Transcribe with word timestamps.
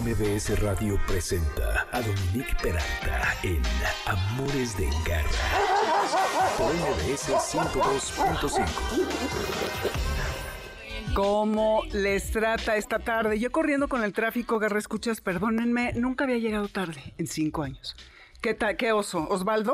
MBS 0.00 0.60
Radio 0.60 0.98
presenta 1.06 1.86
a 1.92 2.00
Dominique 2.00 2.56
Peralta 2.60 3.36
en 3.44 3.62
Amores 4.06 4.76
de 4.76 4.88
Garra 5.06 5.28
por 6.58 6.74
MBS 6.74 7.30
102.5. 7.30 8.66
¿Cómo 11.14 11.84
les 11.92 12.32
trata 12.32 12.76
esta 12.76 12.98
tarde? 12.98 13.38
Yo 13.38 13.52
corriendo 13.52 13.86
con 13.86 14.02
el 14.02 14.12
tráfico, 14.12 14.58
Garra 14.58 14.80
Escuchas, 14.80 15.20
perdónenme, 15.20 15.92
nunca 15.92 16.24
había 16.24 16.38
llegado 16.38 16.66
tarde 16.66 17.14
en 17.16 17.28
cinco 17.28 17.62
años. 17.62 17.94
¿Qué 18.44 18.52
tal? 18.52 18.76
¿Qué 18.76 18.92
oso? 18.92 19.26
¿Osvaldo? 19.30 19.72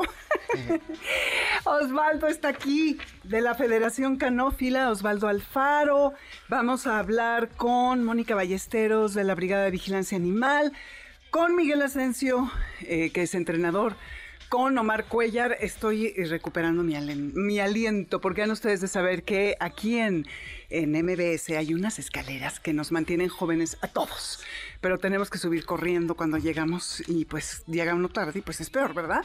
Osvaldo 1.65 2.27
está 2.27 2.47
aquí 2.47 2.97
de 3.25 3.41
la 3.41 3.53
Federación 3.53 4.15
Canófila, 4.15 4.91
Osvaldo 4.91 5.27
Alfaro. 5.27 6.13
Vamos 6.47 6.87
a 6.87 6.99
hablar 6.99 7.49
con 7.49 8.05
Mónica 8.05 8.33
Ballesteros 8.33 9.13
de 9.13 9.25
la 9.25 9.35
Brigada 9.35 9.65
de 9.65 9.71
Vigilancia 9.71 10.17
Animal, 10.17 10.71
con 11.31 11.53
Miguel 11.57 11.81
Asensio, 11.81 12.49
eh, 12.83 13.09
que 13.09 13.23
es 13.23 13.35
entrenador 13.35 13.97
con 14.47 14.77
Omar 14.77 15.05
Cuellar 15.05 15.55
estoy 15.61 16.11
recuperando 16.25 16.83
mi, 16.83 16.95
mi, 16.95 17.59
aliento, 17.61 18.19
porque 18.19 18.43
han 18.43 18.51
ustedes 18.51 18.81
de 18.81 18.89
saber 18.89 19.23
que 19.23 19.55
aquí 19.61 19.97
en, 19.97 20.27
en 20.71 20.91
MBS 20.91 21.49
hay 21.51 21.73
unas 21.73 21.99
escaleras 21.99 22.59
que 22.59 22.73
nos 22.73 22.91
mantienen 22.91 23.29
jóvenes 23.29 23.77
a 23.81 23.87
todos 23.87 24.39
pero 24.81 24.97
tenemos 24.97 25.29
que 25.29 25.37
subir 25.37 25.63
corriendo 25.63 26.15
cuando 26.15 26.37
llegamos 26.37 27.03
y 27.07 27.25
pues 27.25 27.63
llega 27.67 27.93
uno 27.93 28.09
tarde 28.09 28.39
y 28.39 28.41
pues 28.41 28.59
es 28.59 28.69
peor, 28.69 28.93
¿verdad? 28.95 29.21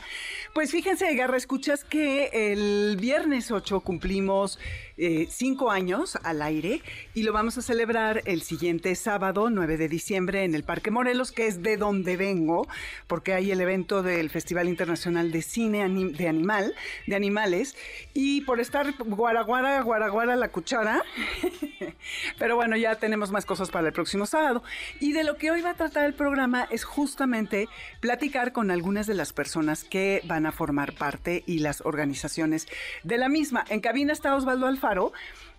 Pues 0.55 0.71
fíjense, 0.71 1.13
Garra, 1.15 1.39
escuchas 1.39 1.83
que 1.83 2.53
el 2.53 2.99
viernes 3.01 3.51
8 3.51 3.81
cumplimos 3.81 4.59
eh, 4.99 5.27
cinco 5.31 5.71
años 5.71 6.17
al 6.23 6.43
aire 6.43 6.83
y 7.15 7.23
lo 7.23 7.33
vamos 7.33 7.57
a 7.57 7.63
celebrar 7.63 8.23
el 8.27 8.43
siguiente 8.43 8.95
sábado, 8.95 9.49
9 9.51 9.79
de 9.79 9.89
diciembre, 9.89 10.45
en 10.45 10.55
el 10.55 10.63
Parque 10.63 10.91
Morelos, 10.91 11.33
que 11.33 11.47
es 11.47 11.63
de 11.63 11.79
donde 11.79 12.19
vengo, 12.19 12.69
porque 13.07 13.33
hay 13.33 13.51
el 13.51 13.61
evento 13.61 14.03
del 14.03 14.29
Festival 14.29 14.69
Internacional 14.69 15.33
de 15.33 15.41
Cine 15.41 15.89
de 15.89 16.29
Animal, 16.29 16.75
de 17.07 17.17
Animales, 17.17 17.77
y 18.13 18.43
por 18.43 18.61
estar 18.61 18.95
guaraguara, 18.99 19.81
guaraguara 19.81 20.37
la 20.37 20.49
cuchara, 20.49 21.03
pero 22.39 22.57
bueno, 22.57 22.77
ya 22.77 22.97
tenemos 22.97 23.31
más 23.31 23.47
cosas 23.47 23.71
para 23.71 23.89
el 23.89 23.93
próximo 23.93 24.27
sábado. 24.27 24.63
Y 25.01 25.13
de 25.13 25.25
lo 25.25 25.37
que 25.37 25.51
hoy 25.51 25.63
va 25.63 25.71
a 25.71 25.75
tratar 25.75 26.05
el 26.05 26.15
programa 26.15 26.67
es 26.71 26.85
justamente 26.85 27.69
platicar 28.01 28.53
con 28.53 28.71
algunas 28.71 29.07
de 29.07 29.15
las 29.15 29.33
personas 29.33 29.85
que 29.85 30.23
van 30.25 30.47
a 30.47 30.53
formar 30.53 30.95
parte 30.95 31.43
y 31.47 31.59
las 31.61 31.81
organizaciones 31.81 32.67
de 33.03 33.19
la 33.19 33.29
misma. 33.29 33.65
En 33.69 33.81
cabina 33.81 34.13
está 34.13 34.35
Osvaldo 34.35 34.67
Alfaro. 34.67 35.13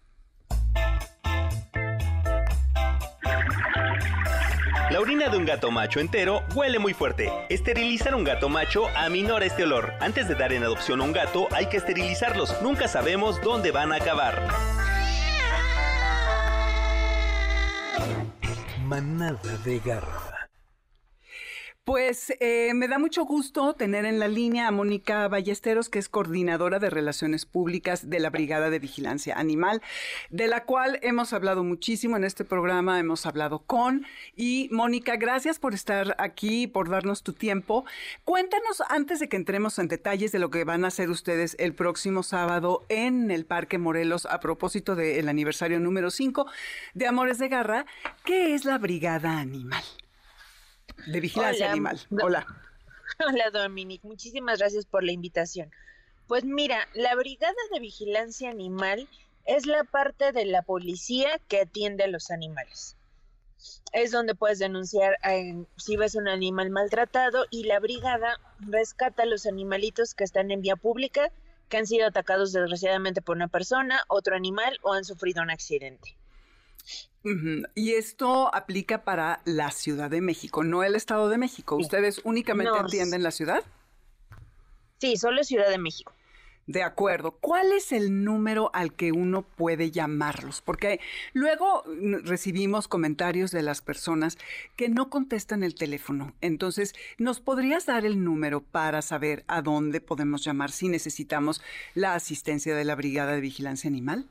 La 4.92 5.00
orina 5.00 5.30
de 5.30 5.38
un 5.38 5.46
gato 5.46 5.70
macho 5.70 6.00
entero 6.00 6.42
huele 6.56 6.80
muy 6.80 6.96
fuerte. 6.96 7.32
Esterilizar 7.50 8.16
un 8.16 8.24
gato 8.24 8.50
macho 8.50 8.88
aminora 8.98 9.46
este 9.46 9.64
olor. 9.64 9.94
Antes 10.00 10.28
de 10.28 10.34
dar 10.34 10.52
en 10.52 10.64
adopción 10.64 11.00
a 11.02 11.04
un 11.04 11.14
gato 11.14 11.48
hay 11.52 11.68
que 11.68 11.78
esterilizarlos. 11.78 12.60
Nunca 12.64 12.88
sabemos 12.88 13.40
dónde 13.44 13.70
van 13.70 13.92
a 13.92 13.98
acabar. 13.98 14.48
Manada 18.84 19.58
de 19.64 19.80
garra. 19.80 20.29
Pues 21.90 22.32
eh, 22.40 22.72
me 22.76 22.88
da 22.88 23.00
mucho 23.00 23.26
gusto 23.26 23.74
tener 23.74 24.06
en 24.06 24.20
la 24.20 24.28
línea 24.28 24.68
a 24.68 24.72
Mónica 24.72 25.28
Ballesteros, 25.28 25.90
que 25.90 25.98
es 25.98 26.08
coordinadora 26.08 26.78
de 26.78 26.92
Relaciones 26.92 27.48
Públicas 27.48 28.12
de 28.12 28.20
la 28.20 28.30
Brigada 28.30 28.70
de 28.70 28.78
Vigilancia 28.78 29.40
Animal, 29.40 29.82
de 30.30 30.46
la 30.46 30.66
cual 30.66 31.00
hemos 31.02 31.34
hablado 31.34 31.64
muchísimo 31.64 32.16
en 32.16 32.26
este 32.26 32.46
programa, 32.46 33.00
hemos 33.00 33.26
hablado 33.26 33.64
con. 33.66 34.06
Y 34.36 34.70
Mónica, 34.72 35.16
gracias 35.16 35.58
por 35.58 35.74
estar 35.74 36.16
aquí, 36.20 36.68
por 36.68 36.92
darnos 36.92 37.24
tu 37.24 37.34
tiempo. 37.34 37.86
Cuéntanos, 38.24 38.84
antes 38.88 39.20
de 39.20 39.28
que 39.28 39.38
entremos 39.38 39.80
en 39.80 39.88
detalles 39.88 40.32
de 40.32 40.38
lo 40.38 40.52
que 40.52 40.66
van 40.66 40.86
a 40.86 40.90
hacer 40.90 41.10
ustedes 41.10 41.56
el 41.58 41.74
próximo 41.74 42.22
sábado 42.22 42.86
en 42.90 43.32
el 43.32 43.48
Parque 43.48 43.80
Morelos 43.80 44.28
a 44.28 44.40
propósito 44.40 44.96
del 44.96 45.28
aniversario 45.28 45.80
número 45.80 46.12
5 46.12 46.46
de 46.94 47.08
Amores 47.08 47.40
de 47.40 47.50
Garra, 47.50 47.88
¿qué 48.26 48.54
es 48.54 48.64
la 48.64 48.78
Brigada 48.78 49.40
Animal? 49.40 49.84
De 51.06 51.20
Vigilancia 51.20 51.72
Animal. 51.72 52.00
Hola. 52.22 52.46
Hola, 53.28 53.50
Dominique. 53.52 54.08
Muchísimas 54.08 54.60
gracias 54.60 54.86
por 54.86 55.04
la 55.04 55.12
invitación. 55.12 55.72
Pues 56.28 56.44
mira, 56.44 56.88
la 56.94 57.16
Brigada 57.16 57.56
de 57.74 57.80
Vigilancia 57.80 58.50
Animal 58.50 59.08
es 59.46 59.66
la 59.66 59.84
parte 59.84 60.32
de 60.32 60.46
la 60.46 60.62
policía 60.62 61.40
que 61.48 61.62
atiende 61.62 62.04
a 62.04 62.08
los 62.08 62.30
animales. 62.30 62.96
Es 63.92 64.12
donde 64.12 64.36
puedes 64.36 64.60
denunciar 64.60 65.18
si 65.76 65.98
ves 65.98 66.16
un 66.16 66.28
animal 66.28 66.70
maltratado 66.70 67.46
y 67.50 67.64
la 67.64 67.80
brigada 67.80 68.40
rescata 68.60 69.24
a 69.24 69.26
los 69.26 69.48
animalitos 69.48 70.14
que 70.14 70.24
están 70.24 70.52
en 70.52 70.62
vía 70.62 70.76
pública, 70.76 71.32
que 71.68 71.78
han 71.78 71.88
sido 71.88 72.08
atacados 72.08 72.54
desgraciadamente 72.54 73.22
por 73.22 73.36
una 73.36 73.48
persona, 73.48 74.04
otro 74.08 74.36
animal 74.36 74.78
o 74.84 74.94
han 74.94 75.04
sufrido 75.04 75.42
un 75.42 75.50
accidente. 75.50 76.16
Y 77.76 77.94
esto 77.94 78.54
aplica 78.54 79.04
para 79.04 79.42
la 79.46 79.72
Ciudad 79.72 80.10
de 80.10 80.22
México, 80.22 80.64
no 80.64 80.84
el 80.84 80.96
Estado 80.96 81.30
de 81.30 81.38
México. 81.38 81.76
¿Ustedes 81.76 82.22
únicamente 82.24 82.78
entienden 82.80 83.24
la 83.24 83.32
ciudad? 83.32 83.64
Sí, 85.00 85.18
solo 85.18 85.44
Ciudad 85.44 85.70
de 85.70 85.78
México. 85.78 86.14
De 86.70 86.84
acuerdo. 86.84 87.32
¿Cuál 87.32 87.72
es 87.72 87.92
el 87.92 88.24
número 88.24 88.70
al 88.76 88.94
que 88.94 89.12
uno 89.12 89.42
puede 89.42 89.90
llamarlos? 89.90 90.62
Porque 90.62 91.00
luego 91.34 91.84
recibimos 92.24 92.88
comentarios 92.88 93.50
de 93.50 93.64
las 93.64 93.82
personas 93.82 94.38
que 94.76 94.88
no 94.88 95.10
contestan 95.10 95.64
el 95.64 95.74
teléfono. 95.74 96.36
Entonces, 96.42 96.94
¿nos 97.18 97.40
podrías 97.40 97.88
dar 97.88 98.06
el 98.06 98.24
número 98.24 98.62
para 98.62 99.02
saber 99.02 99.44
a 99.48 99.64
dónde 99.64 100.00
podemos 100.00 100.44
llamar 100.44 100.70
si 100.70 100.90
necesitamos 100.90 101.60
la 101.96 102.14
asistencia 102.14 102.76
de 102.76 102.86
la 102.86 102.94
Brigada 102.94 103.32
de 103.34 103.42
Vigilancia 103.42 103.88
Animal? 103.88 104.28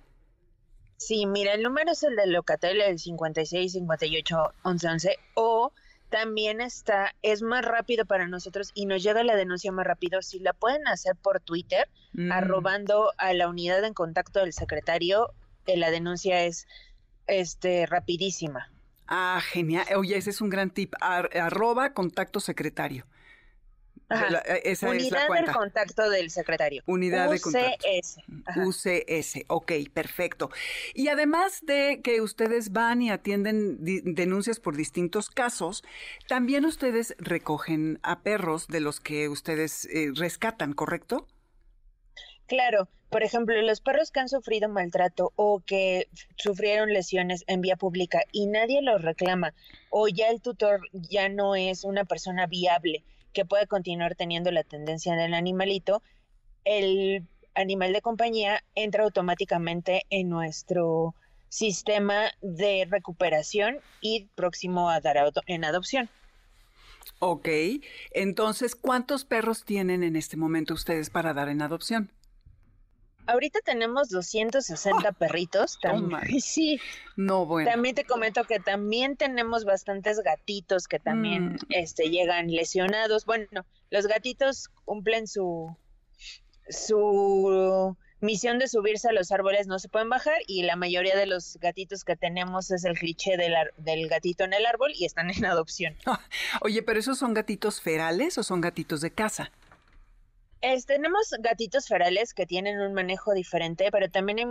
Sí, 0.99 1.27
mira, 1.27 1.55
el 1.55 1.63
número 1.63 1.93
es 1.93 2.03
el 2.03 2.17
del 2.17 2.33
locatario, 2.33 2.85
el 2.85 2.99
56 2.99 3.73
58 3.73 4.37
11 4.63 4.89
11 4.89 5.17
o 5.35 5.73
también 6.11 6.61
está, 6.61 7.15
es 7.23 7.41
más 7.41 7.65
rápido 7.65 8.05
para 8.05 8.27
nosotros 8.27 8.73
y 8.75 8.87
nos 8.87 9.03
llega 9.03 9.23
la 9.23 9.37
denuncia 9.37 9.71
más 9.71 9.87
rápido 9.87 10.23
si 10.23 10.41
la 10.41 10.53
pueden 10.53 10.87
hacer 10.89 11.15
por 11.17 11.41
Twitter, 11.41 11.89
mm. 12.15 12.33
arrobando 12.33 13.13
a 13.17 13.33
la 13.33 13.49
unidad 13.49 13.85
en 13.85 13.95
contacto 13.95 14.41
del 14.41 14.53
secretario, 14.53 15.33
eh, 15.67 15.77
la 15.77 15.91
denuncia 15.91 16.45
es 16.45 16.67
este 17.29 17.87
rapidísima. 17.87 18.71
Ah, 19.07 19.41
genial. 19.43 19.87
Oye, 19.97 20.17
ese 20.17 20.31
es 20.31 20.41
un 20.41 20.51
gran 20.51 20.71
tip. 20.71 20.95
arroba 21.01 21.95
contacto 21.95 22.41
secretario. 22.41 23.07
Eh, 24.11 24.77
Unidad 24.83 25.29
de 25.29 25.53
contacto 25.53 26.09
del 26.09 26.31
secretario. 26.31 26.83
Unidad 26.87 27.31
de 27.31 27.41
contacto. 27.41 27.87
UCS. 27.87 28.19
UCS, 28.57 29.45
ok, 29.49 29.73
perfecto. 29.93 30.51
Y 30.95 31.09
además 31.09 31.61
de 31.67 32.01
que 32.03 32.23
ustedes 32.23 32.73
van 32.73 33.03
y 33.03 33.11
atienden 33.11 33.77
denuncias 34.15 34.61
por 34.61 34.77
distintos 34.77 35.29
casos, 35.29 35.85
también 36.27 36.65
ustedes 36.65 37.15
recogen 37.19 37.99
a 38.03 38.23
perros 38.23 38.67
de 38.69 38.81
los 38.81 39.01
que 39.01 39.29
ustedes 39.29 39.85
eh, 39.87 40.11
rescatan, 40.15 40.73
¿correcto? 40.73 41.27
Claro, 42.47 42.89
por 43.11 43.23
ejemplo, 43.23 43.61
los 43.61 43.83
perros 43.83 44.11
que 44.11 44.21
han 44.21 44.29
sufrido 44.31 44.71
maltrato 44.71 45.33
o 45.37 45.63
que 45.67 46.09
sufrieron 46.37 46.95
lesiones 46.95 47.45
en 47.47 47.61
vía 47.61 47.77
pública 47.77 48.23
y 48.33 48.47
nadie 48.47 48.81
los 48.81 49.03
reclama, 49.03 49.53
o 49.91 50.09
ya 50.09 50.29
el 50.29 50.41
tutor 50.41 50.81
ya 50.93 51.29
no 51.29 51.57
es 51.57 51.85
una 51.85 52.07
persona 52.07 52.47
viable 52.47 53.05
que 53.33 53.45
puede 53.45 53.67
continuar 53.67 54.15
teniendo 54.15 54.51
la 54.51 54.65
tendencia 54.65 55.15
del 55.15 55.35
animalito, 55.35 56.03
el 56.65 57.27
animal 57.55 57.93
de 57.93 58.03
compañía 58.03 58.63
entra 58.75 59.05
automáticamente 59.05 60.03
en 60.11 60.29
nuestro 60.29 61.15
sistema 61.49 62.31
de 62.41 62.87
recuperación 62.89 63.79
y 64.01 64.27
próximo 64.35 64.91
a 64.91 65.01
dar 65.01 65.17
en 65.47 65.65
adopción. 65.65 66.09
Ok, 67.21 67.49
entonces, 68.13 68.77
¿cuántos 68.77 69.25
perros 69.25 69.65
tienen 69.65 70.03
en 70.03 70.15
este 70.15 70.37
momento 70.37 70.75
ustedes 70.75 71.11
para 71.11 71.35
dar 71.35 71.49
en 71.49 71.63
adopción? 71.63 72.11
Ahorita 73.29 73.61
tenemos 73.61 74.09
260 74.09 75.13
perritos. 75.13 75.79
También, 75.81 76.21
sí. 76.41 76.81
No, 77.17 77.47
bueno. 77.47 77.71
También 77.71 77.95
te 77.95 78.05
comento 78.05 78.45
que 78.45 78.59
también 78.59 79.17
tenemos 79.17 79.65
bastantes 79.65 80.21
gatitos 80.21 80.89
que 80.89 80.99
también 80.99 81.53
mm. 81.53 81.59
este, 81.71 82.11
llegan 82.11 82.49
lesionados. 82.51 83.25
Bueno, 83.25 83.65
los 83.91 84.07
gatitos 84.07 84.69
cumplen 84.85 85.27
su, 85.29 85.77
su 86.69 87.97
misión 88.21 88.59
de 88.59 88.67
subirse 88.67 89.09
a 89.09 89.13
los 89.13 89.31
árboles, 89.31 89.67
no 89.67 89.79
se 89.79 89.89
pueden 89.89 90.09
bajar 90.09 90.39
y 90.47 90.63
la 90.63 90.75
mayoría 90.75 91.17
de 91.17 91.27
los 91.27 91.57
gatitos 91.61 92.05
que 92.05 92.17
tenemos 92.17 92.71
es 92.71 92.85
el 92.85 92.99
cliché 92.99 93.37
del, 93.37 93.55
del 93.77 94.09
gatito 94.09 94.45
en 94.45 94.55
el 94.55 94.67
árbol 94.67 94.93
y 94.95 95.05
están 95.05 95.31
en 95.31 95.45
adopción. 95.45 95.97
Oye, 96.63 96.83
pero 96.83 96.99
esos 96.99 97.19
son 97.19 97.35
gatitos 97.35 97.81
ferales 97.81 98.39
o 98.39 98.43
son 98.43 98.61
gatitos 98.61 99.01
de 99.01 99.13
casa? 99.13 99.53
Tenemos 100.87 101.35
gatitos 101.41 101.87
ferales 101.87 102.35
que 102.35 102.47
tienen 102.47 102.81
un 102.81 102.95
manejo 102.95 103.33
diferente, 103.33 103.91
pero 103.91 104.11
también 104.11 104.39
hay 104.39 104.47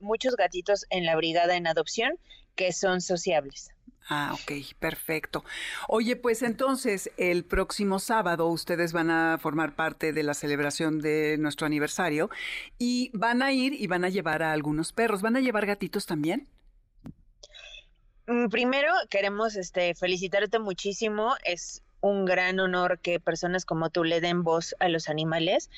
muchos 0.00 0.36
gatitos 0.36 0.86
en 0.90 1.04
la 1.04 1.16
brigada 1.16 1.56
en 1.56 1.66
adopción 1.66 2.18
que 2.54 2.72
son 2.72 3.00
sociables. 3.00 3.70
Ah, 4.10 4.32
ok, 4.32 4.52
perfecto. 4.78 5.44
Oye, 5.86 6.16
pues 6.16 6.42
entonces 6.42 7.10
el 7.18 7.44
próximo 7.44 7.98
sábado 7.98 8.46
ustedes 8.46 8.94
van 8.94 9.10
a 9.10 9.36
formar 9.38 9.76
parte 9.76 10.14
de 10.14 10.22
la 10.22 10.32
celebración 10.32 10.98
de 11.00 11.36
nuestro 11.38 11.66
aniversario 11.66 12.30
y 12.78 13.10
van 13.12 13.42
a 13.42 13.52
ir 13.52 13.74
y 13.74 13.86
van 13.86 14.06
a 14.06 14.08
llevar 14.08 14.42
a 14.42 14.52
algunos 14.52 14.94
perros. 14.94 15.20
¿Van 15.20 15.36
a 15.36 15.40
llevar 15.40 15.66
gatitos 15.66 16.06
también? 16.06 16.48
Mm, 18.26 18.48
primero 18.48 18.92
queremos 19.10 19.56
este, 19.56 19.94
felicitarte 19.94 20.58
muchísimo. 20.58 21.34
Es 21.44 21.82
un 22.00 22.24
gran 22.24 22.60
honor 22.60 22.98
que 23.00 23.20
personas 23.20 23.64
como 23.64 23.90
tú 23.90 24.04
le 24.04 24.20
den 24.20 24.42
voz 24.42 24.74
a 24.78 24.88
los 24.88 25.08
animales. 25.08 25.70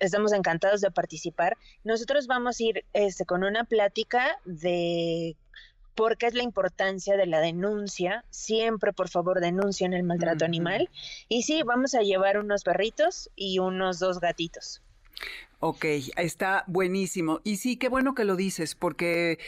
estamos 0.00 0.32
encantados 0.32 0.80
de 0.80 0.90
participar. 0.90 1.56
Nosotros 1.84 2.26
vamos 2.26 2.60
a 2.60 2.62
ir 2.62 2.84
este, 2.92 3.24
con 3.24 3.44
una 3.44 3.64
plática 3.64 4.38
de 4.44 5.36
por 5.94 6.16
qué 6.16 6.26
es 6.26 6.34
la 6.34 6.44
importancia 6.44 7.16
de 7.16 7.26
la 7.26 7.40
denuncia. 7.40 8.24
Siempre, 8.30 8.92
por 8.92 9.08
favor, 9.08 9.40
denuncien 9.40 9.92
el 9.92 10.04
maltrato 10.04 10.44
animal. 10.44 10.90
Y 11.28 11.42
sí, 11.42 11.62
vamos 11.64 11.94
a 11.94 12.02
llevar 12.02 12.38
unos 12.38 12.62
perritos 12.62 13.30
y 13.34 13.58
unos 13.58 13.98
dos 13.98 14.20
gatitos. 14.20 14.80
Ok, 15.60 15.84
está 16.16 16.62
buenísimo. 16.68 17.40
Y 17.42 17.56
sí, 17.56 17.76
qué 17.76 17.88
bueno 17.88 18.14
que 18.14 18.24
lo 18.24 18.36
dices, 18.36 18.76
porque 18.76 19.40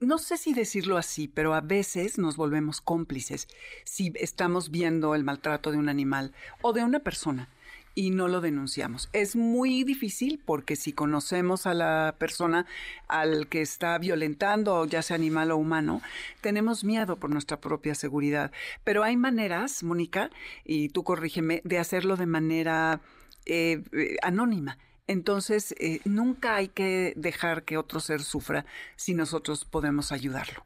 no 0.00 0.18
sé 0.18 0.38
si 0.38 0.54
decirlo 0.54 0.96
así, 0.96 1.28
pero 1.28 1.54
a 1.54 1.60
veces 1.60 2.18
nos 2.18 2.36
volvemos 2.36 2.80
cómplices 2.80 3.48
si 3.84 4.12
estamos 4.16 4.70
viendo 4.70 5.14
el 5.14 5.24
maltrato 5.24 5.70
de 5.70 5.78
un 5.78 5.88
animal 5.88 6.32
o 6.62 6.72
de 6.72 6.82
una 6.82 7.00
persona 7.00 7.48
y 7.94 8.10
no 8.10 8.28
lo 8.28 8.40
denunciamos. 8.40 9.10
Es 9.12 9.36
muy 9.36 9.84
difícil 9.84 10.40
porque 10.44 10.76
si 10.76 10.92
conocemos 10.92 11.66
a 11.66 11.74
la 11.74 12.14
persona 12.18 12.66
al 13.08 13.48
que 13.48 13.60
está 13.60 13.98
violentando, 13.98 14.86
ya 14.86 15.02
sea 15.02 15.16
animal 15.16 15.50
o 15.50 15.56
humano, 15.56 16.00
tenemos 16.40 16.82
miedo 16.82 17.16
por 17.16 17.30
nuestra 17.30 17.60
propia 17.60 17.94
seguridad. 17.94 18.52
Pero 18.84 19.04
hay 19.04 19.16
maneras, 19.16 19.82
Mónica, 19.82 20.30
y 20.64 20.88
tú 20.88 21.04
corrígeme, 21.04 21.60
de 21.64 21.78
hacerlo 21.78 22.16
de 22.16 22.26
manera 22.26 23.00
eh, 23.44 23.82
eh, 23.92 24.16
anónima 24.22 24.78
entonces, 25.10 25.74
eh, 25.80 25.98
nunca 26.04 26.54
hay 26.54 26.68
que 26.68 27.14
dejar 27.16 27.64
que 27.64 27.76
otro 27.76 27.98
ser 27.98 28.22
sufra 28.22 28.64
si 28.94 29.12
nosotros 29.12 29.64
podemos 29.64 30.12
ayudarlo. 30.12 30.64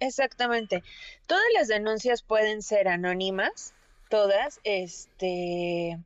Exactamente. 0.00 0.82
Todas 1.28 1.44
las 1.54 1.68
denuncias 1.68 2.22
pueden 2.22 2.60
ser 2.60 2.88
anónimas, 2.88 3.72
todas, 4.08 4.58
este, 4.64 5.96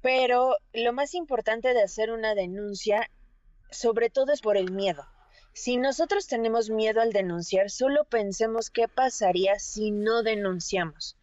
pero 0.00 0.54
lo 0.72 0.92
más 0.92 1.14
importante 1.14 1.74
de 1.74 1.82
hacer 1.82 2.12
una 2.12 2.36
denuncia, 2.36 3.10
sobre 3.72 4.08
todo 4.08 4.32
es 4.32 4.42
por 4.42 4.56
el 4.56 4.70
miedo. 4.70 5.04
Si 5.54 5.76
nosotros 5.76 6.28
tenemos 6.28 6.70
miedo 6.70 7.00
al 7.00 7.12
denunciar, 7.12 7.68
solo 7.68 8.04
pensemos 8.04 8.70
qué 8.70 8.86
pasaría 8.86 9.58
si 9.58 9.90
no 9.90 10.22
denunciamos. 10.22 11.16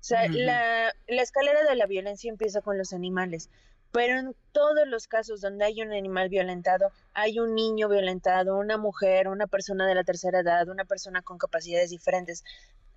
O 0.00 0.04
sea, 0.08 0.26
la, 0.26 0.94
la 1.06 1.22
escalera 1.22 1.64
de 1.64 1.76
la 1.76 1.84
violencia 1.84 2.30
empieza 2.30 2.62
con 2.62 2.78
los 2.78 2.94
animales. 2.94 3.50
Pero 3.92 4.18
en 4.18 4.34
todos 4.52 4.86
los 4.86 5.06
casos 5.06 5.40
donde 5.40 5.64
hay 5.64 5.80
un 5.82 5.92
animal 5.92 6.28
violentado, 6.28 6.90
hay 7.14 7.38
un 7.38 7.54
niño 7.54 7.88
violentado, 7.88 8.56
una 8.56 8.76
mujer, 8.76 9.28
una 9.28 9.46
persona 9.46 9.86
de 9.86 9.94
la 9.94 10.04
tercera 10.04 10.40
edad, 10.40 10.68
una 10.68 10.84
persona 10.84 11.22
con 11.22 11.38
capacidades 11.38 11.90
diferentes. 11.90 12.44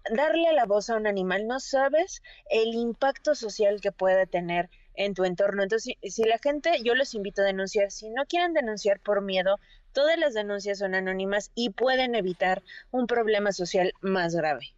Darle 0.10 0.52
la 0.54 0.66
voz 0.66 0.90
a 0.90 0.96
un 0.96 1.08
animal, 1.08 1.48
no 1.48 1.60
sabes 1.60 2.22
el 2.50 2.74
impacto 2.74 3.36
social 3.36 3.80
que 3.80 3.92
puede 3.92 4.26
tener 4.28 4.70
en 4.96 5.14
tu 5.14 5.24
entorno. 5.24 5.64
Entonces, 5.64 5.96
si, 6.04 6.24
la 6.24 6.38
gente, 6.40 6.72
yo 6.84 6.96
los 6.96 7.14
invito 7.14 7.42
a 7.42 7.46
denunciar. 7.46 7.92
Si 7.92 8.10
no 8.10 8.26
quieren 8.26 8.54
denunciar 8.54 9.00
por 9.00 9.22
miedo, 9.22 9.60
todas 9.94 10.18
las 10.18 10.34
denuncias 10.34 10.80
son 10.80 10.96
anónimas 10.96 11.52
y 11.56 11.70
pueden 11.70 12.16
evitar 12.16 12.64
un 12.92 13.08
problema 13.08 13.52
social 13.52 13.94
más 14.02 14.36
grave. 14.36 14.74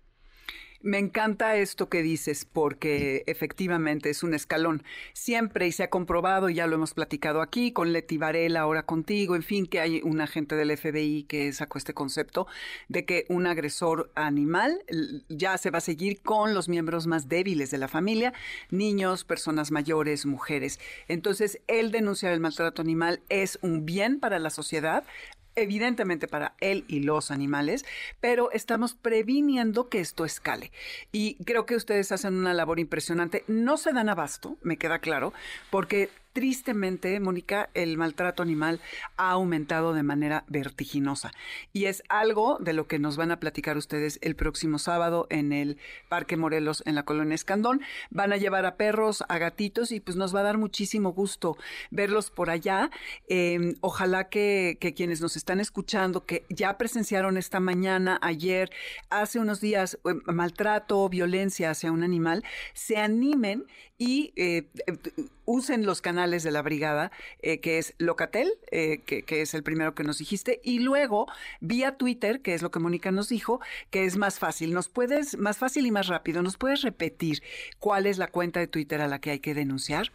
Me 0.85 0.99
encanta 0.99 1.55
esto 1.55 1.87
que 1.87 2.01
dices 2.01 2.43
porque 2.43 3.23
efectivamente 3.25 4.09
es 4.09 4.21
un 4.21 4.33
escalón. 4.33 4.83
Siempre 5.13 5.65
y 5.65 5.71
se 5.71 5.83
ha 5.83 5.89
comprobado, 5.89 6.49
ya 6.49 6.67
lo 6.67 6.75
hemos 6.75 6.93
platicado 6.93 7.41
aquí 7.41 7.71
con 7.71 7.93
Leti 7.93 8.17
Varela, 8.17 8.59
ahora 8.59 8.83
contigo, 8.85 9.37
en 9.37 9.43
fin, 9.43 9.65
que 9.65 9.79
hay 9.79 10.01
un 10.03 10.19
agente 10.19 10.57
del 10.57 10.77
FBI 10.77 11.23
que 11.23 11.53
sacó 11.53 11.77
este 11.77 11.93
concepto 11.93 12.47
de 12.89 13.05
que 13.05 13.25
un 13.29 13.47
agresor 13.47 14.11
animal 14.13 14.83
ya 15.29 15.57
se 15.57 15.71
va 15.71 15.77
a 15.77 15.81
seguir 15.81 16.21
con 16.21 16.53
los 16.53 16.67
miembros 16.67 17.07
más 17.07 17.29
débiles 17.29 17.71
de 17.71 17.77
la 17.77 17.87
familia, 17.87 18.33
niños, 18.69 19.23
personas 19.23 19.71
mayores, 19.71 20.25
mujeres. 20.25 20.81
Entonces, 21.07 21.61
el 21.67 21.91
denunciar 21.91 22.33
el 22.33 22.41
maltrato 22.41 22.81
animal 22.81 23.21
es 23.29 23.57
un 23.61 23.85
bien 23.85 24.19
para 24.19 24.37
la 24.37 24.49
sociedad, 24.49 25.05
evidentemente 25.55 26.27
para 26.27 26.55
él 26.59 26.85
y 26.87 27.01
los 27.01 27.31
animales, 27.31 27.85
pero 28.19 28.51
estamos 28.51 28.93
previniendo 28.95 29.89
que 29.89 29.99
esto 29.99 30.25
escale. 30.25 30.71
Y 31.11 31.35
creo 31.43 31.65
que 31.65 31.75
ustedes 31.75 32.11
hacen 32.11 32.35
una 32.35 32.53
labor 32.53 32.79
impresionante. 32.79 33.43
No 33.47 33.77
se 33.77 33.93
dan 33.93 34.09
abasto, 34.09 34.57
me 34.61 34.77
queda 34.77 34.99
claro, 34.99 35.33
porque 35.69 36.09
tristemente, 36.33 37.19
Mónica, 37.19 37.69
el 37.75 37.95
maltrato 37.97 38.43
animal 38.43 38.81
ha 39.17 39.31
aumentado 39.31 39.93
de 39.93 40.03
manera 40.03 40.43
vertiginosa. 40.47 41.31
Y 41.71 41.85
es 41.85 42.03
algo 42.09 42.57
de 42.59 42.73
lo 42.73 42.87
que 42.87 42.99
nos 42.99 43.17
van 43.17 43.31
a 43.31 43.39
platicar 43.39 43.77
ustedes 43.77 44.17
el 44.21 44.35
próximo 44.35 44.79
sábado 44.79 45.27
en 45.29 45.53
el 45.53 45.77
Parque 46.09 46.35
Morelos, 46.35 46.81
en 46.85 46.95
la 46.95 47.03
colonia 47.03 47.35
Escandón. 47.35 47.81
Van 48.09 48.33
a 48.33 48.37
llevar 48.37 48.65
a 48.65 48.75
perros, 48.75 49.23
a 49.29 49.37
gatitos, 49.37 49.91
y 49.91 49.99
pues 49.99 50.17
nos 50.17 50.35
va 50.35 50.39
a 50.39 50.43
dar 50.43 50.57
muchísimo 50.57 51.13
gusto 51.13 51.55
verlos 51.91 52.31
por 52.31 52.49
allá. 52.49 52.89
Em, 53.27 53.75
ojalá 53.81 54.29
que, 54.29 54.77
quienes 54.95 55.21
nos 55.21 55.35
están 55.35 55.59
escuchando, 55.59 56.25
que 56.25 56.45
ya 56.49 56.77
presenciaron 56.77 57.37
esta 57.37 57.59
mañana, 57.59 58.19
ayer, 58.21 58.71
hace 59.09 59.39
unos 59.39 59.61
días, 59.61 59.99
em, 60.05 60.21
maltrato, 60.25 61.07
violencia 61.09 61.69
hacia 61.69 61.91
un 61.91 62.03
animal, 62.03 62.43
se 62.73 62.97
animen 62.97 63.65
y 63.97 64.33
eh, 64.35 64.67
usen 65.45 65.85
los 65.85 66.01
canales 66.01 66.22
de 66.31 66.51
la 66.51 66.61
brigada, 66.61 67.11
eh, 67.41 67.59
que 67.59 67.77
es 67.77 67.93
Locatel, 67.97 68.53
eh, 68.71 69.01
que, 69.01 69.41
es 69.41 69.53
el 69.53 69.63
primero 69.63 69.93
que 69.93 70.03
nos 70.03 70.19
dijiste, 70.19 70.61
y 70.63 70.79
luego 70.79 71.27
vía 71.59 71.97
Twitter, 71.97 72.41
que 72.41 72.53
es 72.53 72.61
lo 72.61 72.71
que 72.71 72.79
Mónica 72.79 73.11
nos 73.11 73.27
dijo, 73.29 73.59
que 73.91 74.05
es 74.05 74.15
más 74.15 74.39
fácil. 74.39 74.73
¿Nos 74.73 74.87
puedes, 74.89 75.37
más 75.37 75.57
fácil 75.57 75.85
y 75.85 75.91
más 75.91 76.07
rápido, 76.07 76.41
nos 76.41 76.55
puedes 76.57 76.81
repetir 76.81 77.43
cuál 77.77 78.05
es 78.05 78.17
la 78.17 78.27
cuenta 78.27 78.61
de 78.61 78.67
Twitter 78.67 79.01
a 79.01 79.07
la 79.07 79.19
que 79.19 79.31
hay 79.31 79.39
que 79.39 79.53
denunciar? 79.53 80.13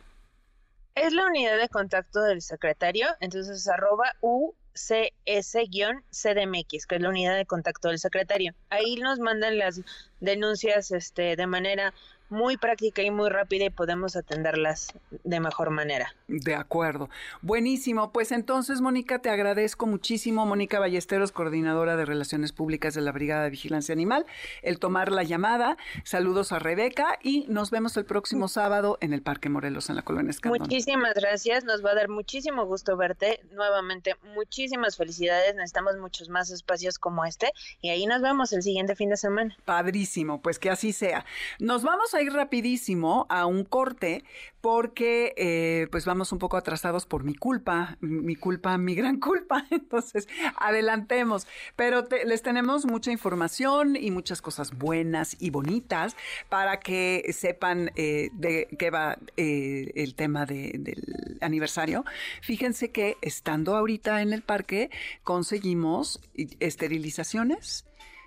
Es 0.94 1.12
la 1.12 1.26
unidad 1.26 1.58
de 1.58 1.68
contacto 1.68 2.22
del 2.22 2.40
secretario, 2.40 3.06
entonces 3.20 3.68
arroba 3.68 4.14
UCS-CDMX, 4.20 6.86
que 6.86 6.94
es 6.96 7.02
la 7.02 7.10
unidad 7.10 7.36
de 7.36 7.46
contacto 7.46 7.88
del 7.88 7.98
secretario. 7.98 8.54
Ahí 8.70 8.96
nos 8.96 9.20
mandan 9.20 9.58
las 9.58 9.82
denuncias 10.20 10.90
este, 10.90 11.36
de 11.36 11.46
manera 11.46 11.92
muy 12.28 12.56
práctica 12.56 13.02
y 13.02 13.10
muy 13.10 13.28
rápida 13.30 13.66
y 13.66 13.70
podemos 13.70 14.16
atenderlas 14.16 14.92
de 15.24 15.40
mejor 15.40 15.70
manera. 15.70 16.14
De 16.26 16.54
acuerdo. 16.54 17.08
Buenísimo. 17.42 18.12
Pues 18.12 18.32
entonces, 18.32 18.80
Mónica, 18.80 19.20
te 19.20 19.30
agradezco 19.30 19.86
muchísimo, 19.86 20.44
Mónica 20.46 20.78
Ballesteros, 20.78 21.32
coordinadora 21.32 21.96
de 21.96 22.04
Relaciones 22.04 22.52
Públicas 22.52 22.94
de 22.94 23.00
la 23.00 23.12
Brigada 23.12 23.44
de 23.44 23.50
Vigilancia 23.50 23.92
Animal, 23.92 24.26
el 24.62 24.78
tomar 24.78 25.10
la 25.10 25.22
llamada. 25.22 25.76
Saludos 26.04 26.52
a 26.52 26.58
Rebeca 26.58 27.18
y 27.22 27.46
nos 27.48 27.70
vemos 27.70 27.96
el 27.96 28.04
próximo 28.04 28.48
sábado 28.48 28.98
en 29.00 29.12
el 29.12 29.22
Parque 29.22 29.48
Morelos, 29.48 29.88
en 29.88 29.96
la 29.96 30.02
Colonia 30.02 30.30
Escandón. 30.30 30.60
Muchísimas 30.60 31.14
gracias. 31.14 31.64
Nos 31.64 31.84
va 31.84 31.92
a 31.92 31.94
dar 31.94 32.08
muchísimo 32.08 32.66
gusto 32.66 32.96
verte. 32.96 33.40
Nuevamente, 33.52 34.16
muchísimas 34.34 34.96
felicidades. 34.96 35.54
Necesitamos 35.54 35.96
muchos 35.96 36.28
más 36.28 36.50
espacios 36.50 36.98
como 36.98 37.24
este 37.24 37.52
y 37.80 37.90
ahí 37.90 38.06
nos 38.06 38.22
vemos 38.22 38.52
el 38.52 38.62
siguiente 38.62 38.94
fin 38.94 39.10
de 39.10 39.16
semana. 39.16 39.56
Padrísimo. 39.64 40.40
Pues 40.42 40.58
que 40.58 40.70
así 40.70 40.92
sea. 40.92 41.24
Nos 41.58 41.82
vamos 41.82 42.14
a 42.14 42.17
ir 42.22 42.32
rapidísimo 42.32 43.26
a 43.28 43.46
un 43.46 43.64
corte 43.64 44.24
porque 44.60 45.34
eh, 45.36 45.86
pues 45.90 46.04
vamos 46.04 46.32
un 46.32 46.38
poco 46.38 46.56
atrasados 46.56 47.06
por 47.06 47.24
mi 47.24 47.34
culpa, 47.34 47.96
mi 48.00 48.34
culpa, 48.34 48.76
mi 48.76 48.94
gran 48.94 49.20
culpa. 49.20 49.64
Entonces, 49.70 50.28
adelantemos. 50.56 51.46
Pero 51.76 52.06
les 52.24 52.42
tenemos 52.42 52.86
mucha 52.86 53.12
información 53.12 53.96
y 53.96 54.10
muchas 54.10 54.42
cosas 54.42 54.76
buenas 54.76 55.36
y 55.38 55.50
bonitas 55.50 56.16
para 56.48 56.80
que 56.80 57.24
sepan 57.32 57.90
eh, 57.96 58.30
de 58.32 58.68
qué 58.78 58.90
va 58.90 59.18
eh, 59.36 59.92
el 59.94 60.14
tema 60.14 60.44
del 60.44 61.38
aniversario. 61.40 62.04
Fíjense 62.42 62.90
que 62.90 63.16
estando 63.22 63.76
ahorita 63.76 64.22
en 64.22 64.32
el 64.32 64.42
parque 64.42 64.90
conseguimos 65.22 66.20
esterilizaciones 66.60 67.84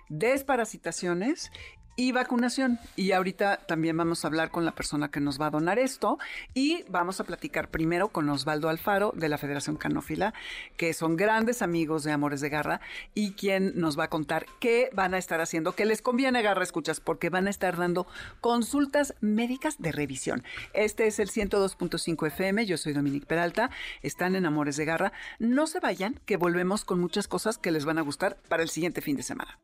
desparasitaciones 0.08 1.50
y 1.96 2.12
vacunación. 2.12 2.78
Y 2.96 3.12
ahorita 3.12 3.58
también 3.66 3.96
vamos 3.96 4.24
a 4.24 4.28
hablar 4.28 4.50
con 4.50 4.64
la 4.64 4.72
persona 4.72 5.10
que 5.10 5.20
nos 5.20 5.40
va 5.40 5.46
a 5.46 5.50
donar 5.50 5.78
esto 5.78 6.18
y 6.54 6.84
vamos 6.88 7.20
a 7.20 7.24
platicar 7.24 7.68
primero 7.68 8.08
con 8.08 8.28
Osvaldo 8.30 8.68
Alfaro 8.68 9.12
de 9.14 9.28
la 9.28 9.38
Federación 9.38 9.76
Canófila, 9.76 10.34
que 10.76 10.94
son 10.94 11.16
grandes 11.16 11.62
amigos 11.62 12.04
de 12.04 12.12
Amores 12.12 12.40
de 12.40 12.48
Garra 12.48 12.80
y 13.14 13.32
quien 13.32 13.72
nos 13.74 13.98
va 13.98 14.04
a 14.04 14.10
contar 14.10 14.46
qué 14.60 14.90
van 14.92 15.14
a 15.14 15.18
estar 15.18 15.40
haciendo, 15.40 15.74
qué 15.74 15.84
les 15.84 16.02
conviene 16.02 16.42
Garra 16.42 16.62
Escuchas, 16.62 17.00
porque 17.00 17.30
van 17.30 17.46
a 17.46 17.50
estar 17.50 17.76
dando 17.76 18.06
consultas 18.40 19.14
médicas 19.20 19.76
de 19.78 19.92
revisión. 19.92 20.44
Este 20.72 21.06
es 21.06 21.18
el 21.18 21.30
102.5 21.30 22.26
FM, 22.26 22.66
yo 22.66 22.76
soy 22.76 22.92
Dominique 22.92 23.26
Peralta, 23.26 23.70
están 24.02 24.36
en 24.36 24.46
Amores 24.46 24.76
de 24.76 24.84
Garra. 24.84 25.12
No 25.38 25.66
se 25.66 25.80
vayan, 25.80 26.20
que 26.26 26.36
volvemos 26.36 26.84
con 26.84 27.00
muchas 27.00 27.28
cosas 27.28 27.58
que 27.58 27.70
les 27.70 27.84
van 27.84 27.98
a 27.98 28.02
gustar 28.02 28.36
para 28.48 28.62
el 28.62 28.68
siguiente 28.70 29.00
fin 29.00 29.16
de 29.16 29.22
semana. 29.22 29.58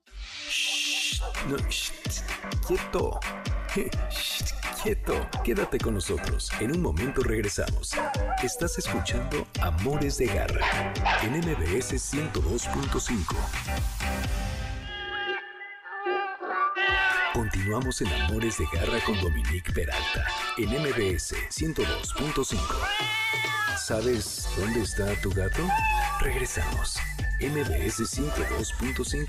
No, 1.49 1.57
quieto. 2.67 3.21
quieto. 4.83 5.29
Quédate 5.45 5.79
con 5.79 5.95
nosotros. 5.95 6.51
En 6.61 6.73
un 6.73 6.83
momento 6.83 7.23
regresamos. 7.23 7.93
Estás 8.43 8.79
escuchando 8.79 9.47
Amores 9.61 10.19
de 10.19 10.27
Garra 10.27 10.93
en 11.23 11.39
MBS 11.39 11.95
102.5. 11.95 13.37
Continuamos 17.33 18.01
en 18.01 18.09
Amores 18.09 18.59
de 18.59 18.65
Garra 18.73 18.99
con 19.05 19.21
Dominique 19.21 19.73
Peralta 19.73 20.27
en 20.57 20.71
MBS 20.71 21.35
102.5. 21.51 22.59
¿Sabes 23.79 24.49
dónde 24.59 24.83
está 24.83 25.15
tu 25.23 25.31
gato? 25.31 25.63
Regresamos. 26.21 26.99
MBS 27.41 28.01
102.5. 28.01 29.27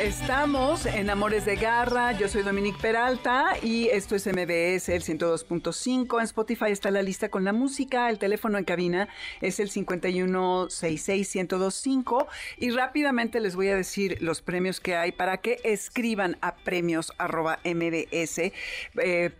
Estamos 0.00 0.86
en 0.86 1.10
Amores 1.10 1.44
de 1.44 1.56
Garra, 1.56 2.12
yo 2.12 2.28
soy 2.28 2.42
Dominique 2.42 2.78
Peralta 2.80 3.56
y 3.62 3.88
esto 3.88 4.14
es 4.14 4.24
MBS, 4.26 4.88
el 4.88 5.02
102.5. 5.02 6.18
En 6.18 6.24
Spotify 6.24 6.70
está 6.70 6.92
la 6.92 7.02
lista 7.02 7.28
con 7.28 7.44
la 7.44 7.52
música, 7.52 8.08
el 8.10 8.18
teléfono 8.18 8.58
en 8.58 8.64
cabina 8.64 9.08
es 9.40 9.60
el 9.60 9.70
5166125 9.70 12.26
y 12.58 12.70
rápidamente 12.70 13.40
les 13.40 13.56
voy 13.56 13.68
a 13.68 13.76
decir 13.76 14.18
los 14.20 14.42
premios 14.42 14.78
que 14.78 14.94
hay 14.94 15.10
para 15.10 15.38
que 15.38 15.58
escriban 15.64 16.36
a 16.40 16.56
premios.mbs.com 16.56 18.52
eh, 18.98 19.30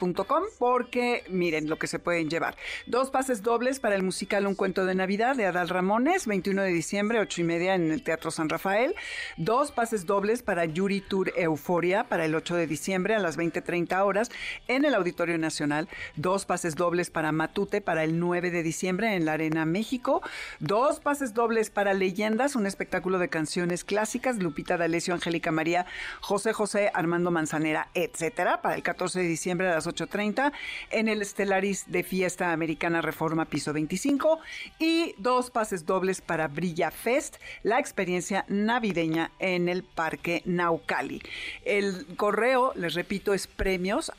porque 0.59 1.25
miren 1.29 1.69
lo 1.69 1.79
que 1.79 1.87
se 1.87 1.99
pueden 1.99 2.29
llevar. 2.29 2.57
Dos 2.87 3.11
pases 3.11 3.43
dobles 3.43 3.81
para 3.81 3.97
el 3.97 4.03
musical 4.03 4.47
Un 4.47 4.55
Cuento 4.55 4.87
de 4.87 4.95
Navidad 4.95 5.37
de 5.37 5.47
Adal 5.47 5.69
Ramones, 5.69 6.26
21 6.26 6.62
de 6.62 6.71
diciembre, 6.71 7.21
8 7.21 7.41
y 7.41 7.45
media 7.45 7.75
en 7.75 7.93
el 7.93 8.03
Teatro 8.03 8.31
San 8.31 8.49
Rafael. 8.49 8.95
Dos 9.37 9.71
pases 9.71 10.07
dobles 10.07 10.24
para 10.43 10.64
Yuri 10.64 11.02
Tour 11.02 11.33
Euforia 11.37 12.04
para 12.04 12.25
el 12.25 12.35
8 12.35 12.57
de 12.57 12.66
diciembre 12.66 13.14
a 13.14 13.19
las 13.19 13.37
20.30 13.37 14.02
horas 14.07 14.31
en 14.69 14.87
el 14.87 14.95
Auditorio 14.95 15.37
Nacional. 15.37 15.87
Dos 16.16 16.47
pases 16.47 16.76
dobles 16.76 17.11
para 17.11 17.31
Matute 17.31 17.83
para 17.83 18.04
el 18.04 18.19
9 18.19 18.50
de 18.50 18.62
diciembre 18.62 19.16
en 19.16 19.26
la 19.26 19.35
Arena 19.35 19.66
México. 19.66 20.23
Dos 20.61 21.00
pases 21.00 21.35
dobles 21.35 21.69
para 21.69 21.93
Leyendas, 21.93 22.57
un 22.57 22.64
espectáculo 22.64 23.19
de 23.19 23.28
canciones 23.28 23.85
clásicas. 23.85 24.38
Lupita 24.38 24.78
D'Alessio, 24.78 25.12
Angélica 25.12 25.52
María, 25.52 25.85
José 26.23 26.54
José, 26.54 26.90
Armando 26.95 27.31
Manzanera, 27.31 27.88
etcétera, 27.93 28.62
para 28.62 28.76
el 28.76 28.83
14 28.83 29.21
de 29.21 29.28
diciembre 29.28 29.69
a 29.69 29.75
las 29.75 29.87
8.30 29.87 30.52
en 30.90 31.09
el 31.09 31.23
Stellaris 31.23 31.85
de 31.88 32.02
Fiesta 32.02 32.52
Americana 32.52 33.02
Reforma 33.02 33.45
Piso 33.45 33.75
25. 33.75 34.38
Y 34.78 35.14
dos 35.19 35.50
pases 35.50 35.85
dobles 35.85 36.23
para 36.23 36.49
Brilla 36.49 36.90
Fest, 36.90 37.37
la 37.62 37.78
experiencia 37.78 38.47
navideña 38.49 39.31
en 39.38 39.69
el 39.69 39.83
Parque 39.83 40.13
Naucali. 40.44 41.23
El 41.64 42.06
correo, 42.16 42.73
les 42.76 42.94
repito, 42.94 43.35
es 43.35 43.47
premios 43.47 44.12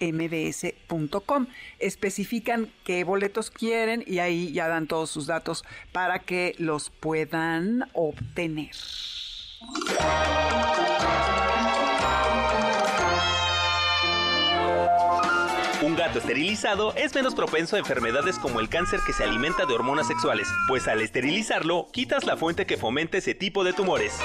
mbs.com. 0.00 1.46
Especifican 1.78 2.70
qué 2.84 3.04
boletos 3.04 3.50
quieren 3.50 4.04
y 4.06 4.18
ahí 4.18 4.52
ya 4.52 4.68
dan 4.68 4.86
todos 4.86 5.10
sus 5.10 5.26
datos 5.26 5.64
para 5.92 6.20
que 6.20 6.54
los 6.58 6.90
puedan 6.90 7.88
obtener. 7.92 8.74
Un 15.82 15.94
gato 15.94 16.18
esterilizado 16.18 16.94
es 16.96 17.14
menos 17.14 17.34
propenso 17.34 17.76
a 17.76 17.78
enfermedades 17.78 18.38
como 18.38 18.60
el 18.60 18.68
cáncer 18.68 19.00
que 19.06 19.12
se 19.12 19.24
alimenta 19.24 19.66
de 19.66 19.74
hormonas 19.74 20.06
sexuales, 20.06 20.48
pues 20.68 20.88
al 20.88 21.00
esterilizarlo 21.00 21.88
quitas 21.92 22.24
la 22.24 22.36
fuente 22.36 22.66
que 22.66 22.76
fomenta 22.76 23.18
ese 23.18 23.34
tipo 23.34 23.62
de 23.62 23.72
tumores. 23.72 24.18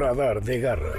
Radar 0.00 0.42
de 0.42 0.60
Garra. 0.60 0.94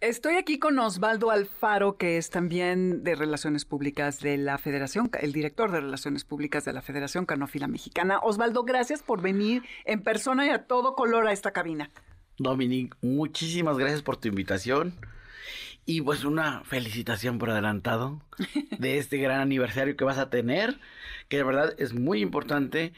Estoy 0.00 0.34
aquí 0.34 0.58
con 0.58 0.76
Osvaldo 0.80 1.30
Alfaro, 1.30 1.96
que 1.96 2.16
es 2.16 2.30
también 2.30 3.04
de 3.04 3.14
Relaciones 3.14 3.64
Públicas 3.64 4.18
de 4.18 4.36
la 4.36 4.58
Federación, 4.58 5.08
el 5.20 5.32
director 5.32 5.70
de 5.70 5.80
Relaciones 5.80 6.24
Públicas 6.24 6.64
de 6.64 6.72
la 6.72 6.82
Federación 6.82 7.26
Canófila 7.26 7.68
Mexicana. 7.68 8.18
Osvaldo, 8.18 8.64
gracias 8.64 9.04
por 9.04 9.22
venir 9.22 9.62
en 9.84 10.02
persona 10.02 10.46
y 10.46 10.48
a 10.48 10.66
todo 10.66 10.96
color 10.96 11.28
a 11.28 11.32
esta 11.32 11.52
cabina. 11.52 11.90
Dominique, 12.38 12.96
muchísimas 13.02 13.78
gracias 13.78 14.02
por 14.02 14.16
tu 14.16 14.26
invitación. 14.26 14.94
Y 15.86 16.00
pues 16.00 16.24
una 16.24 16.64
felicitación 16.64 17.38
por 17.38 17.50
adelantado 17.50 18.20
de 18.80 18.98
este 18.98 19.18
gran 19.18 19.40
aniversario 19.40 19.96
que 19.96 20.04
vas 20.04 20.18
a 20.18 20.28
tener, 20.28 20.80
que 21.28 21.36
de 21.36 21.44
verdad 21.44 21.72
es 21.78 21.94
muy 21.94 22.20
importante 22.20 22.94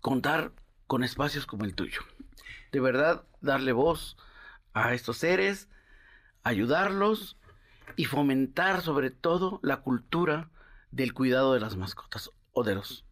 contar 0.00 0.52
con 0.86 1.02
espacios 1.02 1.46
como 1.46 1.64
el 1.64 1.74
tuyo. 1.74 2.02
De 2.70 2.78
verdad, 2.78 3.24
darle 3.40 3.72
voz 3.72 4.16
a 4.76 4.92
estos 4.92 5.16
seres, 5.16 5.68
ayudarlos 6.42 7.38
y 7.96 8.04
fomentar 8.04 8.82
sobre 8.82 9.10
todo 9.10 9.58
la 9.62 9.78
cultura 9.78 10.50
del 10.90 11.14
cuidado 11.14 11.54
de 11.54 11.60
las 11.60 11.76
mascotas 11.76 12.30
o 12.52 12.62
de 12.62 12.74
los 12.74 13.06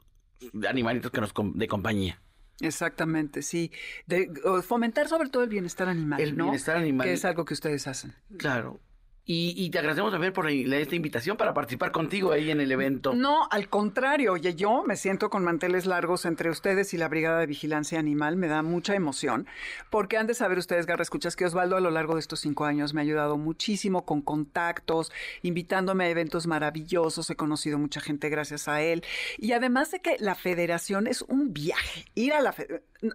animalitos 0.68 1.10
que 1.10 1.22
nos 1.22 1.32
de 1.54 1.66
compañía. 1.66 2.20
Exactamente, 2.60 3.40
sí. 3.40 3.72
De, 4.06 4.30
fomentar 4.62 5.08
sobre 5.08 5.30
todo 5.30 5.42
el 5.42 5.48
bienestar 5.48 5.88
animal, 5.88 6.20
el 6.20 6.34
bienestar 6.34 6.76
animal. 6.76 7.06
Que 7.06 7.14
es 7.14 7.24
algo 7.24 7.46
que 7.46 7.54
ustedes 7.54 7.86
hacen. 7.86 8.14
Claro. 8.36 8.78
Y, 9.26 9.70
te 9.70 9.78
agradecemos 9.78 10.12
también 10.12 10.34
por 10.34 10.50
esta 10.50 10.94
invitación 10.94 11.38
para 11.38 11.54
participar 11.54 11.92
contigo 11.92 12.32
ahí 12.32 12.50
en 12.50 12.60
el 12.60 12.70
evento. 12.70 13.14
No, 13.14 13.48
al 13.50 13.70
contrario, 13.70 14.34
oye, 14.34 14.54
yo 14.54 14.84
me 14.86 14.96
siento 14.96 15.30
con 15.30 15.42
manteles 15.42 15.86
largos 15.86 16.26
entre 16.26 16.50
ustedes 16.50 16.92
y 16.92 16.98
la 16.98 17.08
Brigada 17.08 17.40
de 17.40 17.46
Vigilancia 17.46 17.98
Animal, 17.98 18.36
me 18.36 18.48
da 18.48 18.62
mucha 18.62 18.94
emoción, 18.94 19.46
porque 19.88 20.18
han 20.18 20.26
de 20.26 20.34
saber 20.34 20.58
ustedes, 20.58 20.84
Garra, 20.84 21.02
escuchas 21.02 21.36
que 21.36 21.46
Osvaldo 21.46 21.76
a 21.76 21.80
lo 21.80 21.90
largo 21.90 22.14
de 22.14 22.20
estos 22.20 22.40
cinco 22.40 22.66
años 22.66 22.92
me 22.92 23.00
ha 23.00 23.02
ayudado 23.02 23.38
muchísimo 23.38 24.04
con 24.04 24.20
contactos, 24.20 25.10
invitándome 25.40 26.04
a 26.04 26.10
eventos 26.10 26.46
maravillosos, 26.46 27.30
he 27.30 27.36
conocido 27.36 27.78
mucha 27.78 28.02
gente 28.02 28.28
gracias 28.28 28.68
a 28.68 28.82
él, 28.82 29.04
y 29.38 29.52
además 29.52 29.90
de 29.90 30.00
que 30.00 30.16
la 30.18 30.34
federación 30.34 31.06
es 31.06 31.22
un 31.22 31.54
viaje, 31.54 32.04
ir 32.14 32.34
a 32.34 32.42
la 32.42 32.54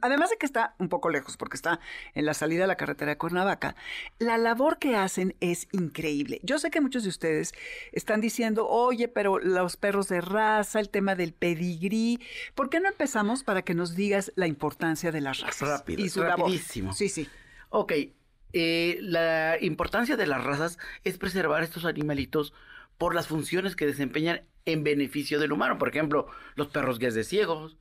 además 0.01 0.29
de 0.29 0.37
que 0.37 0.45
está 0.45 0.75
un 0.79 0.89
poco 0.89 1.09
lejos, 1.09 1.37
porque 1.37 1.55
está 1.55 1.79
en 2.13 2.25
la 2.25 2.33
salida 2.33 2.61
de 2.61 2.67
la 2.67 2.75
carretera 2.75 3.11
de 3.11 3.17
Cuernavaca, 3.17 3.75
la 4.19 4.37
labor 4.37 4.79
que 4.79 4.95
hacen 4.95 5.35
es 5.39 5.67
increíble. 5.71 6.39
Yo 6.43 6.59
sé 6.59 6.71
que 6.71 6.81
muchos 6.81 7.03
de 7.03 7.09
ustedes 7.09 7.53
están 7.91 8.21
diciendo, 8.21 8.67
oye, 8.67 9.07
pero 9.07 9.39
los 9.39 9.77
perros 9.77 10.07
de 10.07 10.21
raza, 10.21 10.79
el 10.79 10.89
tema 10.89 11.15
del 11.15 11.33
pedigrí, 11.33 12.19
¿por 12.55 12.69
qué 12.69 12.79
no 12.79 12.87
empezamos 12.87 13.43
para 13.43 13.61
que 13.61 13.73
nos 13.73 13.95
digas 13.95 14.31
la 14.35 14.47
importancia 14.47 15.11
de 15.11 15.21
las 15.21 15.39
razas? 15.39 15.67
Rápido, 15.67 16.03
y 16.03 16.09
su 16.09 16.23
rapidísimo. 16.23 16.93
Sí, 16.93 17.09
sí. 17.09 17.27
Ok, 17.69 17.93
eh, 18.53 18.97
la 19.01 19.57
importancia 19.61 20.17
de 20.17 20.27
las 20.27 20.43
razas 20.43 20.79
es 21.03 21.17
preservar 21.17 21.63
estos 21.63 21.85
animalitos 21.85 22.53
por 22.97 23.15
las 23.15 23.27
funciones 23.27 23.75
que 23.75 23.85
desempeñan 23.85 24.41
en 24.71 24.83
beneficio 24.83 25.39
del 25.39 25.51
humano. 25.51 25.77
Por 25.77 25.89
ejemplo, 25.89 26.27
los 26.55 26.67
perros 26.67 26.99
guías 26.99 27.13
de 27.13 27.23
ciegos, 27.23 27.77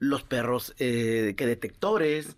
los 0.00 0.24
perros 0.24 0.74
eh, 0.78 1.34
que 1.36 1.46
detectores, 1.46 2.36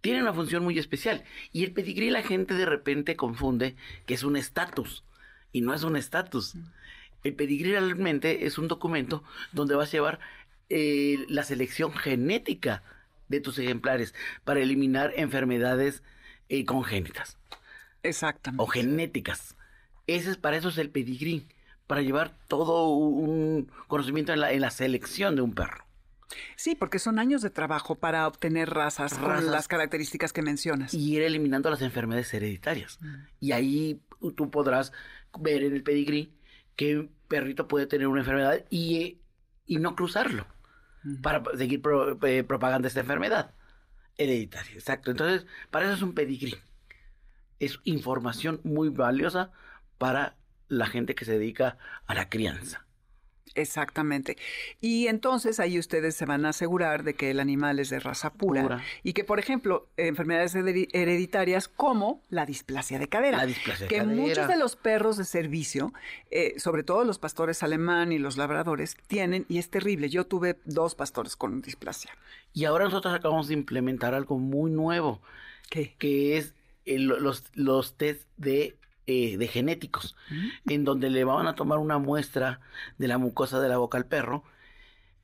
tienen 0.00 0.22
una 0.22 0.34
función 0.34 0.64
muy 0.64 0.78
especial. 0.78 1.24
Y 1.52 1.64
el 1.64 1.72
pedigrí 1.72 2.10
la 2.10 2.22
gente 2.22 2.54
de 2.54 2.66
repente 2.66 3.16
confunde 3.16 3.76
que 4.06 4.14
es 4.14 4.24
un 4.24 4.36
estatus. 4.36 5.04
Y 5.52 5.60
no 5.60 5.74
es 5.74 5.84
un 5.84 5.96
estatus. 5.96 6.54
El 7.24 7.34
pedigrí 7.34 7.70
realmente 7.70 8.46
es 8.46 8.58
un 8.58 8.68
documento 8.68 9.24
donde 9.52 9.74
vas 9.74 9.88
a 9.88 9.92
llevar 9.92 10.20
eh, 10.68 11.24
la 11.28 11.44
selección 11.44 11.92
genética 11.92 12.82
de 13.28 13.40
tus 13.40 13.58
ejemplares 13.58 14.14
para 14.44 14.60
eliminar 14.60 15.12
enfermedades 15.16 16.02
eh, 16.48 16.64
congénitas 16.64 17.38
Exactamente. 18.02 18.62
o 18.62 18.66
genéticas. 18.66 19.56
Ese 20.06 20.30
es, 20.30 20.36
para 20.36 20.56
eso 20.56 20.68
es 20.68 20.78
el 20.78 20.90
pedigrí, 20.90 21.46
para 21.86 22.02
llevar 22.02 22.36
todo 22.48 22.88
un 22.90 23.70
conocimiento 23.86 24.32
en 24.32 24.40
la, 24.40 24.52
en 24.52 24.60
la 24.60 24.70
selección 24.70 25.36
de 25.36 25.42
un 25.42 25.54
perro. 25.54 25.84
Sí, 26.56 26.74
porque 26.74 26.98
son 26.98 27.18
años 27.20 27.40
de 27.42 27.50
trabajo 27.50 27.94
para 27.94 28.26
obtener 28.26 28.70
razas, 28.70 29.14
con 29.14 29.46
las 29.50 29.68
características 29.68 30.32
que 30.32 30.42
mencionas. 30.42 30.92
y 30.92 31.14
ir 31.14 31.22
eliminando 31.22 31.70
las 31.70 31.82
enfermedades 31.82 32.34
hereditarias. 32.34 32.98
Y 33.40 33.52
ahí 33.52 34.02
tú 34.34 34.50
podrás 34.50 34.92
ver 35.38 35.62
en 35.62 35.74
el 35.74 35.82
pedigrí 35.84 36.34
qué 36.74 37.08
perrito 37.28 37.68
puede 37.68 37.86
tener 37.86 38.08
una 38.08 38.20
enfermedad 38.20 38.64
y, 38.70 39.20
y 39.66 39.76
no 39.78 39.94
cruzarlo 39.94 40.46
para 41.22 41.42
seguir 41.56 41.80
pro- 41.80 42.18
eh, 42.26 42.42
propagando 42.42 42.88
esta 42.88 43.00
enfermedad 43.00 43.54
hereditaria. 44.18 44.72
Exacto. 44.74 45.12
Entonces, 45.12 45.46
para 45.70 45.86
eso 45.86 45.94
es 45.94 46.02
un 46.02 46.14
pedigrí. 46.14 46.56
Es 47.60 47.78
información 47.84 48.60
muy 48.64 48.88
valiosa 48.88 49.52
para 49.98 50.36
la 50.68 50.86
gente 50.86 51.14
que 51.14 51.24
se 51.24 51.38
dedica 51.38 51.78
a 52.06 52.14
la 52.14 52.28
crianza. 52.28 52.82
Exactamente. 53.54 54.36
Y 54.82 55.06
entonces 55.06 55.60
ahí 55.60 55.78
ustedes 55.78 56.14
se 56.14 56.26
van 56.26 56.44
a 56.44 56.50
asegurar 56.50 57.04
de 57.04 57.14
que 57.14 57.30
el 57.30 57.40
animal 57.40 57.78
es 57.78 57.88
de 57.88 57.98
raza 58.00 58.32
pura, 58.34 58.62
Pura. 58.62 58.82
y 59.02 59.14
que, 59.14 59.24
por 59.24 59.38
ejemplo, 59.38 59.88
enfermedades 59.96 60.54
heredi- 60.54 60.88
hereditarias 60.92 61.66
como 61.68 62.20
la 62.28 62.44
displasia 62.44 62.98
de 62.98 63.08
cadera. 63.08 63.38
La 63.38 63.46
displasia 63.46 63.84
de 63.86 63.88
que 63.88 63.96
cadera. 63.98 64.14
muchos 64.20 64.48
de 64.48 64.58
los 64.58 64.76
perros 64.76 65.16
de 65.16 65.24
servicio, 65.24 65.94
eh, 66.30 66.54
sobre 66.58 66.82
todo 66.82 67.04
los 67.04 67.18
pastores 67.18 67.62
alemán 67.62 68.12
y 68.12 68.18
los 68.18 68.36
labradores, 68.36 68.96
tienen, 69.06 69.46
y 69.48 69.56
es 69.58 69.70
terrible. 69.70 70.10
Yo 70.10 70.26
tuve 70.26 70.58
dos 70.66 70.94
pastores 70.94 71.34
con 71.34 71.62
displasia. 71.62 72.10
Y 72.52 72.66
ahora 72.66 72.84
nosotros 72.84 73.14
acabamos 73.14 73.48
de 73.48 73.54
implementar 73.54 74.12
algo 74.14 74.38
muy 74.38 74.70
nuevo. 74.70 75.22
¿Qué? 75.70 75.94
que 75.98 76.36
es 76.36 76.54
el- 76.84 77.06
los, 77.06 77.42
los 77.54 77.96
test 77.96 78.22
de, 78.36 78.76
eh, 79.06 79.36
de 79.36 79.48
genéticos, 79.48 80.16
en 80.68 80.84
donde 80.84 81.10
le 81.10 81.24
van 81.24 81.46
a 81.46 81.54
tomar 81.54 81.78
una 81.78 81.98
muestra 81.98 82.60
de 82.98 83.08
la 83.08 83.18
mucosa 83.18 83.60
de 83.60 83.68
la 83.68 83.78
boca 83.78 83.98
al 83.98 84.06
perro 84.06 84.44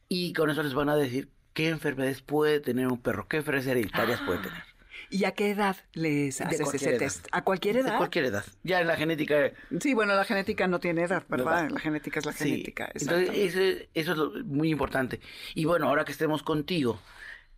y 0.09 0.33
con 0.35 0.51
eso 0.51 0.63
les 0.63 0.75
van 0.75 0.89
a 0.89 0.97
decir 0.97 1.29
qué 1.53 1.69
enfermedades 1.69 2.23
puede 2.23 2.61
tener 2.61 2.87
un 2.89 2.99
perro, 3.01 3.27
qué 3.29 3.39
enfermedades 3.39 3.71
hereditarias 3.71 4.21
puede 4.21 4.39
Ah, 4.39 4.43
tener. 4.43 4.63
¿Y 5.11 5.25
a 5.25 5.33
qué 5.33 5.51
edad 5.51 5.77
les 5.93 6.41
haces 6.41 6.73
ese 6.75 6.91
edad. 6.91 6.99
test? 7.01 7.27
¿A 7.33 7.43
cualquier 7.45 7.77
edad? 7.77 7.93
De 7.93 7.99
cualquier 7.99 8.25
edad. 8.27 8.45
Ya 8.63 8.81
en 8.81 8.87
la 8.87 8.97
genética... 8.97 9.53
Sí, 9.79 9.93
bueno, 9.93 10.15
la 10.15 10.25
genética 10.25 10.67
no 10.69 10.81
tiene 10.81 11.03
edad, 11.03 11.25
¿verdad? 11.29 11.69
La 11.71 11.81
genética 11.81 12.21
es 12.21 12.25
la 12.27 12.33
sí. 12.33 12.45
genética. 12.49 12.91
Entonces, 12.95 13.29
ese- 13.35 13.91
eso 13.93 14.13
es 14.13 14.17
lo- 14.19 14.33
muy 14.45 14.71
importante. 14.71 15.21
Y 15.55 15.67
bueno, 15.67 15.87
ahora 15.89 16.07
que 16.07 16.13
estemos 16.13 16.43
contigo 16.43 16.99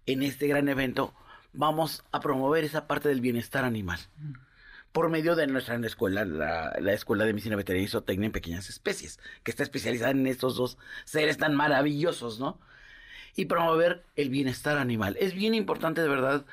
en 0.06 0.22
este 0.24 0.48
gran 0.48 0.68
evento, 0.68 1.14
vamos 1.52 2.02
a 2.10 2.18
promover 2.20 2.64
esa 2.64 2.88
parte 2.88 3.08
del 3.08 3.20
bienestar 3.20 3.64
animal. 3.64 4.00
Por 4.94 5.10
medio 5.10 5.34
de 5.34 5.48
nuestra 5.48 5.74
escuela, 5.74 6.24
la, 6.24 6.72
la 6.80 6.92
Escuela 6.92 7.24
de 7.24 7.32
Medicina 7.32 7.56
Veterinaria 7.56 7.88
y 7.88 7.90
Zootecnia 7.90 8.26
en 8.26 8.32
Pequeñas 8.32 8.70
Especies, 8.70 9.18
que 9.42 9.50
está 9.50 9.64
especializada 9.64 10.12
en 10.12 10.24
estos 10.28 10.54
dos 10.54 10.78
seres 11.04 11.36
tan 11.36 11.56
maravillosos, 11.56 12.38
¿no? 12.38 12.60
Y 13.34 13.46
promover 13.46 14.04
el 14.14 14.30
bienestar 14.30 14.78
animal. 14.78 15.16
Es 15.18 15.34
bien 15.34 15.52
importante, 15.52 16.00
de 16.00 16.08
verdad, 16.08 16.46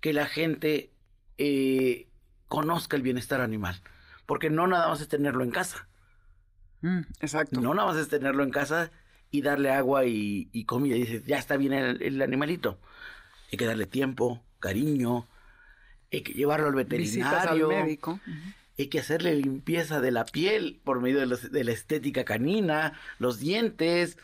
que 0.00 0.14
la 0.14 0.24
gente 0.24 0.90
eh, 1.36 2.08
conozca 2.48 2.96
el 2.96 3.02
bienestar 3.02 3.42
animal. 3.42 3.82
Porque 4.24 4.48
no 4.48 4.66
nada 4.66 4.88
más 4.88 5.02
es 5.02 5.08
tenerlo 5.08 5.44
en 5.44 5.50
casa. 5.50 5.86
Mm, 6.80 7.00
exacto. 7.20 7.60
No 7.60 7.74
nada 7.74 7.88
más 7.88 7.98
es 7.98 8.08
tenerlo 8.08 8.42
en 8.42 8.52
casa 8.52 8.90
y 9.30 9.42
darle 9.42 9.70
agua 9.70 10.06
y, 10.06 10.48
y 10.50 10.64
comida. 10.64 10.96
Y 10.96 11.00
dices, 11.00 11.26
ya 11.26 11.36
está 11.36 11.58
bien 11.58 11.74
el, 11.74 12.00
el 12.00 12.22
animalito. 12.22 12.80
Hay 13.52 13.58
que 13.58 13.66
darle 13.66 13.84
tiempo, 13.84 14.42
cariño, 14.60 15.28
hay 16.12 16.22
que 16.22 16.32
llevarlo 16.32 16.68
al 16.68 16.74
veterinario. 16.74 17.68
médico. 17.68 18.20
Hay 18.78 18.86
que 18.88 19.00
hacerle 19.00 19.34
limpieza 19.34 20.00
de 20.00 20.10
la 20.10 20.24
piel 20.24 20.80
por 20.84 21.00
medio 21.00 21.20
de, 21.20 21.26
los- 21.26 21.52
de 21.52 21.64
la 21.64 21.72
estética 21.72 22.24
canina, 22.24 22.98
los 23.18 23.38
dientes, 23.38 24.16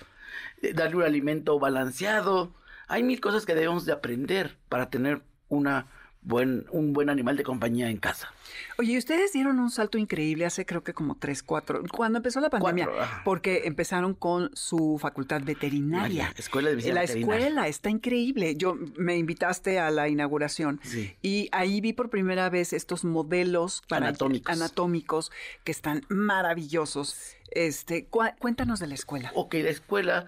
eh, 0.63 0.73
darle 0.73 0.97
un 0.97 1.03
alimento 1.03 1.59
balanceado. 1.59 2.55
Hay 2.89 3.03
mil 3.03 3.21
cosas 3.21 3.45
que 3.47 3.55
debemos 3.55 3.85
de 3.85 3.93
aprender 3.93 4.57
para 4.69 4.89
tener 4.91 5.23
una 5.49 5.87
buen, 6.29 6.67
un 6.71 6.93
buen 6.93 7.09
animal 7.11 7.37
de 7.37 7.43
compañía 7.43 7.89
en 7.91 7.97
casa. 7.97 8.33
Oye, 8.79 8.97
ustedes 8.99 9.33
dieron 9.33 9.59
un 9.59 9.71
salto 9.71 9.99
increíble 9.99 10.45
hace 10.47 10.65
creo 10.67 10.85
que 10.85 10.93
como 10.93 11.15
tres, 11.17 11.43
cuatro, 11.43 11.83
cuando 11.91 12.19
empezó 12.19 12.41
la 12.41 12.51
pandemia, 12.51 12.87
Cuatro, 12.87 13.07
porque 13.25 13.63
empezaron 13.65 14.15
con 14.15 14.51
su 14.55 14.99
facultad 15.01 15.43
veterinaria. 15.43 16.33
Escuela 16.37 16.69
de 16.69 16.77
Medicina 16.77 16.95
la 16.97 17.01
Veterinaria. 17.03 17.37
escuela 17.47 17.69
está 17.69 17.91
increíble. 17.91 18.55
Yo 18.57 18.77
me 18.97 19.17
invitaste 19.17 19.79
a 19.81 19.91
la 19.91 20.09
inauguración 20.09 20.81
Sí. 20.85 21.17
y 21.23 21.49
ahí 21.53 21.81
vi 21.81 21.93
por 21.93 22.11
primera 22.11 22.51
vez 22.51 22.73
estos 22.73 23.05
modelos 23.05 23.83
para- 23.89 24.09
Anatómicos. 24.09 24.53
anatómicos 24.55 25.33
que 25.65 25.73
están 25.73 26.05
maravillosos. 26.09 27.35
Este, 27.51 28.07
cuéntanos 28.07 28.79
de 28.81 28.87
la 28.89 28.95
escuela. 28.95 29.33
Ok, 29.35 29.55
la 29.55 29.71
escuela 29.71 30.27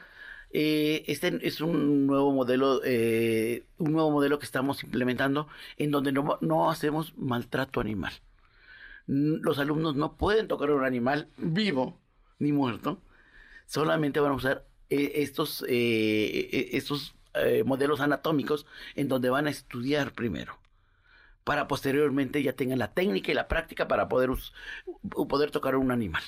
eh, 0.53 1.05
este 1.07 1.39
es 1.47 1.61
un 1.61 2.07
nuevo 2.07 2.33
modelo, 2.33 2.81
eh, 2.85 3.65
un 3.79 3.93
nuevo 3.93 4.11
modelo 4.11 4.39
que 4.39 4.47
estamos 4.47 4.83
implementando 4.83 5.49
en 5.77 5.91
donde 5.91 6.13
no, 6.13 6.39
no 6.41 6.71
hacemos 6.71 7.17
maltrato 7.17 7.81
animal. 7.81 8.13
Los 9.07 9.59
alumnos 9.59 9.97
no 9.97 10.17
pueden 10.17 10.47
tocar 10.49 10.71
a 10.71 10.75
un 10.75 10.85
animal 10.85 11.29
vivo 11.37 11.99
ni 12.39 12.53
muerto. 12.53 13.03
Solamente 13.67 14.21
van 14.21 14.33
a 14.33 14.37
usar 14.37 14.67
eh, 14.89 15.13
estos, 15.17 15.65
eh, 15.69 16.49
eh, 16.53 16.71
estos 16.73 17.15
eh, 17.35 17.63
modelos 17.65 18.01
anatómicos 18.01 18.67
en 18.97 19.09
donde 19.09 19.31
van 19.31 19.47
a 19.47 19.51
estudiar 19.51 20.13
primero 20.13 20.59
para 21.45 21.69
posteriormente 21.69 22.43
ya 22.43 22.53
tengan 22.53 22.79
la 22.79 22.93
técnica 22.93 23.33
y 23.33 23.35
la 23.35 23.49
práctica 23.49 23.89
para 23.89 24.09
poder, 24.09 24.31
poder 25.29 25.51
tocar 25.51 25.75
a 25.75 25.79
un 25.79 25.91
animal. 25.91 26.23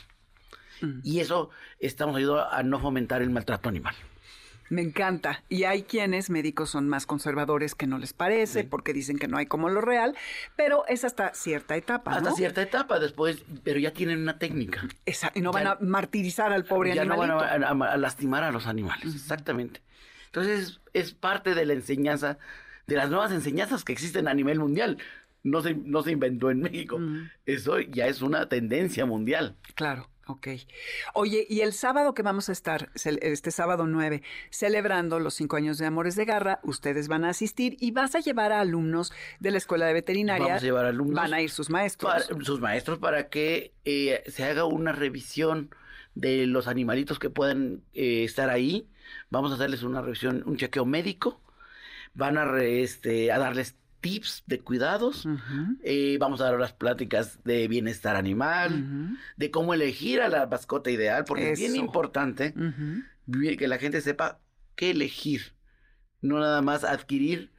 Mm. 0.81 1.01
Y 1.05 1.21
eso 1.21 1.51
estamos 1.79 2.17
ayudando 2.17 2.49
a 2.51 2.63
no 2.63 2.81
fomentar 2.81 3.23
el 3.23 3.31
maltrato 3.31 3.69
animal. 3.69 3.95
Me 4.73 4.81
encanta. 4.81 5.43
Y 5.51 5.65
hay 5.65 5.83
quienes 5.83 6.31
médicos 6.31 6.71
son 6.71 6.89
más 6.89 7.05
conservadores 7.05 7.75
que 7.75 7.87
no 7.87 7.99
les 7.99 8.15
parece 8.15 8.65
porque 8.65 8.95
dicen 8.95 9.19
que 9.19 9.29
no 9.29 9.37
hay 9.37 9.45
como 9.45 9.69
lo 9.69 9.83
real, 9.83 10.17
pero 10.57 10.87
es 10.89 11.05
hasta 11.05 11.35
cierta 11.35 11.77
etapa, 11.77 12.13
Hasta 12.13 12.31
¿no? 12.31 12.37
cierta 12.37 12.63
etapa 12.63 12.99
después, 12.99 13.45
pero 13.65 13.79
ya 13.79 13.93
tienen 13.93 14.21
una 14.23 14.39
técnica. 14.39 14.89
Esa- 15.05 15.31
y 15.35 15.43
no 15.43 15.53
van 15.53 15.65
Ya- 15.65 15.71
a 15.73 15.79
martirizar 15.81 16.53
al 16.55 16.65
pobre 16.65 16.95
ya 16.95 17.05
no 17.05 17.19
van 17.19 17.31
a, 17.33 17.35
a- 17.37 17.93
a 17.93 17.97
lastimar 17.99 18.45
a 18.45 18.51
los 18.51 18.67
animales, 18.67 19.15
exactamente. 19.15 19.83
Entonces 20.27 20.81
es 20.95 21.13
parte 21.13 21.55
de 21.55 21.67
la 21.67 21.75
enseñanza, 21.75 22.39
de 22.87 22.97
las 22.97 23.11
nuevas 23.11 23.31
enseñanzas 23.33 23.85
que 23.85 23.93
existen 23.93 24.27
a 24.27 24.33
nivel 24.33 24.59
mundial. 24.59 24.97
No 25.43 25.61
se, 25.61 25.75
no 25.75 26.03
se 26.03 26.13
inventó 26.13 26.51
en 26.51 26.61
México. 26.61 26.99
Eso 27.45 27.79
ya 27.81 28.07
es 28.07 28.23
una 28.23 28.49
tendencia 28.49 29.05
mundial. 29.05 29.57
Claro, 29.75 30.09
ok. 30.27 30.49
Oye, 31.15 31.47
y 31.49 31.61
el 31.61 31.73
sábado 31.73 32.15
que 32.15 32.23
vamos 32.23 32.49
a 32.49 32.53
estar, 32.53 32.91
este 32.95 33.51
sábado 33.51 33.87
9, 33.87 34.23
celebrando 34.51 35.19
los 35.19 35.35
cinco 35.35 35.57
años 35.57 35.79
de 35.79 35.87
Amores 35.87 36.17
de 36.17 36.25
Garra, 36.25 36.61
ustedes 36.63 37.09
van 37.09 37.25
a 37.25 37.31
asistir 37.31 37.77
y 37.81 37.91
vas 37.91 38.15
a 38.15 38.21
llevar 38.21 38.53
a 38.53 38.61
alumnos 38.61 39.13
de 39.41 39.51
la 39.51 39.59
Escuela 39.59 39.87
de 39.87 39.93
Veterinaria. 39.95 40.47
Vamos 40.47 40.63
a 40.63 40.67
llevar 40.67 40.85
alumnos. 40.87 41.17
Van 41.17 41.35
a 41.35 41.41
ir 41.41 41.51
sus 41.51 41.71
maestros. 41.71 42.13
para- 42.29 42.45
sus 42.45 42.61
maestros 42.61 42.99
para 42.99 43.29
que 43.29 43.73
eh, 43.85 44.23
se 44.29 44.45
haga 44.45 44.65
una 44.65 44.93
revisión 44.93 45.71
de 46.15 46.47
los 46.47 46.69
animalitos 46.69 47.19
que 47.19 47.31
puedan 47.31 47.83
eh, 47.95 48.25
estar 48.25 48.51
ahí. 48.51 48.89
Vamos 49.31 49.51
a 49.51 49.55
hacerles 49.55 49.83
una 49.83 50.03
revisión, 50.03 50.43
un 50.47 50.57
chequeo 50.57 50.85
médico. 50.85 51.41
Van 52.15 52.37
a, 52.37 52.45
re- 52.45 52.83
este, 52.83 53.33
a 53.33 53.39
darles 53.39 53.75
tips 54.03 54.43
de 54.47 54.61
cuidados. 54.61 55.25
Eh, 55.83 56.19
vamos 56.21 56.41
a 56.43 56.45
dar 56.51 56.61
las 56.61 56.75
pláticas 56.75 57.43
de 57.45 57.67
bienestar 57.69 58.17
animal, 58.17 59.19
de 59.39 59.51
cómo 59.51 59.73
elegir 59.73 60.21
a 60.21 60.29
la 60.29 60.47
mascota 60.47 60.91
ideal, 60.91 61.25
porque 61.25 61.53
es 61.53 61.59
bien 61.61 61.73
importante 61.81 62.53
que 63.57 63.69
la 63.69 63.79
gente 63.79 64.01
sepa 64.03 64.41
qué 64.77 64.91
elegir, 64.91 65.55
no 66.21 66.39
nada 66.39 66.61
más 66.61 66.85
adquirir 66.85 67.51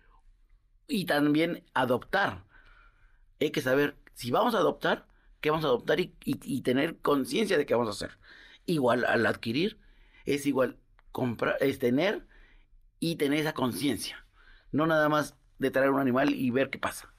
y 0.87 1.05
también 1.05 1.63
adoptar. 1.73 2.43
Hay 3.39 3.49
que 3.51 3.61
saber 3.61 3.95
si 4.13 4.29
vamos 4.31 4.53
a 4.53 4.59
adoptar, 4.59 5.07
qué 5.41 5.49
vamos 5.49 5.65
a 5.65 5.69
adoptar 5.69 5.99
y, 5.99 6.13
y- 6.23 6.37
y 6.43 6.61
tener 6.61 6.97
conciencia 6.97 7.57
de 7.57 7.65
qué 7.65 7.73
vamos 7.73 7.87
a 7.89 7.91
hacer. 8.05 8.17
Igual 8.65 9.05
al 9.05 9.25
adquirir 9.25 9.79
es 10.25 10.45
igual 10.45 10.77
comprar, 11.11 11.57
es 11.61 11.79
tener 11.79 12.25
y 12.99 13.15
tener 13.17 13.39
esa 13.39 13.53
conciencia, 13.53 14.25
no 14.71 14.85
nada 14.87 15.09
más 15.09 15.35
de 15.63 15.71
traer 15.71 15.89
un 15.89 15.99
animal 15.99 16.33
y 16.35 16.51
ver 16.51 16.69
qué 16.69 16.77
pasa. 16.77 17.09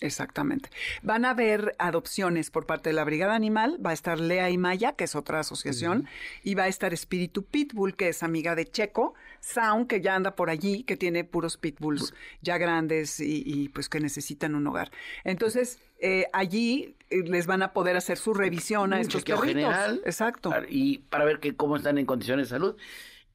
Exactamente. 0.00 0.68
Van 1.02 1.24
a 1.24 1.30
haber 1.30 1.74
adopciones 1.78 2.50
por 2.50 2.66
parte 2.66 2.90
de 2.90 2.94
la 2.94 3.04
Brigada 3.04 3.34
Animal, 3.36 3.78
va 3.84 3.90
a 3.90 3.92
estar 3.94 4.18
Lea 4.18 4.50
y 4.50 4.58
Maya, 4.58 4.92
que 4.96 5.04
es 5.04 5.14
otra 5.14 5.40
asociación, 5.40 6.06
y 6.42 6.56
va 6.56 6.64
a 6.64 6.68
estar 6.68 6.92
Espíritu 6.92 7.44
Pitbull, 7.44 7.94
que 7.94 8.08
es 8.08 8.22
amiga 8.24 8.54
de 8.56 8.66
Checo, 8.66 9.14
Sound, 9.40 9.86
que 9.86 10.00
ya 10.00 10.16
anda 10.16 10.34
por 10.34 10.50
allí, 10.50 10.82
que 10.82 10.96
tiene 10.96 11.22
puros 11.24 11.56
pitbulls 11.56 12.12
ya 12.42 12.58
grandes 12.58 13.20
y, 13.20 13.44
y, 13.46 13.68
pues 13.68 13.88
que 13.88 14.00
necesitan 14.00 14.54
un 14.56 14.66
hogar. 14.66 14.90
Entonces, 15.22 15.78
eh, 16.00 16.26
allí 16.32 16.96
eh, 17.08 17.22
les 17.24 17.46
van 17.46 17.62
a 17.62 17.72
poder 17.72 17.96
hacer 17.96 18.18
su 18.18 18.34
revisión 18.34 18.92
a 18.92 18.96
Un 18.96 19.02
estos 19.02 19.22
perritos. 19.22 19.46
general. 19.46 20.02
Exacto. 20.04 20.52
y 20.68 20.98
para 20.98 21.24
ver 21.24 21.38
que, 21.38 21.54
cómo 21.56 21.76
están 21.76 21.98
en 21.98 22.04
condiciones 22.04 22.48
de 22.48 22.50
salud 22.56 22.76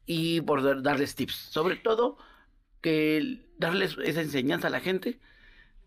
y 0.06 0.42
por 0.42 0.62
dar- 0.62 0.84
darles 0.84 1.16
tips. 1.16 1.36
Sobre 1.36 1.78
todo, 1.78 2.18
que 2.82 3.46
darles 3.58 3.98
esa 4.04 4.22
enseñanza 4.22 4.68
a 4.68 4.70
la 4.72 4.80
gente 4.80 5.20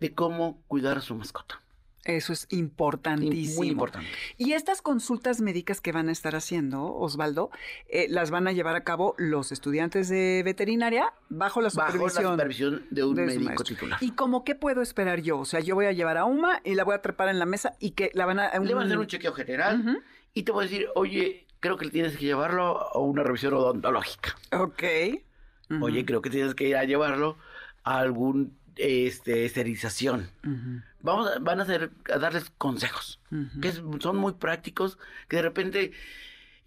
de 0.00 0.14
cómo 0.14 0.62
cuidar 0.68 0.98
a 0.98 1.00
su 1.00 1.14
mascota. 1.14 1.60
Eso 2.04 2.32
es 2.32 2.48
importantísimo. 2.50 3.58
Muy 3.60 3.68
importante. 3.68 4.08
Y 4.36 4.54
estas 4.54 4.82
consultas 4.82 5.40
médicas 5.40 5.80
que 5.80 5.92
van 5.92 6.08
a 6.08 6.12
estar 6.12 6.34
haciendo, 6.34 6.84
Osvaldo, 6.96 7.50
eh, 7.88 8.06
las 8.10 8.32
van 8.32 8.48
a 8.48 8.52
llevar 8.52 8.74
a 8.74 8.82
cabo 8.82 9.14
los 9.18 9.52
estudiantes 9.52 10.08
de 10.08 10.42
veterinaria 10.44 11.12
bajo 11.28 11.60
la 11.60 11.68
Bajo 11.72 11.92
supervisión. 11.92 12.24
la 12.24 12.30
supervisión 12.32 12.86
de 12.90 13.04
un 13.04 13.14
de 13.14 13.26
médico 13.26 13.62
titular. 13.62 13.98
¿Y 14.02 14.10
cómo 14.10 14.42
qué 14.42 14.56
puedo 14.56 14.82
esperar 14.82 15.20
yo? 15.22 15.38
O 15.38 15.44
sea, 15.44 15.60
yo 15.60 15.76
voy 15.76 15.86
a 15.86 15.92
llevar 15.92 16.18
a 16.18 16.24
Uma 16.24 16.60
y 16.64 16.74
la 16.74 16.82
voy 16.82 16.96
a 16.96 17.02
trepar 17.02 17.28
en 17.28 17.38
la 17.38 17.46
mesa 17.46 17.76
y 17.78 17.92
que 17.92 18.10
la 18.14 18.26
van 18.26 18.40
a... 18.40 18.48
Le 18.58 18.74
van 18.74 18.82
a 18.82 18.86
hacer 18.86 18.98
un 18.98 19.06
chequeo 19.06 19.32
general 19.32 20.02
y 20.34 20.42
te 20.42 20.50
voy 20.50 20.64
a 20.64 20.68
decir, 20.68 20.88
oye, 20.96 21.46
creo 21.60 21.76
que 21.76 21.88
tienes 21.88 22.16
que 22.16 22.24
llevarlo 22.24 22.80
a 22.80 22.98
una 22.98 23.22
revisión 23.22 23.54
odontológica. 23.54 24.36
Ok. 24.50 24.82
Oye, 25.80 26.04
creo 26.04 26.20
que 26.22 26.30
tienes 26.30 26.54
que 26.54 26.68
ir 26.68 26.76
a 26.76 26.84
llevarlo 26.84 27.38
a 27.84 27.98
algún 27.98 28.56
este. 28.76 29.48
Vamos 31.00 31.30
a, 31.30 31.38
van 31.38 31.60
a, 31.60 31.62
hacer, 31.64 31.90
a 32.12 32.18
darles 32.18 32.50
consejos, 32.58 33.20
que 33.60 33.68
es- 33.68 33.82
son 34.00 34.16
muy 34.16 34.32
prácticos, 34.34 34.98
que 35.28 35.36
de 35.36 35.42
repente, 35.42 35.92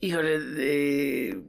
híjole, 0.02 0.40
eh, 0.58 1.42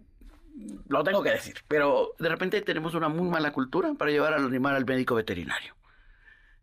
lo 0.88 1.04
tengo 1.04 1.22
que 1.22 1.30
decir, 1.30 1.54
pero 1.68 2.12
de 2.18 2.28
repente 2.28 2.60
tenemos 2.62 2.94
una 2.94 3.08
muy 3.08 3.28
mala 3.28 3.52
cultura 3.52 3.92
para 3.94 4.10
llevar 4.10 4.32
al 4.34 4.46
animal 4.46 4.74
al 4.76 4.86
médico 4.86 5.14
veterinario. 5.14 5.74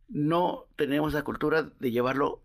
No 0.09 0.65
tenemos 0.75 1.13
la 1.13 1.23
cultura 1.23 1.69
de 1.79 1.91
llevarlo 1.91 2.41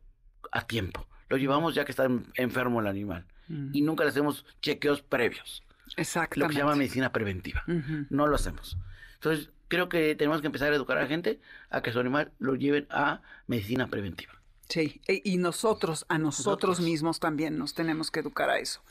a 0.53 0.67
tiempo. 0.67 1.07
Lo 1.29 1.37
llevamos 1.37 1.75
ya 1.75 1.85
que 1.85 1.93
está 1.93 2.05
en- 2.05 2.27
enfermo 2.35 2.81
el 2.81 2.87
animal. 2.87 3.27
Y 3.73 3.81
nunca 3.83 4.05
le 4.05 4.11
hacemos 4.11 4.45
chequeos 4.61 5.03
previos, 5.03 5.63
lo 5.97 6.47
que 6.49 6.55
se 6.55 6.59
llama 6.61 6.75
medicina 6.77 7.13
preventiva. 7.13 7.63
No 8.11 8.27
lo 8.27 8.35
hacemos. 8.37 8.77
Entonces, 9.15 9.51
creo 9.69 9.89
que 9.89 10.15
tenemos 10.15 10.41
que 10.41 10.47
empezar 10.47 10.73
a 10.73 10.77
educar 10.77 10.99
a 10.99 11.03
la 11.03 11.07
gente 11.09 11.41
a 11.71 11.83
que 11.83 11.93
su 11.93 12.01
animal 12.01 12.33
lo 12.39 12.55
lleven 12.55 12.87
a 12.91 13.21
medicina 13.47 13.87
preventiva. 13.89 14.33
Sí, 14.69 15.01
e- 15.07 15.23
y 15.25 15.39
nosotros, 15.39 16.05
a 16.09 16.19
nosotros, 16.19 16.47
Nosotros. 16.47 16.81
mismos 16.81 17.21
también 17.21 17.57
nos 17.59 17.73
tenemos 17.75 18.11
que 18.11 18.21
educar 18.21 18.51
a 18.51 18.59
eso. 18.59 18.83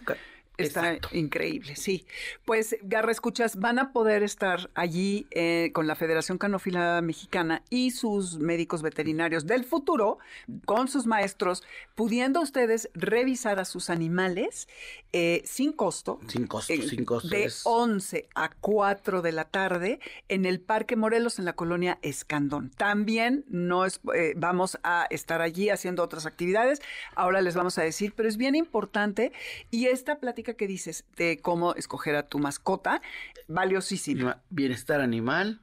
Está 0.57 0.93
Exacto. 0.93 1.09
increíble, 1.15 1.75
sí. 1.75 2.05
Pues, 2.43 2.75
Garra 2.81 3.11
Escuchas, 3.11 3.57
van 3.57 3.77
a 3.77 3.91
poder 3.93 4.23
estar 4.23 4.71
allí 4.73 5.27
eh, 5.31 5.69
con 5.73 5.85
la 5.85 5.95
Federación 5.95 6.39
Canófila 6.39 6.99
Mexicana 7.03 7.61
y 7.69 7.91
sus 7.91 8.39
médicos 8.39 8.81
veterinarios 8.81 9.45
del 9.45 9.65
futuro, 9.65 10.17
con 10.65 10.87
sus 10.87 11.05
maestros, 11.05 11.63
pudiendo 11.93 12.41
ustedes 12.41 12.89
revisar 12.95 13.59
a 13.59 13.65
sus 13.65 13.89
animales 13.91 14.67
eh, 15.13 15.43
sin 15.45 15.73
costo. 15.73 16.19
Sin 16.27 16.47
costo, 16.47 16.73
eh, 16.73 16.81
sin 16.81 17.05
costo. 17.05 17.29
De 17.29 17.45
es- 17.45 17.61
11 17.63 18.27
a 18.33 18.49
4 18.49 19.21
de 19.21 19.31
la 19.31 19.45
tarde 19.45 19.99
en 20.27 20.45
el 20.45 20.59
Parque 20.59 20.95
Morelos, 20.95 21.37
en 21.39 21.45
la 21.45 21.53
colonia 21.53 21.99
Escandón. 22.01 22.71
También 22.71 23.45
no 23.47 23.85
es, 23.85 24.01
vamos 24.35 24.79
a 24.83 25.05
estar 25.11 25.41
allí 25.41 25.69
haciendo 25.69 26.01
otras 26.03 26.25
actividades. 26.25 26.81
Ahora 27.15 27.41
les 27.41 27.55
vamos 27.55 27.77
a 27.77 27.83
decir, 27.83 28.13
pero 28.15 28.27
es 28.27 28.37
bien 28.37 28.55
importante. 28.55 29.31
Y 29.69 29.85
esta 29.87 30.19
plática 30.19 30.46
que 30.55 30.67
dices 30.67 31.05
de 31.15 31.39
cómo 31.41 31.75
escoger 31.75 32.15
a 32.15 32.27
tu 32.27 32.39
mascota, 32.39 33.01
valiosísima. 33.47 34.41
Bienestar 34.49 35.01
animal 35.01 35.61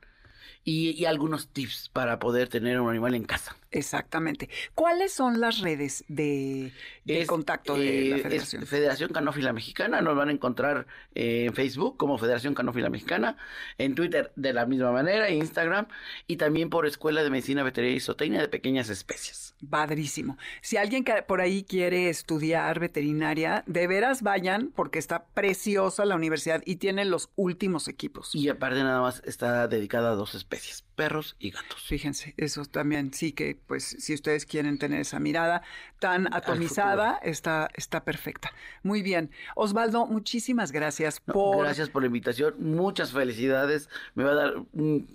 y, 0.64 0.90
y 0.92 1.04
algunos 1.04 1.48
tips 1.48 1.90
para 1.92 2.18
poder 2.18 2.48
tener 2.48 2.80
un 2.80 2.88
animal 2.88 3.14
en 3.14 3.24
casa. 3.24 3.56
Exactamente. 3.70 4.48
¿Cuáles 4.74 5.12
son 5.12 5.40
las 5.40 5.60
redes 5.60 6.04
de, 6.08 6.72
de 7.04 7.20
Es, 7.20 7.28
contacto 7.28 7.76
de 7.76 7.84
la 7.84 7.90
eh, 7.90 8.14
es 8.16 8.22
federación? 8.22 8.66
Federación 8.66 9.12
Canófila 9.12 9.52
Mexicana. 9.52 10.00
Nos 10.00 10.16
van 10.16 10.28
a 10.28 10.32
encontrar 10.32 10.86
eh, 11.14 11.46
en 11.46 11.54
Facebook 11.54 11.96
como 11.96 12.16
Federación 12.18 12.54
Canófila 12.54 12.88
Mexicana, 12.88 13.36
en 13.78 13.94
Twitter 13.94 14.32
de 14.36 14.52
la 14.52 14.64
misma 14.64 14.92
manera, 14.92 15.28
Instagram 15.30 15.88
y 16.26 16.36
también 16.36 16.70
por 16.70 16.86
Escuela 16.86 17.22
de 17.22 17.30
Medicina 17.30 17.62
Veterinaria 17.62 17.96
y 17.96 18.00
Zootecnia 18.00 18.40
de 18.40 18.48
Pequeñas 18.48 18.88
Especies. 18.88 19.53
Padrísimo. 19.66 20.38
Si 20.62 20.76
alguien 20.76 21.04
que 21.04 21.22
por 21.22 21.40
ahí 21.40 21.64
quiere 21.64 22.08
estudiar 22.08 22.80
veterinaria, 22.80 23.64
de 23.66 23.86
veras 23.86 24.22
vayan 24.22 24.72
porque 24.74 24.98
está 24.98 25.26
preciosa 25.26 26.04
la 26.04 26.14
universidad 26.14 26.62
y 26.64 26.76
tiene 26.76 27.04
los 27.04 27.30
últimos 27.36 27.88
equipos. 27.88 28.34
Y 28.34 28.48
aparte 28.48 28.82
nada 28.82 29.00
más 29.00 29.22
está 29.24 29.68
dedicada 29.68 30.12
a 30.12 30.14
dos 30.14 30.34
especies, 30.34 30.84
perros 30.94 31.36
y 31.38 31.50
gatos. 31.50 31.82
Fíjense, 31.82 32.34
eso 32.36 32.64
también 32.64 33.12
sí 33.12 33.32
que, 33.32 33.58
pues, 33.66 33.84
si 33.84 34.14
ustedes 34.14 34.46
quieren 34.46 34.78
tener 34.78 35.00
esa 35.00 35.20
mirada 35.20 35.62
tan 35.98 36.32
atomizada, 36.34 37.18
está, 37.22 37.68
está 37.74 38.04
perfecta. 38.04 38.52
Muy 38.82 39.02
bien. 39.02 39.30
Osvaldo, 39.54 40.06
muchísimas 40.06 40.72
gracias 40.72 41.22
No, 41.26 41.34
por... 41.34 41.64
Gracias 41.64 41.88
por 41.88 42.02
la 42.02 42.06
invitación, 42.06 42.54
muchas 42.58 43.12
felicidades. 43.12 43.88
Me 44.14 44.24
va 44.24 44.32
a 44.32 44.34
dar 44.34 44.54
un 44.72 45.06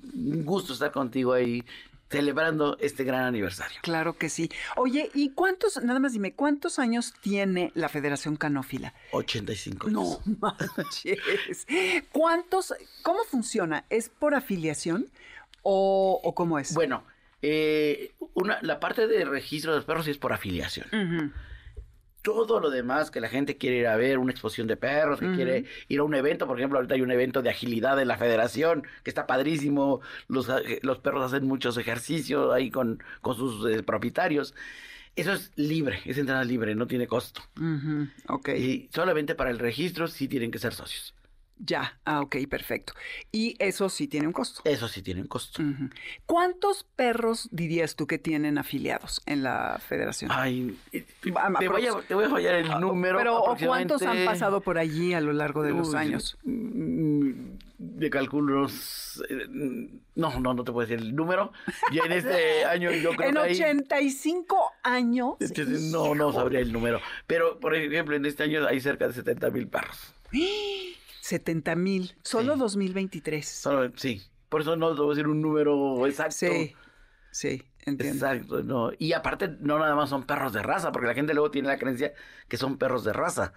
gusto 0.45 0.73
estar 0.73 0.91
contigo 0.91 1.33
ahí 1.33 1.63
celebrando 2.09 2.77
este 2.79 3.03
gran 3.03 3.23
aniversario. 3.23 3.79
Claro 3.81 4.17
que 4.17 4.29
sí. 4.29 4.49
Oye, 4.75 5.11
¿y 5.13 5.31
cuántos, 5.31 5.81
nada 5.83 5.99
más 5.99 6.13
dime, 6.13 6.33
cuántos 6.33 6.79
años 6.79 7.13
tiene 7.21 7.71
la 7.75 7.89
Federación 7.89 8.35
Canófila? 8.35 8.93
85 9.11 9.87
años. 9.87 10.19
No 10.25 10.37
manches. 10.75 11.19
¿Cuántos, 12.11 12.73
cómo 13.03 13.23
funciona? 13.25 13.85
¿Es 13.89 14.09
por 14.09 14.33
afiliación 14.33 15.07
o, 15.61 16.19
o 16.23 16.35
cómo 16.35 16.57
es? 16.59 16.73
Bueno, 16.73 17.03
eh, 17.41 18.13
una, 18.33 18.59
la 18.61 18.79
parte 18.79 19.07
de 19.07 19.25
registro 19.25 19.71
de 19.71 19.77
los 19.77 19.85
perros 19.85 20.05
sí 20.05 20.11
es 20.11 20.17
por 20.17 20.33
afiliación. 20.33 20.87
Ujú. 20.87 21.31
Todo 22.21 22.59
lo 22.59 22.69
demás 22.69 23.11
que 23.11 23.21
la 23.21 23.29
gente 23.29 23.57
quiere 23.57 23.77
ir 23.77 23.87
a 23.87 23.95
ver, 23.95 24.17
una 24.17 24.31
exposición 24.31 24.67
de 24.67 24.75
perros, 24.75 25.19
que 25.19 25.31
quiere 25.33 25.65
ir 25.87 25.99
a 25.99 26.03
un 26.03 26.13
evento, 26.13 26.47
por 26.47 26.57
ejemplo, 26.59 26.77
ahorita 26.77 26.95
hay 26.95 27.01
un 27.01 27.11
evento 27.11 27.41
de 27.41 27.49
agilidad 27.49 27.95
de 27.95 28.05
la 28.05 28.17
federación, 28.17 28.83
que 29.03 29.09
está 29.09 29.25
padrísimo, 29.25 30.01
los, 30.27 30.49
eh, 30.49 30.79
los 30.81 30.99
perros 30.99 31.23
hacen 31.23 31.47
muchos 31.47 31.77
ejercicios 31.77 32.53
ahí 32.53 32.71
con, 32.71 33.01
con 33.21 33.35
sus 33.35 33.69
eh, 33.71 33.83
propietarios. 33.83 34.53
Eso 35.15 35.33
es 35.33 35.51
libre, 35.55 35.99
es 36.05 36.17
entrada 36.17 36.43
libre, 36.43 36.75
no 36.75 36.87
tiene 36.87 37.07
costo. 37.07 37.41
Ok. 38.27 38.49
Y 38.49 38.89
solamente 38.93 39.35
para 39.35 39.49
el 39.49 39.59
registro 39.59 40.07
sí 40.07 40.27
tienen 40.27 40.51
que 40.51 40.59
ser 40.59 40.73
socios. 40.73 41.13
Ya, 41.61 41.99
ah, 42.05 42.21
ok, 42.21 42.37
perfecto. 42.49 42.93
Y 43.33 43.55
eso 43.59 43.89
sí 43.89 44.07
tiene 44.07 44.27
un 44.27 44.33
costo. 44.33 44.61
Eso 44.63 44.87
sí 44.87 45.01
tiene 45.01 45.21
un 45.21 45.27
costo. 45.27 45.61
¿Cuántos 46.25 46.85
perros 46.95 47.49
dirías 47.51 47.97
tú 47.97 48.07
que 48.07 48.17
tienen 48.17 48.57
afiliados 48.57 49.21
en 49.25 49.43
la 49.43 49.77
federación? 49.85 50.31
Ay, 50.33 50.77
eh, 50.93 51.05
te, 51.21 51.33
Ah, 51.35 51.49
voy 51.49 51.85
a, 51.85 51.91
aprox- 51.91 52.05
te 52.07 52.15
voy 52.15 52.23
a 52.25 52.29
fallar 52.29 52.55
el 52.55 52.69
número. 52.79 53.17
Pero 53.17 53.37
¿o 53.39 53.43
¿cuántos 53.57 54.01
han 54.03 54.07
aproximadamente- 54.09 54.25
pasado 54.25 54.61
por 54.61 54.77
allí 54.77 55.13
a 55.13 55.19
lo 55.19 55.33
largo 55.33 55.61
de 55.63 55.71
los 55.71 55.89
Uy, 55.89 55.95
años? 55.97 56.37
mm, 56.45 57.31
De 57.77 58.09
cálculos. 58.09 59.21
eh, 59.29 59.47
No, 60.15 60.39
no, 60.39 60.53
no 60.53 60.63
te 60.63 60.71
puedo 60.71 60.87
decir 60.87 61.01
el 61.05 61.13
número. 61.15 61.51
Ya 61.91 62.03
en 62.05 62.11
este 62.13 62.63
año 62.65 62.91
yo 62.91 63.11
creo 63.15 63.29
En 63.29 63.35
que 63.35 63.39
hay- 63.41 63.51
85 63.51 64.71
años. 64.83 65.33
este, 65.41 65.65
No, 65.65 66.15
no 66.15 66.31
sabría 66.31 66.59
el 66.61 66.71
número. 66.71 67.01
Pero, 67.27 67.59
por 67.59 67.75
ejemplo, 67.75 68.15
en 68.15 68.25
este 68.25 68.43
año 68.43 68.65
hay 68.65 68.79
cerca 68.79 69.07
de 69.09 69.13
70 69.13 69.49
mil 69.49 69.67
perros. 69.67 70.13
70 71.29 71.75
mil. 71.75 72.15
Solo 72.23 72.53
Sí. 72.53 72.59
2023. 72.59 73.47
Solo- 73.47 73.91
sí. 73.95 74.21
Por 74.49 74.61
eso 74.61 74.75
no 74.75 74.93
te 74.95 75.01
voy 75.01 75.11
a 75.11 75.15
decir 75.15 75.27
un 75.27 75.41
número 75.41 76.05
exacto. 76.07 76.35
Sí, 76.35 76.73
sí, 77.31 77.63
entiendo. 77.85 78.15
Exacto, 78.25 78.63
no. 78.63 78.91
Y 78.97 79.13
aparte, 79.13 79.47
no 79.59 79.77
nada 79.77 79.95
más 79.95 80.09
son 80.09 80.23
perros 80.25 80.53
de 80.53 80.63
raza, 80.63 80.91
porque 80.91 81.07
la 81.07 81.13
gente 81.13 81.33
luego 81.33 81.51
tiene 81.51 81.67
la 81.67 81.77
creencia 81.77 82.13
que 82.47 82.57
son 82.57 82.77
perros 82.77 83.03
de 83.03 83.13
raza. 83.13 83.53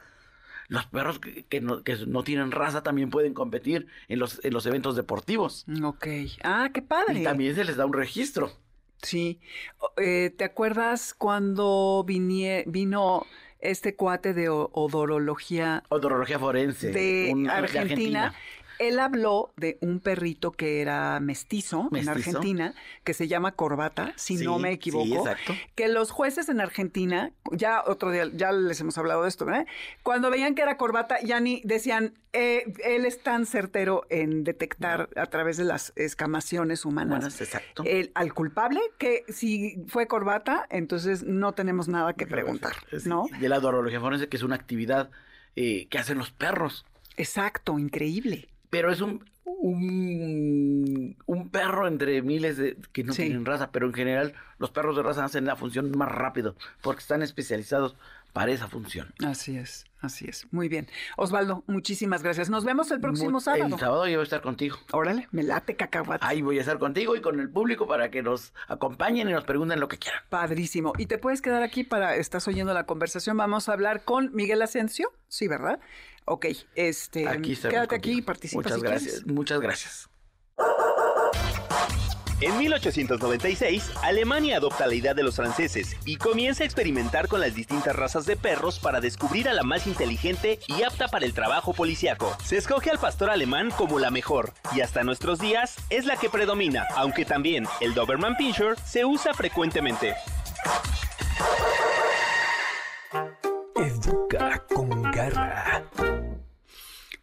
Los 0.68 0.86
perros 0.86 1.18
que, 1.18 1.44
que 1.46 1.60
no, 1.60 1.82
que 1.82 1.96
no 2.06 2.22
tienen 2.24 2.50
raza 2.50 2.82
también 2.82 3.10
pueden 3.10 3.34
competir 3.34 3.86
en 4.08 4.18
los, 4.18 4.42
en 4.44 4.52
los 4.52 4.64
eventos 4.66 4.96
deportivos. 4.96 5.64
Ok. 5.82 6.06
Ah, 6.44 6.70
qué 6.72 6.82
padre. 6.82 7.20
Y 7.20 7.24
también 7.24 7.54
se 7.54 7.64
les 7.64 7.76
da 7.76 7.84
un 7.86 7.92
registro. 7.94 8.52
Sí. 9.02 9.40
Eh, 9.96 10.32
¿Te 10.36 10.44
acuerdas 10.44 11.12
cuando 11.14 12.04
vinie- 12.06 12.64
vino 12.66 13.26
este 13.62 13.94
cuate 13.96 14.34
de 14.34 14.48
odorología 14.48 15.82
Odorología 15.88 16.38
forense. 16.38 16.90
de 16.90 17.30
un- 17.32 17.48
Argentina? 17.48 18.34
Él 18.78 18.98
habló 18.98 19.52
de 19.56 19.78
un 19.80 20.00
perrito 20.00 20.52
que 20.52 20.80
era 20.80 21.18
mestizo, 21.20 21.88
en. 21.92 22.08
Argentina, 22.08 22.74
que 23.04 23.14
se 23.14 23.28
llama 23.28 23.52
Corbata, 23.52 24.12
si 24.16 24.38
Sí, 24.38 24.44
no 24.44 24.58
me 24.58 24.68
sí, 24.70 24.74
equivoco. 24.74 25.06
exacto. 25.16 25.54
que 25.74 25.88
los 25.88 26.10
jueces 26.10 26.48
en 26.48 26.60
Argentina, 26.60 27.32
ya 27.52 27.82
otro 27.86 28.10
día, 28.10 28.28
ya 28.34 28.52
les 28.52 28.80
hemos 28.80 28.96
hablado 28.98 29.22
de 29.22 29.28
esto, 29.28 29.44
¿verdad? 29.44 29.66
Cuando 30.02 30.30
veían 30.30 30.54
que 30.54 30.62
era 30.62 30.76
corbata, 30.76 31.18
ya 31.22 31.40
ni 31.40 31.60
decían, 31.64 32.14
eh, 32.32 32.72
él 32.84 33.04
es 33.04 33.22
tan 33.22 33.44
certero 33.46 34.04
en 34.08 34.44
detectar 34.44 35.08
a 35.16 35.26
través 35.26 35.56
de 35.58 35.64
las 35.64 35.92
escamaciones 35.96 36.84
humanas. 36.84 37.40
Exacto. 37.40 37.82
el- 37.86 38.10
al 38.14 38.32
culpable, 38.34 38.80
que 38.98 39.24
si 39.28 39.82
fue 39.88 40.06
corbata, 40.06 40.66
entonces 40.70 41.22
no 41.24 41.52
tenemos 41.52 41.88
nada 41.88 42.14
que 42.14 42.26
preguntar, 42.26 42.74
¿no? 43.04 43.26
De 43.40 43.48
la 43.48 43.58
odorología 43.58 44.00
forense, 44.00 44.28
que 44.28 44.36
es 44.36 44.42
una 44.42 44.54
actividad 44.56 45.10
eh, 45.56 45.86
que 45.88 45.98
hacen 45.98 46.16
los 46.16 46.30
perros. 46.30 46.86
Exacto, 47.18 47.78
increíble. 47.78 48.48
Pero 48.72 48.90
es 48.90 49.02
un, 49.02 49.22
un, 49.44 51.14
un 51.26 51.48
perro 51.50 51.86
entre 51.86 52.22
miles 52.22 52.56
de 52.56 52.76
que 52.92 53.04
no 53.04 53.12
Sí. 53.12 53.24
tienen 53.24 53.44
raza, 53.44 53.70
pero 53.70 53.86
en 53.86 53.92
general 53.92 54.32
los 54.58 54.70
perros 54.70 54.96
de 54.96 55.02
raza 55.02 55.26
hacen 55.26 55.44
la 55.44 55.56
función 55.56 55.92
más 55.96 56.10
rápido 56.10 56.56
porque 56.80 57.00
están 57.00 57.20
especializados 57.22 57.94
para 58.32 58.52
esa 58.52 58.66
función. 58.68 59.12
Así 59.24 59.56
es, 59.56 59.84
así 60.00 60.26
es. 60.28 60.46
Muy 60.50 60.68
bien. 60.68 60.88
Osvaldo, 61.16 61.64
muchísimas 61.66 62.22
gracias. 62.22 62.48
Nos 62.50 62.64
vemos 62.64 62.90
el 62.90 63.00
próximo 63.00 63.40
sábado. 63.40 63.74
El 63.74 63.80
sábado 63.80 64.06
yo 64.06 64.14
voy 64.14 64.20
a 64.20 64.24
estar 64.24 64.40
contigo. 64.40 64.78
Órale, 64.92 65.28
me 65.32 65.42
late 65.42 65.76
cacahuate. 65.76 66.24
Ahí 66.26 66.42
voy 66.42 66.58
a 66.58 66.60
estar 66.60 66.78
contigo 66.78 67.14
y 67.16 67.20
con 67.20 67.40
el 67.40 67.50
público 67.50 67.86
para 67.86 68.10
que 68.10 68.22
nos 68.22 68.54
acompañen 68.68 69.28
y 69.28 69.32
nos 69.32 69.44
pregunten 69.44 69.80
lo 69.80 69.88
que 69.88 69.98
quieran. 69.98 70.22
Padrísimo. 70.28 70.92
Y 70.98 71.06
te 71.06 71.18
puedes 71.18 71.42
quedar 71.42 71.62
aquí 71.62 71.84
para, 71.84 72.16
estás 72.16 72.48
oyendo 72.48 72.72
la 72.72 72.86
conversación. 72.86 73.36
Vamos 73.36 73.68
a 73.68 73.74
hablar 73.74 74.04
con 74.04 74.34
Miguel 74.34 74.62
Asensio, 74.62 75.12
sí, 75.28 75.48
¿verdad? 75.48 75.80
Ok, 76.24 76.46
este, 76.74 77.28
aquí 77.28 77.56
quédate 77.56 77.96
aquí 77.96 78.18
y 78.18 78.22
participa. 78.22 78.62
Muchas 78.62 78.82
gracias, 78.82 79.26
muchas 79.26 79.60
gracias. 79.60 80.08
En 82.42 82.58
1896, 82.58 83.92
Alemania 84.02 84.56
adopta 84.56 84.88
la 84.88 84.96
idea 84.96 85.14
de 85.14 85.22
los 85.22 85.36
franceses 85.36 85.96
y 86.04 86.16
comienza 86.16 86.64
a 86.64 86.66
experimentar 86.66 87.28
con 87.28 87.40
las 87.40 87.54
distintas 87.54 87.94
razas 87.94 88.26
de 88.26 88.36
perros 88.36 88.80
para 88.80 89.00
descubrir 89.00 89.48
a 89.48 89.52
la 89.52 89.62
más 89.62 89.86
inteligente 89.86 90.58
y 90.66 90.82
apta 90.82 91.06
para 91.06 91.24
el 91.24 91.34
trabajo 91.34 91.72
policíaco. 91.72 92.36
Se 92.44 92.56
escoge 92.56 92.90
al 92.90 92.98
pastor 92.98 93.30
alemán 93.30 93.70
como 93.70 94.00
la 94.00 94.10
mejor 94.10 94.54
y 94.74 94.80
hasta 94.80 95.04
nuestros 95.04 95.38
días 95.38 95.76
es 95.88 96.04
la 96.04 96.16
que 96.16 96.30
predomina, 96.30 96.88
aunque 96.96 97.24
también 97.24 97.64
el 97.80 97.94
Doberman 97.94 98.36
Pinscher 98.36 98.76
se 98.84 99.04
usa 99.04 99.34
frecuentemente. 99.34 100.16
Educa 103.76 104.64
con 104.74 105.02
garra. 105.12 105.84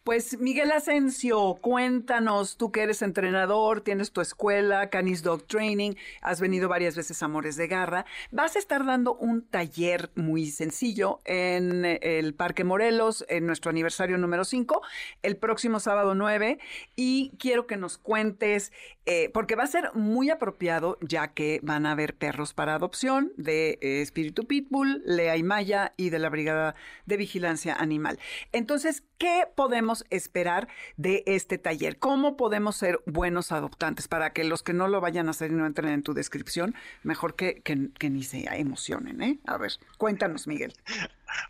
Pues 0.10 0.40
Miguel 0.40 0.72
Asensio, 0.72 1.60
cuéntanos, 1.62 2.58
tú 2.58 2.72
que 2.72 2.82
eres 2.82 3.04
entrenador, 3.04 3.82
tienes 3.82 4.12
tu 4.12 4.22
escuela, 4.22 4.90
Canis 4.90 5.22
Dog 5.22 5.44
Training, 5.44 5.92
has 6.24 6.42
venido 6.42 6.68
varias 6.68 6.96
veces 6.96 7.22
a 7.22 7.26
Amores 7.26 7.58
de 7.58 7.68
Garra, 7.68 8.08
vas 8.32 8.56
a 8.56 8.60
estar 8.60 8.84
dando 8.88 9.14
un 9.14 9.44
taller 9.44 10.10
muy 10.16 10.48
sencillo 10.48 11.20
en 11.26 11.86
el 11.86 12.34
Parque 12.34 12.64
Morelos, 12.64 13.24
en 13.30 13.46
nuestro 13.46 13.70
aniversario 13.70 14.18
número 14.18 14.46
5, 14.46 14.82
el 15.22 15.38
próximo 15.38 15.80
sábado 15.80 16.16
9, 16.16 16.58
y 16.96 17.34
quiero 17.38 17.68
que 17.68 17.78
nos 17.78 18.00
cuentes, 18.00 18.72
eh, 19.06 19.30
porque 19.32 19.56
va 19.56 19.66
a 19.66 19.68
ser 19.68 19.92
muy 19.94 20.32
apropiado, 20.32 20.98
ya 21.02 21.34
que 21.36 21.60
van 21.62 21.86
a 21.86 21.92
haber 21.92 22.16
perros 22.16 22.56
para 22.56 22.74
adopción 22.74 23.32
de 23.38 23.78
eh, 23.82 24.02
Espíritu 24.02 24.48
Pitbull, 24.48 25.04
Lea 25.06 25.38
y 25.38 25.44
Maya 25.44 25.94
y 25.98 26.10
de 26.10 26.18
la 26.18 26.30
Brigada 26.30 26.74
de 27.06 27.18
Vigilancia 27.18 27.76
Animal. 27.76 28.18
Entonces, 28.52 29.04
¿qué 29.20 29.44
podemos 29.54 30.06
esperar 30.10 30.68
de 30.98 31.24
este 31.28 31.60
taller? 31.60 32.00
¿Cómo 32.00 32.38
podemos 32.38 32.76
ser 32.78 33.00
buenos 33.06 33.52
adoptantes? 33.52 34.08
Para 34.08 34.34
que 34.34 34.44
los 34.44 34.64
que 34.64 34.74
no 34.74 34.88
lo 34.88 35.02
vayan 35.02 35.28
a 35.28 35.32
hacer 35.32 35.52
y 35.52 35.56
no 35.56 35.68
entren 35.68 35.90
en 35.90 36.02
tu 36.02 36.16
descripción, 36.16 36.74
mejor 37.04 37.36
que, 37.36 37.62
que, 37.62 38.10
ni 38.10 38.24
se 38.24 38.46
emocionen, 38.56 39.22
¿eh? 39.22 39.40
A 39.46 39.58
ver, 39.58 39.74
cuéntanos, 39.98 40.48
Miguel. 40.48 40.74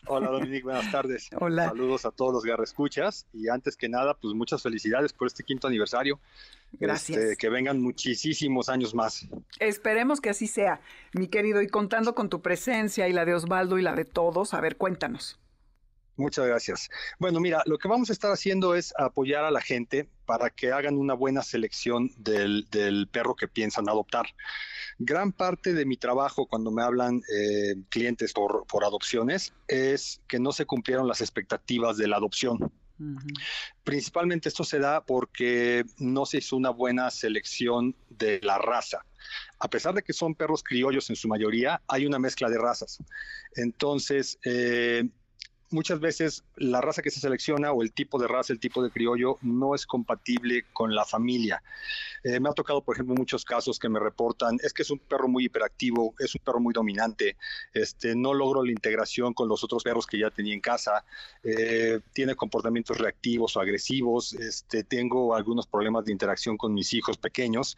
Hola 0.08 0.30
Dominique, 0.30 0.64
buenas 0.64 0.92
tardes. 0.92 1.30
Hola. 1.40 1.70
Saludos 1.70 2.06
a 2.06 2.12
todos 2.12 2.44
los 2.44 2.60
escuchas 2.60 3.28
y 3.32 3.48
antes 3.48 3.78
que 3.78 3.88
nada, 3.88 4.16
pues 4.16 4.34
muchas 4.34 4.62
felicidades 4.62 5.14
por 5.14 5.28
este 5.28 5.44
quinto 5.44 5.68
aniversario. 5.68 6.20
Gracias. 6.74 7.18
Este, 7.18 7.38
que 7.38 7.50
vengan 7.50 7.82
muchísimos 7.82 8.68
años 8.68 8.94
más. 8.94 9.28
Esperemos 9.60 10.20
que 10.20 10.32
así 10.32 10.48
sea, 10.48 10.82
mi 11.14 11.28
querido, 11.28 11.62
y 11.62 11.68
contando 11.68 12.14
con 12.14 12.30
tu 12.30 12.42
presencia 12.42 13.08
y 13.08 13.14
la 13.14 13.26
de 13.26 13.36
Osvaldo 13.36 13.78
y 13.78 13.84
la 13.84 13.96
de 13.96 14.06
todos, 14.06 14.54
a 14.54 14.62
ver, 14.62 14.76
cuéntanos. 14.76 15.40
Muchas 16.20 16.46
gracias. 16.46 16.90
Bueno, 17.18 17.40
mira, 17.40 17.64
lo 17.66 17.78
que 17.78 17.88
vamos 17.88 18.10
a 18.10 18.14
estar 18.14 18.30
haciendo 18.30 18.76
es 18.76 18.94
apoyar 18.98 19.46
a 19.46 19.52
la 19.52 19.62
gente 19.62 20.10
para 20.26 20.50
que 20.50 20.74
hagan 20.74 20.98
una 20.98 21.14
buena 21.14 21.42
selección 21.44 22.12
del, 22.18 22.68
perro 23.10 23.38
que 23.38 23.48
piensan 23.48 23.88
adoptar. 23.88 24.26
Gran 24.98 25.32
parte 25.32 25.74
de 25.74 25.86
mi 25.86 25.96
trabajo 25.96 26.46
cuando 26.46 26.72
me 26.72 26.84
hablan 26.84 27.22
eh, 27.34 27.76
clientes 27.88 28.34
por, 28.34 28.66
adopciones 28.84 29.54
es 29.70 30.22
que 30.28 30.40
no 30.40 30.52
se 30.52 30.66
cumplieron 30.66 31.08
las 31.08 31.22
expectativas 31.22 31.96
de 31.96 32.10
la 32.10 32.18
adopción. 32.18 32.70
Principalmente 33.86 34.50
esto 34.50 34.66
se 34.66 34.80
da 34.80 35.06
porque 35.06 35.86
no 36.00 36.26
se 36.26 36.40
hizo 36.40 36.58
una 36.58 36.72
buena 36.72 37.10
selección 37.12 37.96
de 38.10 38.42
la 38.44 38.58
raza 38.58 39.06
a 39.60 39.70
pesar 39.70 39.94
de 39.94 40.02
que 40.02 40.14
son 40.14 40.36
perros 40.36 40.64
criollos 40.64 41.10
en 41.10 41.16
su 41.16 41.28
mayoría, 41.28 41.82
hay 41.88 42.06
una 42.06 42.20
mezcla 42.20 42.50
de 42.50 42.58
razas. 42.58 43.00
Entonces, 43.56 44.40
eh, 44.46 45.04
muchas 45.72 46.00
veces 46.00 46.44
la 46.56 46.82
raza 46.82 47.02
que 47.02 47.12
se 47.12 47.20
selecciona 47.20 47.72
o 47.72 47.82
el 47.82 47.92
tipo 47.92 48.20
de 48.20 48.28
raza, 48.28 48.54
el 48.54 48.60
tipo 48.60 48.84
de 48.84 48.90
criollo, 48.90 49.38
no 49.42 49.76
es 49.76 49.86
compatible 49.86 50.66
con 50.74 50.96
la 50.96 51.06
familia. 51.06 51.62
Eh, 52.24 52.40
me 52.40 52.50
ha 52.50 52.54
tocado, 52.54 52.82
por 52.82 52.96
ejemplo, 52.96 53.16
muchos 53.16 53.46
casos 53.46 53.80
que 53.80 53.90
me 53.90 54.00
reportan, 54.00 54.58
es 54.62 54.74
que 54.74 54.82
es 54.82 54.90
un 54.90 55.00
perro 55.00 55.28
muy 55.28 55.46
hiperactivo, 55.46 56.16
es 56.20 56.36
un 56.36 56.42
perro 56.44 56.60
muy 56.60 56.74
dominante, 56.74 57.38
este, 57.74 58.16
no 58.16 58.34
logro 58.34 58.64
la 58.64 58.72
integración 58.72 59.34
con 59.34 59.48
los 59.48 59.64
otros 59.64 59.84
perros 59.84 60.06
que 60.06 60.20
ya 60.20 60.30
tenía 60.32 60.54
en 60.54 60.62
casa, 60.62 61.06
eh, 61.44 62.00
tiene 62.14 62.36
comportamientos 62.36 62.98
reactivos 62.98 63.56
o 63.56 63.62
agresivos, 63.62 64.34
este, 64.34 64.84
tengo 64.84 65.36
algunos 65.36 65.68
problemas 65.68 66.06
de 66.06 66.12
interacción 66.12 66.58
con 66.58 66.74
mis 66.74 66.94
hijos 66.94 67.18
pequeños. 67.18 67.78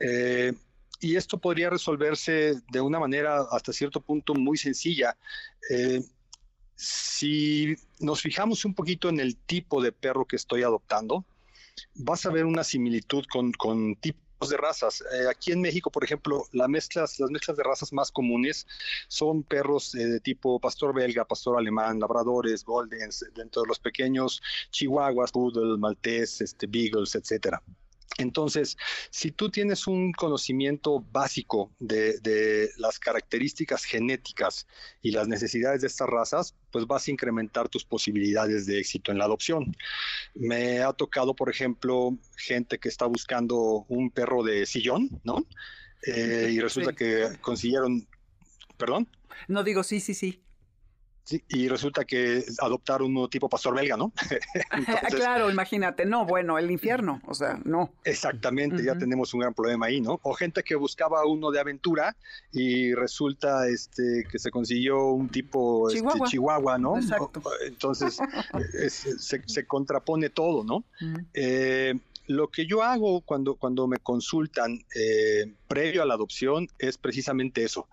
Eh, 0.00 0.52
y 1.00 1.14
esto 1.14 1.38
podría 1.38 1.70
resolverse 1.70 2.60
de 2.72 2.80
una 2.80 2.98
manera 2.98 3.42
hasta 3.52 3.72
cierto 3.72 4.00
punto 4.00 4.34
muy 4.34 4.58
sencilla. 4.58 5.16
Si 6.80 7.74
nos 7.98 8.22
fijamos 8.22 8.64
un 8.64 8.72
poquito 8.72 9.08
en 9.08 9.18
el 9.18 9.36
tipo 9.36 9.82
de 9.82 9.90
perro 9.90 10.26
que 10.26 10.36
estoy 10.36 10.62
adoptando, 10.62 11.24
vas 11.96 12.24
a 12.24 12.30
ver 12.30 12.44
una 12.44 12.62
similitud 12.62 13.24
con, 13.28 13.96
tipos 13.96 14.48
de 14.48 14.56
razas. 14.56 15.02
Eh, 15.12 15.26
aquí 15.28 15.50
en 15.50 15.60
México, 15.60 15.90
por 15.90 16.04
ejemplo, 16.04 16.44
las 16.52 16.68
mezclas, 16.68 17.18
las 17.18 17.32
mezclas 17.32 17.56
de 17.56 17.64
razas 17.64 17.92
más 17.92 18.12
comunes 18.12 18.64
son 19.08 19.42
perros 19.42 19.92
eh, 19.96 20.06
de 20.06 20.20
tipo 20.20 20.60
pastor 20.60 20.94
belga, 20.94 21.24
pastor 21.24 21.58
alemán, 21.58 21.98
labradores, 21.98 22.64
goldens, 22.64 23.24
dentro 23.34 23.62
de 23.62 23.68
los 23.68 23.80
pequeños 23.80 24.40
chihuahuas, 24.70 25.32
poodle, 25.32 25.78
maltés, 25.78 26.40
este, 26.40 26.68
beagles, 26.68 27.16
etcétera. 27.16 27.60
Entonces, 28.18 28.76
si 29.10 29.30
tú 29.30 29.48
tienes 29.48 29.86
un 29.86 30.12
conocimiento 30.12 31.04
básico 31.12 31.70
de, 31.78 32.68
las 32.76 32.98
características 32.98 33.84
genéticas 33.84 34.66
y 35.00 35.12
las 35.12 35.28
necesidades 35.28 35.80
de 35.80 35.86
estas 35.86 36.08
razas, 36.08 36.54
pues 36.72 36.86
vas 36.86 37.06
a 37.06 37.10
incrementar 37.12 37.68
tus 37.68 37.84
posibilidades 37.84 38.66
de 38.66 38.80
éxito 38.80 39.12
en 39.12 39.18
la 39.18 39.24
adopción. 39.24 39.74
Me 40.34 40.80
ha 40.80 40.92
tocado, 40.92 41.34
por 41.34 41.48
ejemplo, 41.48 42.18
gente 42.36 42.78
que 42.78 42.88
está 42.88 43.06
buscando 43.06 43.86
un 43.88 44.10
perro 44.10 44.42
de 44.42 44.66
sillón, 44.66 45.20
¿no? 45.22 45.46
Eh, 46.06 46.50
y 46.52 46.60
resulta 46.60 46.92
que 46.92 47.38
consiguieron, 47.40 48.06
perdón. 48.76 49.08
No 49.46 49.62
digo 49.62 49.84
sí, 49.84 50.00
sí, 50.00 50.14
sí 50.14 50.42
y 51.48 51.68
resulta 51.68 52.04
que 52.04 52.44
adoptaron 52.58 53.16
un 53.16 53.28
tipo 53.28 53.48
pastor 53.48 53.74
belga, 53.74 53.96
¿no? 53.96 54.12
claro, 55.10 55.50
imagínate, 55.50 56.06
no, 56.06 56.24
bueno, 56.24 56.58
el 56.58 56.70
infierno, 56.70 57.20
o 57.26 57.34
sea, 57.34 57.58
no. 57.64 57.92
Exactamente, 58.04 58.82
ya 58.82 58.96
tenemos 58.96 59.34
un 59.34 59.40
gran 59.40 59.54
problema 59.54 59.86
ahí, 59.86 60.00
¿no? 60.00 60.20
O 60.22 60.32
gente 60.34 60.62
que 60.62 60.74
buscaba 60.74 61.26
uno 61.26 61.50
de 61.50 61.60
aventura 61.60 62.16
y 62.52 62.94
resulta 62.94 63.68
este, 63.68 64.26
que 64.30 64.38
se 64.38 64.50
consiguió 64.50 65.06
un 65.06 65.28
tipo 65.28 65.90
este, 65.90 66.02
chihuahua, 66.28 66.78
¿no? 66.78 66.96
Exacto. 66.96 67.42
Entonces, 67.66 68.18
se, 68.88 69.66
contrapone 69.66 70.30
todo, 70.30 70.64
¿no? 70.64 70.84
Eh, 71.34 71.94
lo 72.26 72.48
que 72.48 72.66
yo 72.66 72.82
hago 72.82 73.22
cuando, 73.22 73.54
cuando 73.56 73.86
me 73.86 73.96
consultan 73.98 74.84
eh, 74.94 75.52
previo 75.66 76.02
a 76.02 76.06
la 76.06 76.14
adopción 76.14 76.68
es 76.78 76.98
precisamente 76.98 77.64
eso 77.64 77.88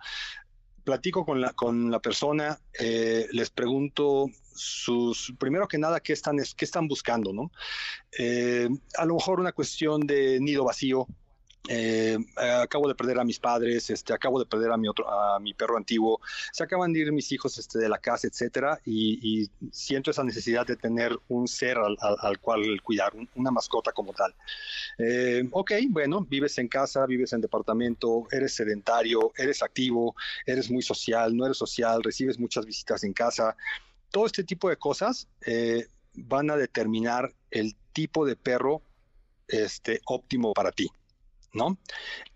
platico 0.85 1.25
con 1.25 1.41
la, 1.41 1.51
con 1.51 1.91
la 1.91 1.99
persona, 1.99 2.57
eh, 2.79 3.27
les 3.31 3.49
pregunto 3.49 4.29
sus, 4.53 5.33
primero 5.37 5.67
que 5.67 5.77
nada, 5.77 5.99
qué 5.99 6.13
están, 6.13 6.37
qué 6.37 6.63
están 6.63 6.87
buscando, 6.87 7.33
¿no? 7.33 7.51
Eh, 8.17 8.69
a 8.97 9.05
lo 9.05 9.15
mejor 9.15 9.41
una 9.41 9.51
cuestión 9.51 10.07
de 10.07 10.39
nido 10.39 10.63
vacío, 10.63 11.07
eh, 11.67 12.17
acabo 12.35 12.87
de 12.87 12.95
perder 12.95 13.19
a 13.19 13.23
mis 13.23 13.39
padres, 13.39 13.89
este, 13.89 14.13
acabo 14.13 14.39
de 14.39 14.45
perder 14.45 14.71
a 14.71 14.77
mi 14.77 14.87
otro, 14.87 15.09
a 15.09 15.39
mi 15.39 15.53
perro 15.53 15.77
antiguo, 15.77 16.19
se 16.51 16.63
acaban 16.63 16.93
de 16.93 16.99
ir 16.99 17.11
mis 17.11 17.31
hijos 17.31 17.57
este, 17.57 17.79
de 17.79 17.89
la 17.89 17.97
casa, 17.97 18.27
etcétera, 18.27 18.79
y, 18.85 19.49
siento 19.71 20.11
esa 20.11 20.23
necesidad 20.23 20.65
de 20.65 20.75
tener 20.75 21.17
un 21.27 21.47
ser 21.47 21.77
al, 21.77 22.39
cual 22.39 22.81
cuidar, 22.81 23.13
una 23.35 23.51
mascota 23.51 23.91
como 23.91 24.13
tal. 24.13 24.33
Eh, 24.97 25.47
ok, 25.51 25.71
bueno, 25.89 26.21
vives 26.21 26.57
en 26.57 26.67
casa, 26.67 27.05
vives 27.05 27.33
en 27.33 27.41
departamento, 27.41 28.27
eres 28.31 28.55
sedentario, 28.55 29.31
eres 29.37 29.61
activo, 29.61 30.15
eres 30.45 30.69
muy 30.69 30.81
social, 30.81 31.35
no 31.35 31.45
eres 31.45 31.57
social, 31.57 32.03
recibes 32.03 32.39
muchas 32.39 32.65
visitas 32.65 33.03
en 33.03 33.13
casa. 33.13 33.55
Todo 34.11 34.25
este 34.25 34.43
tipo 34.43 34.69
de 34.69 34.77
cosas 34.77 35.27
eh, 35.45 35.87
van 36.13 36.49
a 36.49 36.57
determinar 36.57 37.33
el 37.51 37.75
tipo 37.93 38.25
de 38.25 38.35
perro 38.35 38.81
este, 39.47 40.01
óptimo 40.05 40.53
para 40.53 40.71
ti. 40.71 40.89
¿No? 41.55 41.77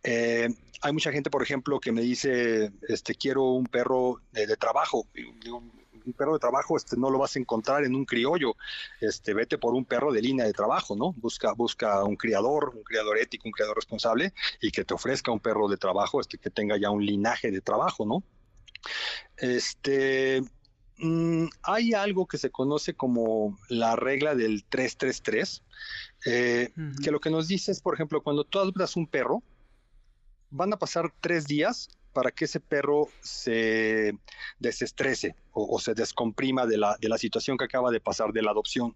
Eh, 0.04 0.50
hay 0.82 0.94
mucha 0.94 1.12
gente, 1.12 1.30
por 1.30 1.44
ejemplo, 1.44 1.80
que 1.80 1.92
me 1.92 2.02
dice, 2.02 2.72
este, 2.88 3.16
quiero 3.16 3.44
un 3.44 3.66
perro 3.66 4.22
de, 4.32 4.56
trabajo. 4.56 5.06
un 5.46 6.14
perro 6.14 6.34
de 6.34 6.40
trabajo 6.40 6.78
este, 6.78 6.96
no 6.96 7.10
lo 7.10 7.20
vas 7.20 7.36
a 7.36 7.40
encontrar 7.40 7.84
en 7.84 7.96
un 7.96 8.06
criollo. 8.06 8.56
Este, 9.02 9.34
vete 9.34 9.58
por 9.58 9.74
un 9.74 9.86
perro 9.86 10.12
de 10.12 10.22
línea 10.22 10.46
de 10.46 10.54
trabajo, 10.54 10.96
¿no? 10.96 11.14
Busca, 11.14 11.52
busca 11.54 12.04
un 12.04 12.16
criador, 12.16 12.74
un 12.76 12.84
criador 12.84 13.18
ético, 13.18 13.48
un 13.48 13.52
criador 13.52 13.76
responsable 13.76 14.34
y 14.62 14.72
que 14.72 14.86
te 14.86 14.94
ofrezca 14.94 15.32
un 15.32 15.40
perro 15.40 15.68
de 15.68 15.78
trabajo 15.78 16.22
este, 16.22 16.38
que 16.38 16.50
tenga 16.50 16.78
ya 16.78 16.90
un 16.90 17.06
linaje 17.06 17.52
de 17.52 17.62
trabajo, 17.62 18.06
¿no? 18.06 18.24
Este, 19.38 20.42
mm, 20.98 21.48
hay 21.64 21.94
algo 21.94 22.26
que 22.26 22.38
se 22.38 22.52
conoce 22.52 22.94
como 22.94 23.58
la 23.68 23.96
regla 23.96 24.36
del 24.36 24.64
333, 24.64 25.64
eh, 26.26 26.72
que 27.04 27.12
lo 27.12 27.20
que 27.20 27.30
nos 27.30 27.48
dice 27.48 27.72
es, 27.72 27.82
por 27.82 27.94
ejemplo, 27.94 28.22
cuando 28.22 28.44
tú 28.44 28.60
adoptas 28.60 28.96
un 28.96 29.08
perro, 29.08 29.42
van 30.50 30.74
a 30.74 30.80
pasar 30.80 31.14
tres 31.22 31.46
días 31.46 31.90
para 32.14 32.32
que 32.32 32.46
ese 32.46 32.60
perro 32.60 33.08
se 33.22 34.18
desestrese 34.60 35.36
o, 35.52 35.80
se 35.80 35.94
descomprima 35.94 36.66
de 36.66 36.78
la, 36.78 36.98
de 37.00 37.10
la 37.10 37.18
situación 37.18 37.58
que 37.58 37.66
acaba 37.66 37.92
de 37.92 38.02
pasar 38.02 38.34
de 38.34 38.42
la 38.42 38.52
adopción. 38.52 38.96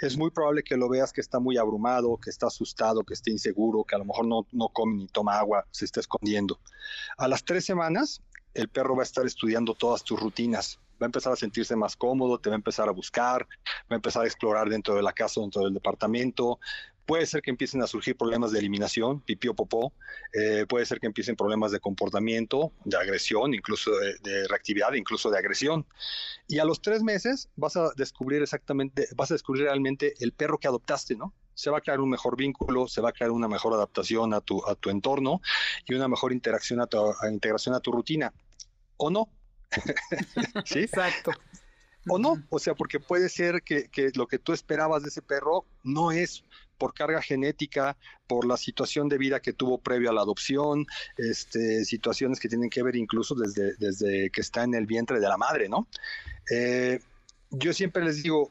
Es 0.00 0.16
muy 0.16 0.30
probable 0.30 0.62
que 0.62 0.76
lo 0.76 0.88
veas 0.88 1.12
que 1.12 1.20
está 1.20 1.38
muy 1.38 1.56
abrumado, 1.56 2.18
que 2.18 2.30
está 2.30 2.48
asustado, 2.48 3.04
que 3.04 3.14
esté 3.14 3.30
inseguro, 3.30 3.84
que 3.84 3.94
a 3.94 3.98
lo 3.98 4.04
mejor 4.04 4.26
no, 4.26 4.46
no 4.52 4.68
come 4.68 4.96
ni 4.96 5.06
toma 5.06 5.38
agua, 5.38 5.66
se 5.70 5.84
está 5.84 6.00
escondiendo. 6.00 6.60
A 7.16 7.28
las 7.28 7.44
tres 7.44 7.64
semanas, 7.64 8.20
el 8.54 8.68
perro 8.68 8.96
va 8.96 9.02
a 9.02 9.04
estar 9.04 9.24
estudiando 9.24 9.74
todas 9.74 10.02
tus 10.04 10.20
rutinas, 10.20 10.78
va 11.00 11.06
a 11.06 11.06
empezar 11.06 11.32
a 11.32 11.36
sentirse 11.36 11.76
más 11.76 11.96
cómodo, 11.96 12.38
te 12.38 12.50
va 12.50 12.54
a 12.54 12.56
empezar 12.56 12.88
a 12.88 12.92
buscar, 12.92 13.42
va 13.42 13.90
a 13.90 13.94
empezar 13.96 14.22
a 14.24 14.26
explorar 14.26 14.68
dentro 14.68 14.94
de 14.94 15.02
la 15.02 15.12
casa, 15.12 15.40
dentro 15.40 15.62
del 15.62 15.74
departamento, 15.74 16.58
Puede 17.06 17.26
ser 17.26 17.42
que 17.42 17.50
empiecen 17.50 17.82
a 17.82 17.86
surgir 17.86 18.16
problemas 18.16 18.50
de 18.52 18.58
eliminación, 18.58 19.20
pipí 19.20 19.48
o 19.48 19.54
popó. 19.54 19.92
Eh, 20.32 20.64
puede 20.66 20.86
ser 20.86 21.00
que 21.00 21.06
empiecen 21.06 21.36
problemas 21.36 21.70
de 21.70 21.78
comportamiento, 21.78 22.72
de 22.84 22.96
agresión, 22.96 23.52
incluso 23.52 23.90
de, 24.22 24.48
reactividad, 24.48 24.94
incluso 24.94 25.30
de 25.30 25.38
agresión. 25.38 25.86
Y 26.48 26.60
a 26.60 26.64
los 26.64 26.80
tres 26.80 27.02
meses 27.02 27.50
vas 27.56 27.76
a 27.76 27.90
descubrir 27.96 28.40
exactamente, 28.42 29.06
vas 29.16 29.30
a 29.30 29.34
descubrir 29.34 29.64
realmente 29.64 30.14
el 30.20 30.32
perro 30.32 30.58
que 30.58 30.66
adoptaste, 30.66 31.14
¿no? 31.14 31.34
Se 31.54 31.70
va 31.70 31.78
a 31.78 31.80
crear 31.82 32.00
un 32.00 32.08
mejor 32.08 32.36
vínculo, 32.36 32.88
se 32.88 33.02
va 33.02 33.10
a 33.10 33.12
crear 33.12 33.30
una 33.30 33.48
mejor 33.48 33.74
adaptación 33.74 34.32
a 34.32 34.40
tu, 34.40 34.66
a 34.66 34.74
tu 34.74 34.88
entorno 34.88 35.42
y 35.86 35.94
una 35.94 36.08
mejor 36.08 36.32
interacción 36.32 36.80
a 36.80 36.86
tu, 36.86 36.98
integración 37.30 37.74
a 37.74 37.80
tu 37.80 37.92
rutina. 37.92 38.32
¿O 38.96 39.10
no? 39.10 39.28
¿Sí? 40.64 40.80
Exacto 40.80 41.32
o 42.08 42.18
no. 42.18 42.42
O 42.50 42.58
sea, 42.58 42.74
porque 42.74 43.00
puede 43.00 43.28
ser 43.28 43.62
que, 43.62 43.88
que, 43.88 44.10
lo 44.14 44.26
que 44.26 44.38
tú 44.38 44.52
esperabas 44.52 45.02
de 45.02 45.08
ese 45.08 45.22
perro 45.22 45.66
no 45.82 46.12
es 46.12 46.44
por 46.78 46.92
carga 46.92 47.22
genética, 47.22 47.96
por 48.26 48.46
la 48.46 48.56
situación 48.56 49.08
de 49.08 49.18
vida 49.18 49.40
que 49.40 49.52
tuvo 49.52 49.78
previo 49.78 50.10
a 50.10 50.12
la 50.12 50.22
adopción, 50.22 50.86
este, 51.16 51.84
situaciones 51.84 52.40
que 52.40 52.48
tienen 52.48 52.70
que 52.70 52.82
ver 52.82 52.96
incluso 52.96 53.34
desde, 53.34 53.74
desde 53.76 54.30
que 54.30 54.40
está 54.40 54.64
en 54.64 54.74
el 54.74 54.86
vientre 54.86 55.20
de 55.20 55.28
la 55.28 55.36
madre, 55.36 55.68
¿no? 55.68 55.86
Eh, 56.50 57.00
yo 57.50 57.72
siempre 57.72 58.04
les 58.04 58.22
digo, 58.22 58.50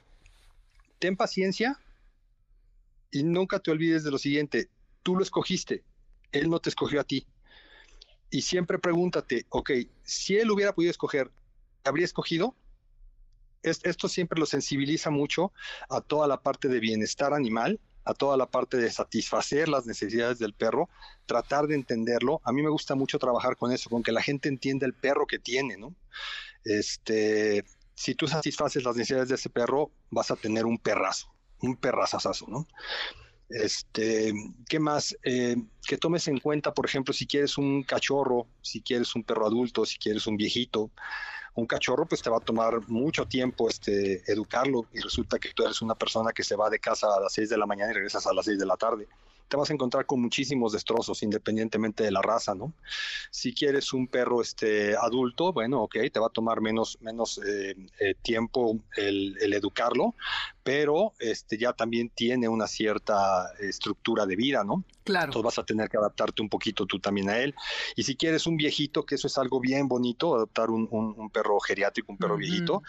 ten 1.00 1.18
paciencia 1.18 1.80
y 3.12 3.24
nunca 3.24 3.60
te 3.60 3.72
olvides 3.72 4.04
de 4.04 4.12
lo 4.12 4.18
siguiente, 4.18 4.70
tú 5.04 5.16
lo 5.16 5.24
escogiste, 5.24 5.84
él 6.32 6.50
no 6.50 6.60
te 6.60 6.70
escogió 6.70 7.02
a 7.02 7.04
ti. 7.04 7.28
Y 8.34 8.42
siempre 8.42 8.80
pregúntate, 8.80 9.46
ok, 9.50 9.72
si 10.02 10.36
él 10.38 10.50
hubiera 10.50 10.74
podido 10.74 10.90
escoger, 10.90 11.32
¿habría 11.84 12.06
escogido? 12.06 12.56
esto 13.62 14.10
siempre 14.10 14.38
lo 14.38 14.46
sensibiliza 14.46 15.10
mucho 15.10 15.54
a 15.88 16.02
toda 16.02 16.28
la 16.28 16.42
parte 16.42 16.68
de 16.68 16.82
bienestar 16.82 17.34
animal 17.34 17.80
a 18.06 18.14
toda 18.14 18.38
la 18.38 18.48
parte 18.48 18.78
de 18.78 18.92
satisfacer 18.92 19.70
las 19.70 19.86
necesidades 19.86 20.40
del 20.40 20.54
perro, 20.54 20.90
tratar 21.26 21.68
de 21.68 21.76
entenderlo. 21.76 22.42
A 22.44 22.52
mí 22.52 22.62
me 22.62 22.70
gusta 22.70 22.96
mucho 22.96 23.20
trabajar 23.20 23.56
con 23.56 23.72
eso, 23.72 23.90
con 23.90 24.04
que 24.04 24.12
la 24.12 24.22
gente 24.22 24.50
entienda 24.50 24.86
el 24.86 24.94
perro 24.94 25.26
que 25.26 25.40
tiene, 25.40 25.78
¿no? 25.78 25.96
Este, 26.66 27.64
si 27.96 28.16
tú 28.16 28.28
satisfaces 28.28 28.84
las 28.84 28.96
necesidades 28.96 29.30
de 29.30 29.36
ese 29.36 29.50
perro, 29.50 29.92
vas 30.10 30.32
a 30.32 30.36
tener 30.36 30.66
un 30.66 30.78
perrazo, 30.78 31.34
un 31.62 31.78
perrazazazo, 31.78 32.48
¿no? 32.48 32.68
Este, 33.54 34.34
¿qué 34.68 34.80
más? 34.80 35.16
Eh, 35.24 35.56
que 35.86 35.98
tomes 35.98 36.28
en 36.28 36.40
cuenta, 36.40 36.74
por 36.74 36.86
ejemplo, 36.86 37.14
si 37.14 37.28
quieres 37.28 37.58
un 37.58 37.84
cachorro, 37.84 38.48
si 38.62 38.82
quieres 38.82 39.16
un 39.16 39.24
perro 39.24 39.46
adulto, 39.46 39.86
si 39.86 40.00
quieres 40.00 40.26
un 40.26 40.38
viejito, 40.38 40.90
un 41.56 41.68
cachorro 41.68 42.08
pues 42.08 42.24
te 42.24 42.32
va 42.32 42.38
a 42.38 42.40
tomar 42.40 42.88
mucho 42.90 43.28
tiempo 43.28 43.70
este, 43.70 44.24
educarlo 44.32 44.88
y 44.92 45.00
resulta 45.00 45.38
que 45.38 45.54
tú 45.54 45.64
eres 45.64 45.84
una 45.84 45.94
persona 45.94 46.32
que 46.32 46.44
se 46.44 46.56
va 46.56 46.70
de 46.72 46.80
casa 46.80 47.08
a 47.16 47.20
las 47.20 47.34
6 47.34 47.50
de 47.50 47.58
la 47.58 47.68
mañana 47.68 47.92
y 47.92 47.94
regresas 47.94 48.26
a 48.26 48.34
las 48.34 48.46
6 48.46 48.58
de 48.58 48.66
la 48.66 48.76
tarde 48.76 49.08
te 49.48 49.58
vas 49.58 49.70
a 49.70 49.74
encontrar 49.74 50.06
con 50.06 50.22
muchísimos 50.22 50.74
destrozos 50.74 51.22
independientemente 51.24 52.04
de 52.04 52.12
la 52.12 52.22
raza, 52.22 52.56
¿no? 52.56 52.74
Si 53.32 53.54
quieres 53.54 53.94
un 53.94 54.08
perro 54.08 54.42
este, 54.42 54.96
adulto, 54.96 55.54
bueno, 55.54 55.82
ok, 55.84 55.98
te 56.12 56.20
va 56.20 56.28
a 56.28 56.30
tomar 56.30 56.62
menos, 56.62 56.98
menos 57.02 57.40
eh, 57.46 57.76
eh, 58.00 58.16
tiempo 58.22 58.80
el, 58.98 59.38
educarlo, 59.54 60.16
pero 60.64 61.14
este, 61.20 61.58
ya 61.58 61.74
también 61.74 62.10
tiene 62.10 62.48
una 62.48 62.68
cierta 62.68 63.52
estructura 63.60 64.26
de 64.26 64.36
vida, 64.36 64.64
¿no? 64.64 64.84
Claro. 65.04 65.26
Entonces 65.26 65.44
vas 65.44 65.60
a 65.60 65.66
tener 65.66 65.90
que 65.90 65.98
adaptarte 65.98 66.42
un 66.42 66.50
poquito 66.50 66.86
tú 66.86 67.00
también 67.00 67.30
a 67.30 67.38
él. 67.38 67.54
Y 67.96 68.04
si 68.04 68.16
quieres 68.16 68.48
un 68.48 68.58
viejito, 68.58 69.06
que 69.06 69.16
eso 69.16 69.28
es 69.28 69.38
algo 69.38 69.60
bien 69.60 69.88
bonito, 69.88 70.36
adoptar 70.36 70.70
un, 70.70 70.88
un, 70.90 71.30
perro 71.30 71.60
geriátrico, 71.60 72.12
un 72.12 72.18
perro 72.18 72.38
viejito, 72.38 72.82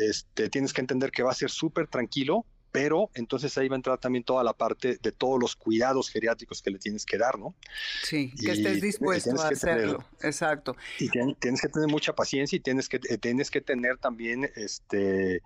este, 0.00 0.48
tienes 0.48 0.72
que 0.72 0.80
entender 0.80 1.10
que 1.10 1.22
va 1.22 1.32
a 1.32 1.34
ser 1.34 1.50
súper 1.50 1.88
tranquilo, 1.88 2.46
pero 2.76 3.10
entonces 3.14 3.56
ahí 3.56 3.68
va 3.68 3.76
a 3.76 3.78
entrar 3.78 3.96
también 3.96 4.22
toda 4.22 4.44
la 4.44 4.52
parte 4.52 4.98
de 5.00 5.10
todos 5.10 5.40
los 5.40 5.56
cuidados 5.56 6.10
geriátricos 6.10 6.60
que 6.60 6.70
le 6.70 6.78
tienes 6.78 7.06
que 7.06 7.16
dar, 7.16 7.38
¿no? 7.38 7.54
Sí, 8.02 8.30
que 8.38 8.52
estés 8.52 8.82
dispuesto 8.82 9.40
a 9.40 9.48
hacerlo, 9.48 10.04
exacto. 10.20 10.76
Y 10.98 11.08
tienes 11.08 11.62
que 11.62 11.68
tener 11.68 11.88
mucha 11.88 12.14
paciencia 12.14 12.54
y 12.54 12.60
tienes 12.60 12.90
que, 12.90 13.00
eh, 13.08 13.16
tienes 13.16 13.50
que 13.50 13.62
tener 13.62 13.96
también 13.96 14.50
este 14.56 15.42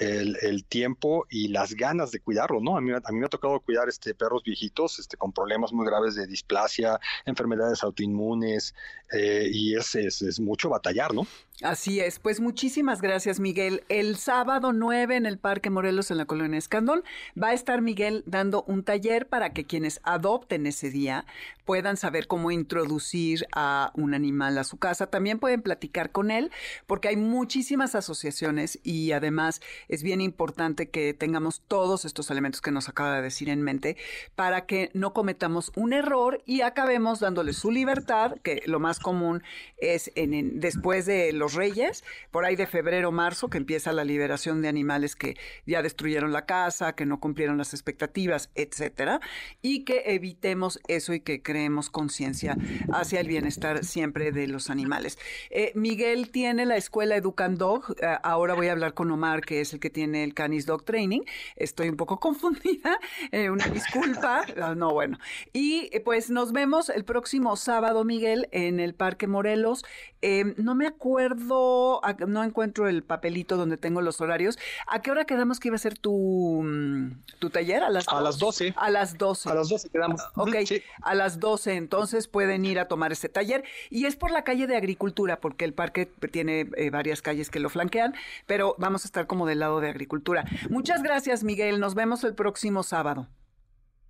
el, 0.00 0.64
tiempo 0.64 1.26
y 1.30 1.48
las 1.48 1.74
ganas 1.74 2.10
de 2.10 2.20
cuidarlo, 2.20 2.60
¿no? 2.60 2.76
A 2.76 2.80
mí, 2.80 2.92
a 2.92 3.12
mí 3.12 3.18
me 3.18 3.26
ha 3.26 3.28
tocado 3.28 3.60
cuidar 3.60 3.88
este, 3.88 4.14
perros 4.14 4.42
viejitos 4.42 4.98
este, 4.98 5.16
con 5.16 5.32
problemas 5.32 5.72
muy 5.72 5.86
graves 5.86 6.14
de 6.14 6.26
displasia, 6.26 6.98
enfermedades 7.26 7.82
autoinmunes, 7.82 8.74
eh, 9.12 9.48
y 9.52 9.76
es, 9.76 9.94
es, 9.94 10.22
es, 10.22 10.40
mucho 10.40 10.68
batallar, 10.68 11.14
¿no? 11.14 11.26
Así 11.64 11.98
es, 11.98 12.18
pues 12.18 12.40
muchísimas 12.40 13.00
gracias 13.00 13.40
Miguel. 13.40 13.84
El 13.88 14.16
sábado 14.16 14.74
9 14.74 15.16
en 15.16 15.24
el 15.24 15.38
Parque 15.38 15.70
Morelos 15.70 16.10
en 16.10 16.18
la 16.18 16.26
colonia 16.26 16.58
Escandón 16.58 17.02
va 17.42 17.48
a 17.48 17.52
estar 17.54 17.80
Miguel 17.80 18.22
dando 18.26 18.64
un 18.64 18.84
taller 18.84 19.26
para 19.28 19.54
que 19.54 19.64
quienes 19.64 19.98
adopten 20.02 20.66
ese 20.66 20.90
día 20.90 21.24
puedan 21.64 21.96
saber 21.96 22.26
cómo 22.26 22.50
introducir 22.50 23.46
a 23.54 23.92
un 23.94 24.12
animal 24.12 24.58
a 24.58 24.64
su 24.64 24.76
casa. 24.76 25.06
También 25.06 25.38
pueden 25.38 25.62
platicar 25.62 26.12
con 26.12 26.30
él 26.30 26.50
porque 26.86 27.08
hay 27.08 27.16
muchísimas 27.16 27.94
asociaciones 27.94 28.78
y 28.82 29.12
además 29.12 29.62
es 29.88 30.02
bien 30.02 30.20
importante 30.20 30.90
que 30.90 31.14
tengamos 31.14 31.62
todos 31.66 32.04
estos 32.04 32.30
elementos 32.30 32.60
que 32.60 32.72
nos 32.72 32.90
acaba 32.90 33.16
de 33.16 33.22
decir 33.22 33.48
en 33.48 33.62
mente 33.62 33.96
para 34.34 34.66
que 34.66 34.90
no 34.92 35.14
cometamos 35.14 35.72
un 35.76 35.94
error 35.94 36.42
y 36.44 36.60
acabemos 36.60 37.20
dándole 37.20 37.54
su 37.54 37.70
libertad, 37.70 38.36
que 38.42 38.62
lo 38.66 38.80
más 38.80 38.98
común 38.98 39.42
es 39.78 40.12
en, 40.14 40.60
después 40.60 41.06
de 41.06 41.32
los 41.32 41.53
Reyes, 41.54 42.04
por 42.30 42.44
ahí 42.44 42.56
de 42.56 42.66
febrero, 42.66 43.12
marzo, 43.12 43.48
que 43.48 43.58
empieza 43.58 43.92
la 43.92 44.04
liberación 44.04 44.62
de 44.62 44.68
animales 44.68 45.16
que 45.16 45.36
ya 45.66 45.82
destruyeron 45.82 46.32
la 46.32 46.46
casa, 46.46 46.94
que 46.94 47.06
no 47.06 47.20
cumplieron 47.20 47.58
las 47.58 47.74
expectativas, 47.74 48.50
etcétera, 48.54 49.20
y 49.62 49.84
que 49.84 50.02
evitemos 50.06 50.80
eso 50.88 51.14
y 51.14 51.20
que 51.20 51.42
creemos 51.42 51.90
conciencia 51.90 52.56
hacia 52.92 53.20
el 53.20 53.28
bienestar 53.28 53.84
siempre 53.84 54.32
de 54.32 54.46
los 54.46 54.70
animales. 54.70 55.18
Eh, 55.50 55.72
Miguel 55.74 56.30
tiene 56.30 56.66
la 56.66 56.76
escuela 56.76 57.16
Educandog, 57.16 57.94
eh, 58.00 58.18
ahora 58.22 58.54
voy 58.54 58.68
a 58.68 58.72
hablar 58.72 58.94
con 58.94 59.10
Omar, 59.10 59.42
que 59.42 59.60
es 59.60 59.72
el 59.72 59.80
que 59.80 59.90
tiene 59.90 60.24
el 60.24 60.34
Canis 60.34 60.66
Dog 60.66 60.84
Training. 60.84 61.22
Estoy 61.56 61.88
un 61.88 61.96
poco 61.96 62.20
confundida, 62.24 62.98
eh, 63.32 63.50
una 63.50 63.66
disculpa. 63.68 64.44
No, 64.76 64.92
bueno. 64.92 65.18
Y 65.52 65.90
pues 66.00 66.30
nos 66.30 66.52
vemos 66.52 66.88
el 66.88 67.04
próximo 67.04 67.56
sábado, 67.56 68.04
Miguel, 68.04 68.48
en 68.52 68.80
el 68.80 68.94
Parque 68.94 69.26
Morelos. 69.26 69.84
Em, 70.20 70.54
no 70.56 70.74
me 70.74 70.86
acuerdo, 70.86 71.33
no 71.34 72.44
encuentro 72.44 72.88
el 72.88 73.02
papelito 73.02 73.56
donde 73.56 73.76
tengo 73.76 74.00
los 74.00 74.20
horarios. 74.20 74.58
¿A 74.86 75.02
qué 75.02 75.10
hora 75.10 75.24
quedamos 75.24 75.60
que 75.60 75.68
iba 75.68 75.76
a 75.76 75.78
ser 75.78 75.98
tu, 75.98 76.62
mm, 76.62 77.22
tu 77.38 77.50
taller? 77.50 77.82
A 77.82 77.90
las, 77.90 78.08
a 78.08 78.20
las 78.20 78.38
12. 78.38 78.74
A 78.76 78.90
las 78.90 79.18
12. 79.18 79.48
A 79.50 79.54
las 79.54 79.68
12 79.68 79.90
quedamos. 79.90 80.20
Ok, 80.36 80.56
a 81.02 81.14
las 81.14 81.40
12 81.40 81.74
entonces 81.74 82.28
pueden 82.28 82.64
ir 82.64 82.78
a 82.78 82.88
tomar 82.88 83.12
este 83.12 83.28
taller. 83.28 83.64
Y 83.90 84.06
es 84.06 84.16
por 84.16 84.30
la 84.30 84.44
calle 84.44 84.66
de 84.66 84.76
Agricultura, 84.76 85.40
porque 85.40 85.64
el 85.64 85.74
parque 85.74 86.06
tiene 86.30 86.68
eh, 86.76 86.90
varias 86.90 87.22
calles 87.22 87.50
que 87.50 87.60
lo 87.60 87.70
flanquean, 87.70 88.14
pero 88.46 88.74
vamos 88.78 89.04
a 89.04 89.08
estar 89.08 89.26
como 89.26 89.46
del 89.46 89.60
lado 89.60 89.80
de 89.80 89.88
Agricultura. 89.88 90.44
Muchas 90.70 91.02
gracias, 91.02 91.44
Miguel. 91.44 91.80
Nos 91.80 91.94
vemos 91.94 92.24
el 92.24 92.34
próximo 92.34 92.82
sábado. 92.82 93.28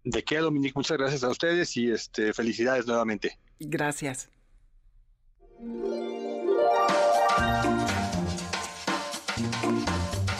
De 0.04 0.22
qué, 0.22 0.38
Dominique, 0.38 0.74
muchas 0.76 0.98
gracias 0.98 1.24
a 1.24 1.28
ustedes 1.30 1.76
y 1.76 1.90
este, 1.90 2.34
felicidades 2.34 2.86
nuevamente. 2.86 3.38
Gracias. 3.58 4.28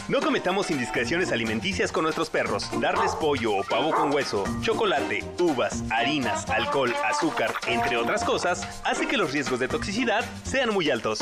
No 0.07 0.21
cometamos 0.21 0.71
indiscreciones 0.71 1.33
alimenticias 1.33 1.91
con 1.91 2.05
nuestros 2.05 2.29
perros. 2.29 2.69
Darles 2.79 3.13
pollo 3.13 3.57
o 3.57 3.65
pavo 3.65 3.91
con 3.91 4.13
hueso, 4.13 4.45
chocolate, 4.61 5.25
uvas, 5.41 5.83
harinas, 5.91 6.47
alcohol, 6.51 6.93
azúcar, 7.07 7.55
entre 7.67 7.97
otras 7.97 8.23
cosas, 8.23 8.83
hace 8.85 9.07
que 9.07 9.17
los 9.17 9.33
riesgos 9.33 9.61
de 9.61 9.69
toxicidad 9.69 10.23
sean 10.45 10.75
muy 10.75 10.91
altos. 10.91 11.21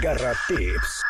Garra 0.00 0.32
Tips. 0.48 1.02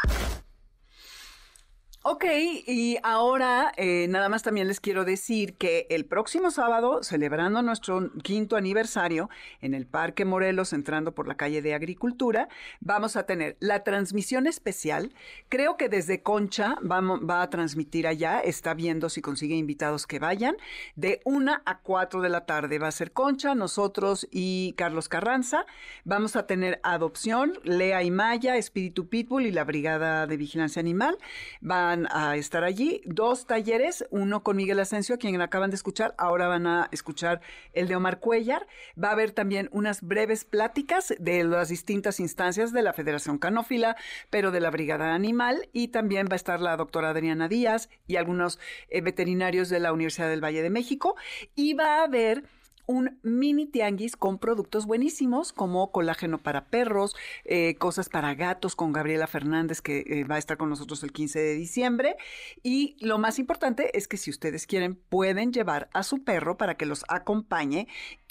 Ok, 2.08 2.24
y 2.68 2.98
ahora 3.02 3.72
eh, 3.76 4.06
nada 4.08 4.28
más 4.28 4.44
también 4.44 4.68
les 4.68 4.78
quiero 4.78 5.04
decir 5.04 5.54
que 5.54 5.88
el 5.90 6.04
próximo 6.04 6.52
sábado, 6.52 7.02
celebrando 7.02 7.62
nuestro 7.62 8.12
quinto 8.22 8.54
aniversario 8.54 9.28
en 9.60 9.74
el 9.74 9.86
Parque 9.86 10.24
Morelos, 10.24 10.72
entrando 10.72 11.16
por 11.16 11.26
la 11.26 11.36
calle 11.36 11.62
de 11.62 11.74
Agricultura, 11.74 12.48
vamos 12.78 13.16
a 13.16 13.24
tener 13.26 13.56
la 13.58 13.82
transmisión 13.82 14.46
especial. 14.46 15.14
Creo 15.48 15.76
que 15.76 15.88
desde 15.88 16.22
Concha 16.22 16.76
va 16.88 17.42
a 17.42 17.50
transmitir 17.50 18.06
allá, 18.06 18.38
está 18.38 18.72
viendo 18.74 19.08
si 19.08 19.20
consigue 19.20 19.56
invitados 19.56 20.06
que 20.06 20.20
vayan, 20.20 20.56
de 20.94 21.20
una 21.24 21.62
a 21.66 21.78
cuatro 21.78 22.20
de 22.20 22.28
la 22.28 22.46
tarde. 22.46 22.78
Va 22.78 22.86
a 22.86 22.92
ser 22.92 23.10
Concha, 23.10 23.56
nosotros 23.56 24.28
y 24.30 24.74
Carlos 24.76 25.08
Carranza. 25.08 25.66
Vamos 26.04 26.36
a 26.36 26.46
tener 26.46 26.78
adopción, 26.84 27.58
Lea 27.64 28.04
y 28.04 28.12
Maya, 28.12 28.56
Espíritu 28.56 29.08
Pitbull 29.08 29.46
y 29.46 29.50
la 29.50 29.64
Brigada 29.64 30.28
de 30.28 30.36
Vigilancia 30.36 30.78
Animal. 30.78 31.18
Van 31.60 31.95
a 32.10 32.36
estar 32.36 32.64
allí. 32.64 33.00
Dos 33.06 33.46
talleres, 33.46 34.04
uno 34.10 34.42
con 34.42 34.56
Miguel 34.56 34.80
Asensio, 34.80 35.18
quien 35.18 35.40
acaban 35.40 35.70
de 35.70 35.76
escuchar, 35.76 36.14
ahora 36.18 36.48
van 36.48 36.66
a 36.66 36.88
escuchar 36.92 37.40
el 37.72 37.88
de 37.88 37.96
Omar 37.96 38.20
Cuellar. 38.20 38.66
Va 39.02 39.08
a 39.08 39.12
haber 39.12 39.30
también 39.30 39.70
unas 39.72 40.02
breves 40.02 40.44
pláticas 40.44 41.14
de 41.18 41.44
las 41.44 41.70
distintas 41.70 42.20
instancias 42.20 42.72
de 42.72 42.82
la 42.82 42.92
Federación 42.92 43.38
Canófila, 43.38 43.96
pero 44.28 44.50
de 44.50 44.60
la 44.60 44.70
Brigada 44.70 45.14
Animal, 45.14 45.68
y 45.72 45.88
también 45.88 46.26
va 46.30 46.34
a 46.34 46.36
estar 46.36 46.60
la 46.60 46.76
doctora 46.76 47.10
Adriana 47.10 47.48
Díaz 47.48 47.88
y 48.06 48.16
algunos 48.16 48.58
eh, 48.88 49.00
veterinarios 49.00 49.68
de 49.68 49.80
la 49.80 49.92
Universidad 49.92 50.28
del 50.28 50.44
Valle 50.44 50.62
de 50.62 50.70
México. 50.70 51.16
Y 51.54 51.74
va 51.74 52.00
a 52.00 52.04
haber 52.04 52.44
un 52.86 53.18
mini 53.22 53.66
tianguis 53.66 54.16
con 54.16 54.38
productos 54.38 54.86
buenísimos 54.86 55.52
como 55.52 55.90
colágeno 55.90 56.38
para 56.38 56.66
perros, 56.66 57.14
eh, 57.44 57.74
cosas 57.76 58.08
para 58.08 58.34
gatos 58.34 58.76
con 58.76 58.92
Gabriela 58.92 59.26
Fernández 59.26 59.80
que 59.82 60.04
eh, 60.06 60.24
va 60.24 60.36
a 60.36 60.38
estar 60.38 60.56
con 60.56 60.70
nosotros 60.70 61.02
el 61.02 61.12
15 61.12 61.38
de 61.38 61.54
diciembre. 61.54 62.16
Y 62.62 62.96
lo 63.00 63.18
más 63.18 63.38
importante 63.38 63.96
es 63.96 64.08
que 64.08 64.16
si 64.16 64.30
ustedes 64.30 64.66
quieren 64.66 64.94
pueden 64.94 65.52
llevar 65.52 65.88
a 65.92 66.02
su 66.02 66.22
perro 66.22 66.56
para 66.56 66.76
que 66.76 66.86
los 66.86 67.04
acompañe 67.08 67.88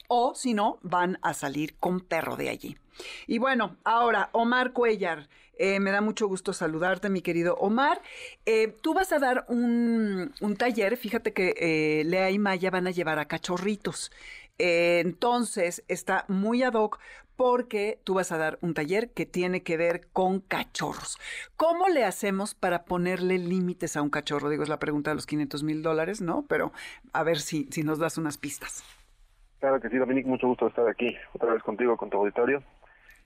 o 0.07 0.35
si 0.35 0.53
no 0.53 0.79
van 0.81 1.19
a 1.21 1.33
salir 1.33 1.75
con 1.77 1.99
perro 1.99 2.35
de 2.35 2.49
allí. 2.49 2.77
Y 3.27 3.39
bueno, 3.39 3.77
ahora 3.83 4.29
Omar 4.31 4.71
Cuellar. 4.71 5.27
Eh, 5.57 5.79
me 5.79 5.91
da 5.91 6.01
mucho 6.01 6.27
gusto 6.27 6.51
saludarte, 6.51 7.09
mi 7.09 7.21
querido 7.21 7.55
Omar. 7.55 8.01
tú 8.81 8.93
vas 8.93 9.13
a 9.13 9.19
dar 9.19 9.45
un, 9.47 10.33
un 10.41 10.57
taller, 10.57 10.97
fíjate 10.97 11.31
que 11.31 12.03
Lea 12.05 12.29
y 12.29 12.39
Maya 12.39 12.69
van 12.71 12.87
a 12.87 12.91
llevar 12.91 13.19
a 13.19 13.25
cachorritos. 13.25 14.11
Eh, 14.57 15.01
entonces 15.03 15.83
está 15.87 16.25
muy 16.27 16.63
ad 16.63 16.73
hoc 16.73 16.99
porque 17.35 17.99
tú 18.03 18.13
vas 18.13 18.31
a 18.31 18.37
dar 18.37 18.57
un 18.61 18.73
taller 18.73 19.11
que 19.11 19.25
tiene 19.25 19.63
que 19.63 19.77
ver 19.77 20.07
con 20.13 20.39
cachorros. 20.39 21.19
¿Cómo 21.57 21.89
le 21.89 22.05
hacemos 22.05 22.55
para 22.55 22.85
ponerle 22.85 23.37
límites 23.37 23.97
a 23.97 24.01
un 24.01 24.09
cachorro? 24.09 24.49
Digo, 24.49 24.63
es 24.63 24.69
la 24.69 24.79
pregunta 24.79 25.11
de 25.11 25.15
los 25.15 25.25
500 25.25 25.63
mil 25.63 25.81
dólares, 25.81 26.21
¿no? 26.21 26.45
Pero 26.47 26.71
a 27.13 27.23
ver 27.23 27.37
si, 27.37 27.67
si 27.71 27.83
nos 27.83 27.99
das 27.99 28.17
unas 28.17 28.37
pistas. 28.37 28.83
Claro 29.59 29.81
que 29.81 29.89
sí, 29.89 29.97
Dominique, 29.97 30.29
mucho 30.29 30.47
gusto 30.47 30.67
estar 30.67 30.87
aquí 30.87 31.15
otra 31.33 31.53
vez 31.53 31.63
contigo, 31.63 31.97
con 31.97 32.09
tu 32.09 32.17
auditorio. 32.17 32.63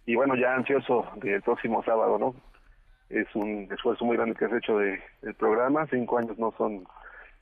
Y 0.06 0.16
bueno, 0.16 0.36
ya 0.36 0.56
ansioso 0.56 1.06
del 1.18 1.42
próximo 1.42 1.84
sábado, 1.84 2.18
¿no? 2.18 2.36
Es 3.10 3.28
un 3.36 3.68
esfuerzo 3.72 4.06
muy 4.06 4.18
grande 4.18 4.36
que 4.36 4.46
has 4.46 4.54
hecho 4.54 4.78
de, 4.78 5.02
del 5.22 5.36
programa. 5.36 5.88
Cinco 5.88 6.18
años 6.18 6.38
no 6.38 6.54
son 6.58 6.86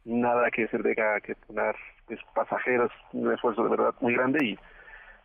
nada 0.08 0.50
que 0.50 0.68
se 0.68 0.80
tenga 0.80 1.20
que 1.22 1.36
poner 1.36 1.76
es 2.10 2.20
pasajeros, 2.34 2.92
un 3.12 3.32
esfuerzo 3.34 3.64
de 3.64 3.70
verdad 3.70 3.94
muy 4.00 4.14
grande 4.14 4.46
y 4.46 4.60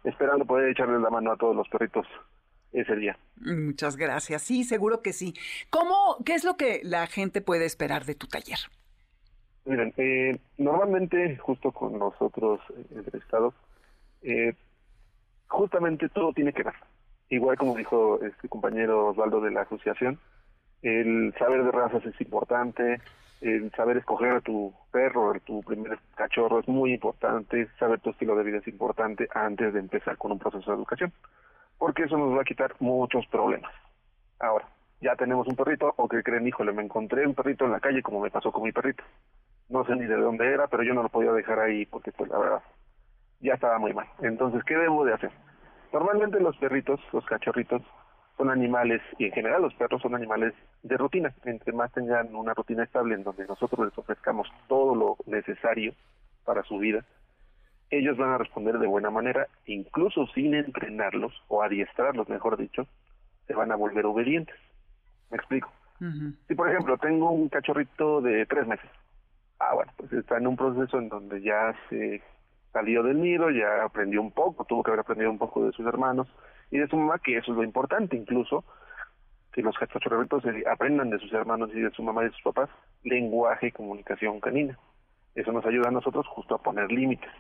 esperando 0.08 0.44
poder 0.44 0.70
echarle 0.70 0.98
la 0.98 1.10
mano 1.10 1.32
a 1.32 1.36
todos 1.36 1.54
los 1.54 1.68
perritos 1.68 2.06
ese 2.72 2.96
día. 2.96 3.16
Muchas 3.36 3.96
gracias. 3.96 4.42
Sí, 4.42 4.64
seguro 4.64 5.00
que 5.00 5.12
sí. 5.12 5.34
¿Cómo, 5.70 6.16
qué 6.24 6.34
es 6.34 6.44
lo 6.44 6.56
que 6.56 6.80
la 6.82 7.06
gente 7.06 7.40
puede 7.40 7.66
esperar 7.66 8.04
de 8.04 8.14
tu 8.14 8.26
taller? 8.26 8.58
Miren, 9.64 9.94
eh, 9.96 10.38
normalmente, 10.58 11.36
justo 11.36 11.70
con 11.70 11.98
nosotros 11.98 12.60
eh, 12.76 12.84
entrevistados, 12.96 13.54
eh, 14.22 14.54
justamente 15.46 16.08
todo 16.08 16.32
tiene 16.32 16.52
que 16.52 16.64
ver. 16.64 16.74
Igual 17.28 17.56
como 17.56 17.76
dijo 17.76 18.20
este 18.22 18.48
compañero 18.48 19.08
Osvaldo 19.08 19.40
de 19.40 19.52
la 19.52 19.62
asociación, 19.62 20.18
el 20.82 21.32
saber 21.38 21.62
de 21.62 21.70
razas 21.70 22.04
es 22.04 22.20
importante, 22.20 23.00
el 23.42 23.72
saber 23.72 23.96
escoger 23.96 24.32
a 24.32 24.40
tu 24.40 24.72
perro, 24.92 25.32
a 25.32 25.38
tu 25.40 25.62
primer 25.62 25.98
cachorro 26.14 26.60
es 26.60 26.68
muy 26.68 26.94
importante, 26.94 27.68
saber 27.78 28.00
tu 28.00 28.10
estilo 28.10 28.36
de 28.36 28.44
vida 28.44 28.58
es 28.58 28.68
importante 28.68 29.28
antes 29.34 29.74
de 29.74 29.80
empezar 29.80 30.16
con 30.16 30.32
un 30.32 30.38
proceso 30.38 30.70
de 30.70 30.76
educación, 30.76 31.12
porque 31.76 32.04
eso 32.04 32.16
nos 32.16 32.36
va 32.36 32.42
a 32.42 32.44
quitar 32.44 32.74
muchos 32.78 33.26
problemas. 33.26 33.72
Ahora, 34.38 34.66
ya 35.00 35.16
tenemos 35.16 35.48
un 35.48 35.56
perrito, 35.56 35.92
o 35.96 36.08
que 36.08 36.22
creen, 36.22 36.46
híjole, 36.46 36.72
me 36.72 36.84
encontré 36.84 37.26
un 37.26 37.34
perrito 37.34 37.64
en 37.64 37.72
la 37.72 37.80
calle 37.80 38.02
como 38.02 38.20
me 38.20 38.30
pasó 38.30 38.52
con 38.52 38.62
mi 38.62 38.70
perrito. 38.70 39.02
No 39.68 39.84
sé 39.84 39.96
ni 39.96 40.06
de 40.06 40.16
dónde 40.16 40.46
era, 40.46 40.68
pero 40.68 40.84
yo 40.84 40.94
no 40.94 41.02
lo 41.02 41.08
podía 41.08 41.32
dejar 41.32 41.58
ahí 41.58 41.86
porque, 41.86 42.12
pues, 42.12 42.30
la 42.30 42.38
verdad, 42.38 42.62
ya 43.40 43.54
estaba 43.54 43.78
muy 43.78 43.92
mal. 43.92 44.06
Entonces, 44.20 44.62
¿qué 44.64 44.76
debo 44.76 45.04
de 45.04 45.14
hacer? 45.14 45.32
Normalmente 45.92 46.38
los 46.38 46.56
perritos, 46.58 47.00
los 47.12 47.24
cachorritos, 47.26 47.82
son 48.36 48.50
animales, 48.50 49.02
y 49.18 49.26
en 49.26 49.32
general 49.32 49.62
los 49.62 49.74
perros 49.74 50.02
son 50.02 50.14
animales 50.14 50.54
de 50.82 50.96
rutina. 50.96 51.34
Entre 51.44 51.72
más 51.72 51.92
tengan 51.92 52.34
una 52.34 52.54
rutina 52.54 52.84
estable 52.84 53.14
en 53.14 53.24
donde 53.24 53.46
nosotros 53.46 53.86
les 53.86 53.98
ofrezcamos 53.98 54.48
todo 54.68 54.94
lo 54.94 55.16
necesario 55.26 55.94
para 56.44 56.62
su 56.64 56.78
vida, 56.78 57.04
ellos 57.92 58.16
van 58.16 58.30
a 58.30 58.38
responder 58.38 58.78
de 58.78 58.86
buena 58.86 59.10
manera, 59.10 59.46
incluso 59.66 60.26
sin 60.28 60.54
entrenarlos 60.54 61.32
o 61.48 61.62
adiestrarlos, 61.62 62.28
mejor 62.28 62.56
dicho, 62.56 62.86
se 63.46 63.54
van 63.54 63.70
a 63.70 63.76
volver 63.76 64.06
obedientes. 64.06 64.56
¿Me 65.30 65.36
explico? 65.36 65.70
Si, 66.48 66.54
por 66.56 66.68
ejemplo, 66.68 66.98
tengo 66.98 67.30
un 67.30 67.48
cachorrito 67.48 68.20
de 68.22 68.44
tres 68.46 68.66
meses, 68.66 68.90
ah, 69.60 69.74
bueno, 69.74 69.92
pues 69.96 70.12
está 70.12 70.38
en 70.38 70.48
un 70.48 70.56
proceso 70.56 70.98
en 70.98 71.08
donde 71.08 71.40
ya 71.42 71.76
se 71.88 72.20
salió 72.72 73.04
del 73.04 73.20
nido, 73.20 73.50
ya 73.50 73.84
aprendió 73.84 74.20
un 74.20 74.32
poco, 74.32 74.64
tuvo 74.64 74.82
que 74.82 74.90
haber 74.90 75.00
aprendido 75.00 75.30
un 75.30 75.38
poco 75.38 75.64
de 75.66 75.72
sus 75.72 75.86
hermanos, 75.86 76.26
y 76.72 76.78
de 76.78 76.88
su 76.88 76.96
mamá, 76.96 77.18
que 77.18 77.36
eso 77.36 77.52
es 77.52 77.56
lo 77.56 77.62
importante 77.62 78.16
incluso, 78.16 78.64
que 79.52 79.60
los 79.60 79.76
cachorritos 79.76 80.42
aprendan 80.70 81.10
de 81.10 81.18
sus 81.18 81.30
hermanos 81.34 81.70
y 81.74 81.80
de 81.80 81.90
su 81.90 82.02
mamá 82.02 82.22
y 82.22 82.28
de 82.28 82.32
sus 82.32 82.42
papás 82.42 82.70
lenguaje 83.04 83.66
y 83.68 83.72
comunicación 83.72 84.40
canina. 84.40 84.78
Eso 85.34 85.52
nos 85.52 85.66
ayuda 85.66 85.88
a 85.88 85.92
nosotros 85.92 86.26
justo 86.28 86.54
a 86.54 86.62
poner 86.62 86.90
límites. 86.90 87.30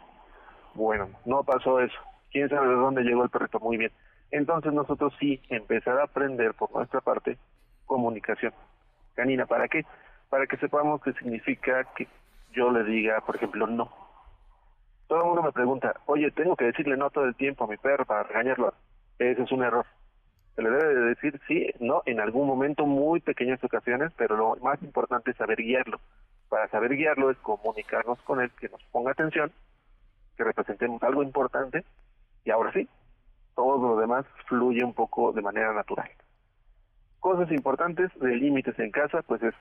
Bueno, 0.74 1.08
no 1.24 1.42
pasó 1.44 1.80
eso. 1.80 1.98
¿Quién 2.30 2.50
sabe 2.50 2.68
de 2.68 2.74
dónde 2.74 3.02
llegó 3.02 3.24
el 3.24 3.30
perrito? 3.30 3.58
Muy 3.58 3.78
bien. 3.78 3.90
Entonces 4.30 4.70
nosotros 4.72 5.14
sí 5.18 5.40
empezar 5.48 5.98
a 5.98 6.04
aprender 6.04 6.52
por 6.52 6.70
nuestra 6.70 7.00
parte 7.00 7.38
comunicación 7.86 8.52
canina. 9.14 9.46
¿Para 9.46 9.68
qué? 9.68 9.86
Para 10.28 10.46
que 10.46 10.58
sepamos 10.58 11.02
qué 11.02 11.14
significa 11.14 11.84
que 11.96 12.06
yo 12.52 12.70
le 12.70 12.84
diga, 12.84 13.22
por 13.22 13.36
ejemplo, 13.36 13.66
no. 13.66 13.90
Todo 15.06 15.20
el 15.20 15.26
mundo 15.26 15.42
me 15.42 15.52
pregunta, 15.52 15.94
oye, 16.04 16.30
¿tengo 16.32 16.54
que 16.54 16.66
decirle 16.66 16.98
no 16.98 17.08
todo 17.08 17.24
el 17.24 17.34
tiempo 17.34 17.64
a 17.64 17.68
mi 17.68 17.78
perro 17.78 18.04
para 18.04 18.24
regañarlo? 18.24 18.74
Ese 19.18 19.42
es 19.42 19.52
un 19.52 19.62
error. 19.62 19.86
Se 20.54 20.62
le 20.62 20.70
debe 20.70 20.94
decir 20.94 21.40
sí, 21.48 21.66
no, 21.80 22.02
en 22.04 22.20
algún 22.20 22.46
momento, 22.46 22.84
muy 22.84 23.20
pequeñas 23.20 23.62
ocasiones, 23.64 24.12
pero 24.16 24.36
lo 24.36 24.56
más 24.56 24.82
importante 24.82 25.30
es 25.30 25.36
saber 25.36 25.58
guiarlo. 25.58 25.98
Para 26.48 26.68
saber 26.68 26.94
guiarlo 26.94 27.30
es 27.30 27.38
comunicarnos 27.38 28.20
con 28.22 28.40
él, 28.40 28.50
que 28.60 28.68
nos 28.68 28.82
ponga 28.84 29.12
atención, 29.12 29.50
que 30.36 30.44
representemos 30.44 31.02
algo 31.02 31.22
importante, 31.22 31.84
y 32.44 32.50
ahora 32.50 32.72
sí, 32.72 32.86
todo 33.54 33.94
lo 33.94 34.00
demás 34.00 34.26
fluye 34.46 34.84
un 34.84 34.92
poco 34.92 35.32
de 35.32 35.40
manera 35.40 35.72
natural. 35.72 36.10
Cosas 37.20 37.50
importantes 37.52 38.10
de 38.18 38.36
límites 38.36 38.78
en 38.78 38.90
casa, 38.90 39.22
pues 39.22 39.42
es 39.42 39.54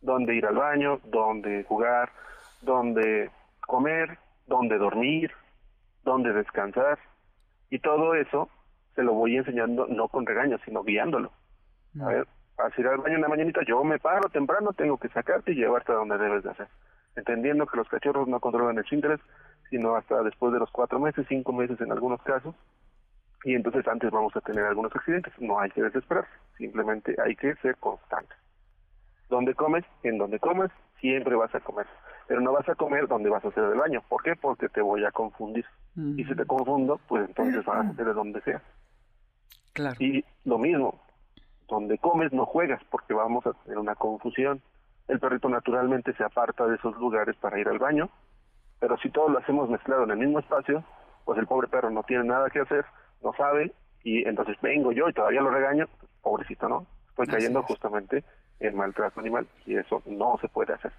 dónde 0.00 0.36
ir 0.36 0.46
al 0.46 0.56
baño, 0.56 1.00
dónde 1.04 1.64
jugar, 1.64 2.12
dónde 2.62 3.30
comer, 3.60 4.18
dónde 4.46 4.78
dormir, 4.78 5.32
dónde 6.04 6.32
descansar, 6.32 6.98
y 7.70 7.80
todo 7.80 8.14
eso 8.14 8.48
te 8.98 9.04
lo 9.04 9.14
voy 9.14 9.36
enseñando 9.36 9.86
no 9.86 10.08
con 10.08 10.26
regaños, 10.26 10.60
sino 10.64 10.82
guiándolo. 10.82 11.30
A 12.00 12.06
ver, 12.06 12.26
para 12.56 12.74
ir 12.76 12.84
al 12.88 12.98
baño 12.98 13.14
en 13.14 13.20
la 13.20 13.28
mañanita, 13.28 13.60
yo 13.64 13.84
me 13.84 14.00
paro 14.00 14.28
temprano, 14.28 14.72
tengo 14.72 14.98
que 14.98 15.08
sacarte 15.10 15.52
y 15.52 15.54
llevarte 15.54 15.92
a 15.92 15.94
donde 15.94 16.18
debes 16.18 16.42
de 16.42 16.50
hacer. 16.50 16.66
Entendiendo 17.14 17.64
que 17.68 17.76
los 17.76 17.88
cachorros 17.88 18.26
no 18.26 18.40
controlan 18.40 18.76
el 18.76 18.84
interés, 18.90 19.20
sino 19.70 19.94
hasta 19.94 20.20
después 20.24 20.52
de 20.52 20.58
los 20.58 20.68
cuatro 20.72 20.98
meses, 20.98 21.24
cinco 21.28 21.52
meses 21.52 21.80
en 21.80 21.92
algunos 21.92 22.20
casos. 22.22 22.56
Y 23.44 23.54
entonces 23.54 23.86
antes 23.86 24.10
vamos 24.10 24.34
a 24.34 24.40
tener 24.40 24.64
algunos 24.64 24.92
accidentes. 24.92 25.32
No 25.38 25.60
hay 25.60 25.70
que 25.70 25.84
desesperar, 25.84 26.26
simplemente 26.56 27.14
hay 27.24 27.36
que 27.36 27.54
ser 27.62 27.76
constante. 27.76 28.34
Donde 29.28 29.54
comes, 29.54 29.84
en 30.02 30.18
donde 30.18 30.40
comes, 30.40 30.72
siempre 30.98 31.36
vas 31.36 31.54
a 31.54 31.60
comer. 31.60 31.86
Pero 32.26 32.40
no 32.40 32.50
vas 32.50 32.68
a 32.68 32.74
comer 32.74 33.06
donde 33.06 33.30
vas 33.30 33.44
a 33.44 33.48
hacer 33.48 33.62
el 33.62 33.78
baño. 33.78 34.02
¿Por 34.08 34.24
qué? 34.24 34.34
Porque 34.34 34.68
te 34.68 34.80
voy 34.80 35.04
a 35.04 35.12
confundir. 35.12 35.66
Y 36.16 36.24
si 36.24 36.34
te 36.34 36.44
confundo, 36.44 37.00
pues 37.06 37.28
entonces 37.28 37.64
vas 37.64 37.86
a 37.86 37.90
hacer 37.90 38.04
de 38.04 38.12
donde 38.12 38.40
sea. 38.40 38.60
Y 40.00 40.24
lo 40.44 40.58
mismo, 40.58 41.00
donde 41.68 41.98
comes 41.98 42.32
no 42.32 42.46
juegas 42.46 42.82
porque 42.90 43.14
vamos 43.14 43.46
a 43.46 43.52
tener 43.64 43.78
una 43.78 43.94
confusión. 43.94 44.60
El 45.06 45.20
perrito 45.20 45.48
naturalmente 45.48 46.14
se 46.14 46.24
aparta 46.24 46.66
de 46.66 46.76
esos 46.76 46.96
lugares 46.96 47.36
para 47.36 47.58
ir 47.58 47.68
al 47.68 47.78
baño, 47.78 48.10
pero 48.80 48.96
si 48.98 49.10
todos 49.10 49.30
lo 49.30 49.38
hacemos 49.38 49.68
mezclado 49.70 50.04
en 50.04 50.10
el 50.10 50.18
mismo 50.18 50.38
espacio, 50.38 50.84
pues 51.24 51.38
el 51.38 51.46
pobre 51.46 51.68
perro 51.68 51.90
no 51.90 52.02
tiene 52.02 52.24
nada 52.24 52.50
que 52.50 52.60
hacer, 52.60 52.84
no 53.22 53.32
sabe, 53.34 53.72
y 54.02 54.26
entonces 54.26 54.56
vengo 54.60 54.92
yo 54.92 55.08
y 55.08 55.12
todavía 55.12 55.40
lo 55.40 55.50
regaño, 55.50 55.86
pobrecito, 56.22 56.68
¿no? 56.68 56.86
Estoy 57.10 57.26
cayendo 57.26 57.62
justamente 57.62 58.24
el 58.60 58.74
maltrato 58.74 59.20
animal 59.20 59.46
y 59.66 59.76
eso 59.76 60.02
no 60.06 60.38
se 60.40 60.48
puede 60.48 60.74
hacer. 60.74 60.92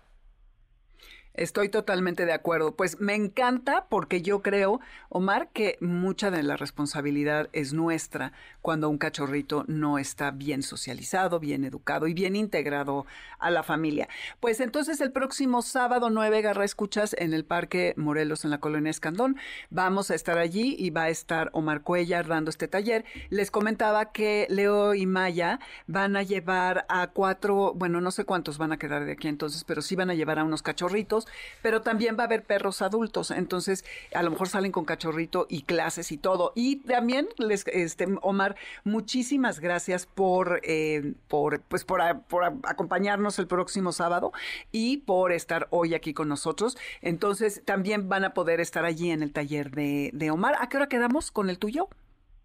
Estoy 1.35 1.69
totalmente 1.69 2.25
de 2.25 2.33
acuerdo. 2.33 2.75
Pues 2.75 2.99
me 2.99 3.15
encanta 3.15 3.85
porque 3.89 4.21
yo 4.21 4.41
creo, 4.41 4.81
Omar, 5.09 5.49
que 5.53 5.77
mucha 5.79 6.31
de 6.31 6.43
la 6.43 6.57
responsabilidad 6.57 7.49
es 7.53 7.71
nuestra 7.71 8.33
cuando 8.61 8.89
un 8.89 8.97
cachorrito 8.97 9.63
no 9.67 9.99
está 9.99 10.31
bien 10.31 10.63
socializado, 10.63 11.39
bien 11.39 11.63
educado 11.63 12.07
y 12.07 12.13
bien 12.13 12.35
integrado 12.35 13.05
a 13.37 13.51
la 13.51 13.63
familia. 13.63 14.09
Pues 14.39 14.59
entonces 14.59 14.99
el 15.01 15.11
próximo 15.11 15.61
sábado 15.61 16.09
9, 16.09 16.41
Garra 16.41 16.65
Escuchas, 16.65 17.15
en 17.17 17.33
el 17.33 17.45
Parque 17.45 17.93
Morelos, 17.95 18.43
en 18.43 18.51
la 18.51 18.59
colonia 18.59 18.89
Escandón, 18.89 19.37
vamos 19.69 20.11
a 20.11 20.15
estar 20.15 20.37
allí 20.37 20.75
y 20.77 20.89
va 20.89 21.03
a 21.03 21.09
estar 21.09 21.49
Omar 21.53 21.83
Cuellar 21.83 22.27
dando 22.27 22.49
este 22.49 22.67
taller. 22.67 23.05
Les 23.29 23.51
comentaba 23.51 24.11
que 24.11 24.47
Leo 24.49 24.93
y 24.93 25.05
Maya 25.05 25.59
van 25.87 26.17
a 26.17 26.23
llevar 26.23 26.85
a 26.89 27.07
cuatro, 27.07 27.73
bueno, 27.75 28.01
no 28.01 28.11
sé 28.11 28.25
cuántos 28.25 28.57
van 28.57 28.71
a 28.71 28.77
quedar 28.77 29.05
de 29.05 29.13
aquí 29.13 29.27
entonces, 29.27 29.63
pero 29.63 29.81
sí 29.81 29.95
van 29.95 30.09
a 30.09 30.15
llevar 30.15 30.39
a 30.39 30.43
unos 30.43 30.61
cachorritos 30.61 31.18
pero 31.61 31.81
también 31.81 32.17
va 32.17 32.23
a 32.23 32.25
haber 32.25 32.43
perros 32.43 32.81
adultos, 32.81 33.31
entonces 33.31 33.85
a 34.13 34.23
lo 34.23 34.31
mejor 34.31 34.49
salen 34.49 34.71
con 34.71 34.85
cachorrito 34.85 35.45
y 35.49 35.63
clases 35.63 36.11
y 36.11 36.17
todo. 36.17 36.51
Y 36.55 36.77
también 36.77 37.29
les, 37.37 37.65
este, 37.67 38.07
Omar, 38.21 38.55
muchísimas 38.83 39.59
gracias 39.59 40.05
por, 40.05 40.61
eh, 40.63 41.13
por, 41.27 41.61
pues 41.61 41.83
por, 41.83 42.01
acompañarnos 42.01 43.39
el 43.39 43.47
próximo 43.47 43.91
sábado 43.91 44.31
y 44.71 44.97
por 44.97 45.31
estar 45.31 45.67
hoy 45.71 45.93
aquí 45.93 46.13
con 46.13 46.29
nosotros. 46.29 46.77
Entonces 47.01 47.61
también 47.65 48.09
van 48.09 48.23
a 48.23 48.33
poder 48.33 48.59
estar 48.59 48.85
allí 48.85 49.11
en 49.11 49.23
el 49.23 49.33
taller 49.33 49.71
de, 49.71 50.11
de 50.13 50.31
Omar. 50.31 50.55
¿A 50.59 50.69
qué 50.69 50.77
hora 50.77 50.87
quedamos 50.87 51.31
con 51.31 51.49
el 51.49 51.59
tuyo? 51.59 51.89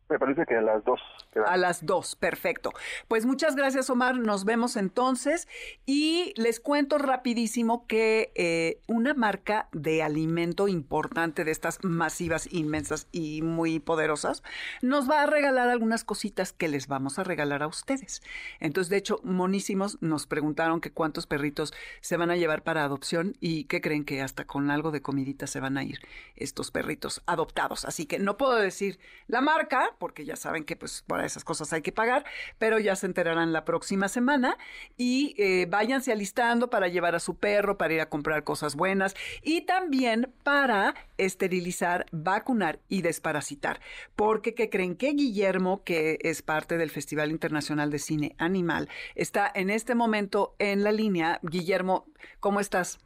Me 0.09 0.18
parece 0.18 0.44
que 0.44 0.55
a 0.55 0.62
las 0.62 0.84
dos. 0.84 1.00
A 1.46 1.57
las 1.57 1.86
dos, 1.86 2.14
perfecto. 2.14 2.72
Pues 3.09 3.24
muchas 3.24 3.57
gracias, 3.57 3.88
Omar. 3.88 4.18
Nos 4.18 4.44
vemos 4.44 4.76
entonces. 4.76 5.48
Y 5.86 6.34
les 6.36 6.61
cuento 6.61 6.98
rapidísimo 6.98 7.86
que 7.86 8.30
eh, 8.34 8.80
una 8.86 9.14
marca 9.14 9.68
de 9.72 10.02
alimento 10.02 10.68
importante 10.68 11.44
de 11.44 11.50
estas 11.50 11.82
masivas, 11.82 12.52
inmensas 12.52 13.09
y 13.12 13.40
muy 13.40 13.80
poderosas, 13.80 14.42
nos 14.82 15.09
va 15.09 15.22
a 15.22 15.26
regalar 15.26 15.68
algunas 15.68 16.05
cositas 16.05 16.52
que 16.52 16.68
les 16.68 16.86
vamos 16.86 17.18
a 17.18 17.24
regalar 17.24 17.62
a 17.62 17.66
ustedes. 17.66 18.22
Entonces, 18.61 18.90
de 18.90 18.98
hecho, 18.98 19.20
monísimos 19.24 20.00
nos 20.02 20.26
preguntaron 20.26 20.82
que 20.82 20.92
cuántos 20.92 21.26
perritos 21.26 21.72
se 22.02 22.18
van 22.18 22.30
a 22.30 22.36
llevar 22.36 22.62
para 22.62 22.84
adopción 22.84 23.36
y 23.40 23.64
que 23.64 23.80
creen 23.80 24.05
que 24.05 24.20
hasta 24.20 24.44
con 24.44 24.70
algo 24.70 24.90
de 24.90 25.02
comidita 25.02 25.46
se 25.46 25.61
van 25.61 25.78
a 25.78 25.84
ir 25.84 26.00
estos 26.36 26.70
perritos 26.70 27.22
adoptados. 27.26 27.86
Así 27.86 28.05
que 28.05 28.18
no 28.18 28.36
puedo 28.36 28.57
decir 28.57 28.98
la 29.28 29.40
marca 29.40 29.93
porque 29.99 30.24
ya 30.24 30.36
saben 30.36 30.64
que 30.64 30.76
pues 30.76 31.03
para 31.07 31.26
esas 31.26 31.45
cosas 31.45 31.72
hay 31.72 31.82
que 31.82 31.92
pagar, 31.92 32.24
pero 32.59 32.78
ya 32.78 32.97
se 32.97 33.07
enterarán 33.07 33.53
la 33.53 33.64
próxima 33.64 34.09
semana 34.09 34.57
y 34.97 35.34
eh, 35.38 35.66
váyanse 35.68 36.12
alistando 36.12 36.70
para 36.70 36.88
llevar 36.88 37.14
a 37.14 37.20
su 37.20 37.36
perro, 37.36 37.78
para 37.78 37.95
ir 37.95 38.01
a 38.01 38.09
comprar 38.09 38.45
cosas 38.45 38.76
buenas 38.76 39.14
y 39.42 39.62
también 39.62 40.32
para 40.42 40.95
esterilizar, 41.18 42.07
vacunar 42.12 42.80
y 42.88 43.03
desparasitar. 43.03 43.80
Porque 44.16 44.55
que 44.55 44.70
creen 44.70 44.97
que 44.97 45.12
Guillermo, 45.12 45.82
que 45.84 46.18
es 46.22 46.42
parte 46.42 46.78
del 46.78 46.90
Festival 46.90 47.30
Internacional 47.30 47.90
de 47.90 47.99
Cine 47.99 48.34
Animal, 48.38 48.88
está 49.14 49.51
en 49.55 49.70
este 49.70 49.95
momento 49.95 50.55
en 50.59 50.84
la 50.84 50.92
línea. 50.92 51.40
Guillermo, 51.42 52.07
¿cómo 52.40 52.61
estás? 52.61 52.99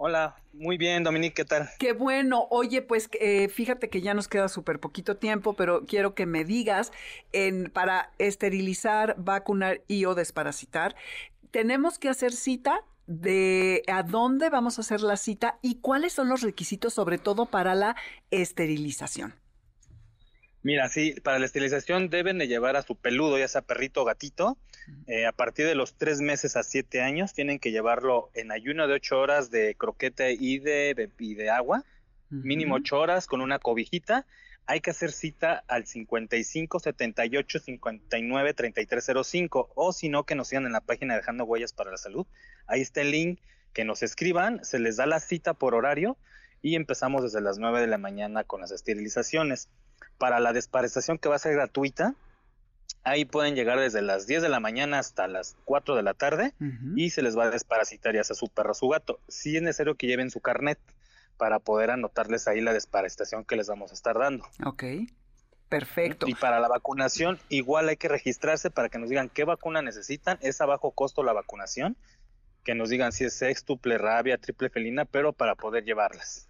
Hola, 0.00 0.36
muy 0.52 0.78
bien, 0.78 1.02
Dominique, 1.02 1.34
¿qué 1.34 1.44
tal? 1.44 1.70
Qué 1.76 1.92
bueno. 1.92 2.46
Oye, 2.50 2.82
pues 2.82 3.10
eh, 3.20 3.48
fíjate 3.48 3.90
que 3.90 4.00
ya 4.00 4.14
nos 4.14 4.28
queda 4.28 4.48
súper 4.48 4.78
poquito 4.78 5.16
tiempo, 5.16 5.54
pero 5.54 5.86
quiero 5.86 6.14
que 6.14 6.24
me 6.24 6.44
digas, 6.44 6.92
en, 7.32 7.68
para 7.68 8.12
esterilizar, 8.18 9.16
vacunar 9.18 9.82
y 9.88 10.04
o 10.04 10.14
desparasitar, 10.14 10.94
¿tenemos 11.50 11.98
que 11.98 12.08
hacer 12.08 12.32
cita? 12.32 12.84
de 13.10 13.84
a 13.86 14.02
dónde 14.02 14.50
vamos 14.50 14.76
a 14.76 14.82
hacer 14.82 15.00
la 15.00 15.16
cita 15.16 15.58
y 15.62 15.76
cuáles 15.76 16.12
son 16.12 16.28
los 16.28 16.42
requisitos, 16.42 16.92
sobre 16.92 17.16
todo 17.16 17.46
para 17.46 17.74
la 17.74 17.96
esterilización. 18.30 19.34
Mira, 20.62 20.88
sí, 20.88 21.14
para 21.22 21.38
la 21.38 21.46
esterilización 21.46 22.10
deben 22.10 22.38
de 22.38 22.48
llevar 22.48 22.76
a 22.76 22.82
su 22.82 22.96
peludo, 22.96 23.38
ya 23.38 23.48
sea 23.48 23.62
perrito 23.62 24.02
o 24.02 24.04
gatito, 24.04 24.58
eh, 25.06 25.26
a 25.26 25.32
partir 25.32 25.66
de 25.66 25.74
los 25.74 25.94
tres 25.94 26.20
meses 26.20 26.56
a 26.56 26.62
siete 26.62 27.00
años 27.00 27.32
tienen 27.32 27.58
que 27.58 27.70
llevarlo 27.70 28.30
en 28.34 28.50
ayuno 28.50 28.88
de 28.88 28.94
ocho 28.94 29.20
horas 29.20 29.50
de 29.50 29.74
croquete 29.76 30.32
y 30.32 30.58
de, 30.58 31.10
y 31.18 31.34
de 31.34 31.50
agua, 31.50 31.84
mínimo 32.30 32.76
ocho 32.76 32.98
horas 32.98 33.26
con 33.26 33.40
una 33.40 33.58
cobijita. 33.58 34.26
Hay 34.66 34.80
que 34.80 34.90
hacer 34.90 35.12
cita 35.12 35.64
al 35.66 35.86
55 35.86 36.78
78 36.78 37.58
59 37.58 38.54
3305 38.54 39.70
o 39.74 39.92
si 39.92 40.10
no 40.10 40.24
que 40.24 40.34
nos 40.34 40.48
sigan 40.48 40.66
en 40.66 40.72
la 40.72 40.82
página 40.82 41.16
Dejando 41.16 41.44
Huellas 41.44 41.72
para 41.72 41.90
la 41.90 41.96
Salud. 41.96 42.26
Ahí 42.66 42.82
está 42.82 43.00
el 43.00 43.12
link, 43.12 43.40
que 43.72 43.84
nos 43.84 44.02
escriban, 44.02 44.64
se 44.64 44.78
les 44.78 44.96
da 44.96 45.06
la 45.06 45.20
cita 45.20 45.54
por 45.54 45.74
horario 45.74 46.18
y 46.60 46.74
empezamos 46.74 47.22
desde 47.22 47.40
las 47.40 47.58
9 47.58 47.80
de 47.80 47.86
la 47.86 47.98
mañana 47.98 48.44
con 48.44 48.60
las 48.60 48.72
esterilizaciones. 48.72 49.70
Para 50.18 50.40
la 50.40 50.52
desparestación 50.52 51.18
que 51.18 51.28
va 51.28 51.36
a 51.36 51.40
ser 51.40 51.54
gratuita, 51.54 52.14
Ahí 53.04 53.24
pueden 53.24 53.54
llegar 53.54 53.78
desde 53.78 54.02
las 54.02 54.26
10 54.26 54.42
de 54.42 54.48
la 54.48 54.60
mañana 54.60 54.98
hasta 54.98 55.28
las 55.28 55.56
4 55.64 55.96
de 55.96 56.02
la 56.02 56.14
tarde 56.14 56.52
y 56.94 57.10
se 57.10 57.22
les 57.22 57.38
va 57.38 57.44
a 57.44 57.50
desparasitar 57.50 58.14
ya 58.14 58.24
sea 58.24 58.36
su 58.36 58.48
perro 58.48 58.72
o 58.72 58.74
su 58.74 58.88
gato. 58.88 59.20
Sí 59.28 59.56
es 59.56 59.62
necesario 59.62 59.94
que 59.94 60.06
lleven 60.06 60.30
su 60.30 60.40
carnet 60.40 60.78
para 61.38 61.58
poder 61.58 61.90
anotarles 61.90 62.48
ahí 62.48 62.60
la 62.60 62.72
desparasitación 62.72 63.44
que 63.44 63.56
les 63.56 63.68
vamos 63.68 63.92
a 63.92 63.94
estar 63.94 64.18
dando. 64.18 64.44
Ok, 64.64 64.84
perfecto. 65.68 66.28
Y 66.28 66.34
para 66.34 66.60
la 66.60 66.68
vacunación 66.68 67.38
igual 67.48 67.88
hay 67.88 67.96
que 67.96 68.08
registrarse 68.08 68.70
para 68.70 68.88
que 68.88 68.98
nos 68.98 69.08
digan 69.08 69.30
qué 69.30 69.44
vacuna 69.44 69.80
necesitan. 69.80 70.38
Es 70.42 70.60
a 70.60 70.66
bajo 70.66 70.90
costo 70.90 71.22
la 71.22 71.32
vacunación, 71.32 71.96
que 72.64 72.74
nos 72.74 72.90
digan 72.90 73.12
si 73.12 73.24
es 73.24 73.34
sextuple, 73.34 73.96
rabia, 73.96 74.36
triple 74.36 74.68
felina, 74.68 75.04
pero 75.06 75.32
para 75.32 75.54
poder 75.54 75.84
llevarlas. 75.84 76.47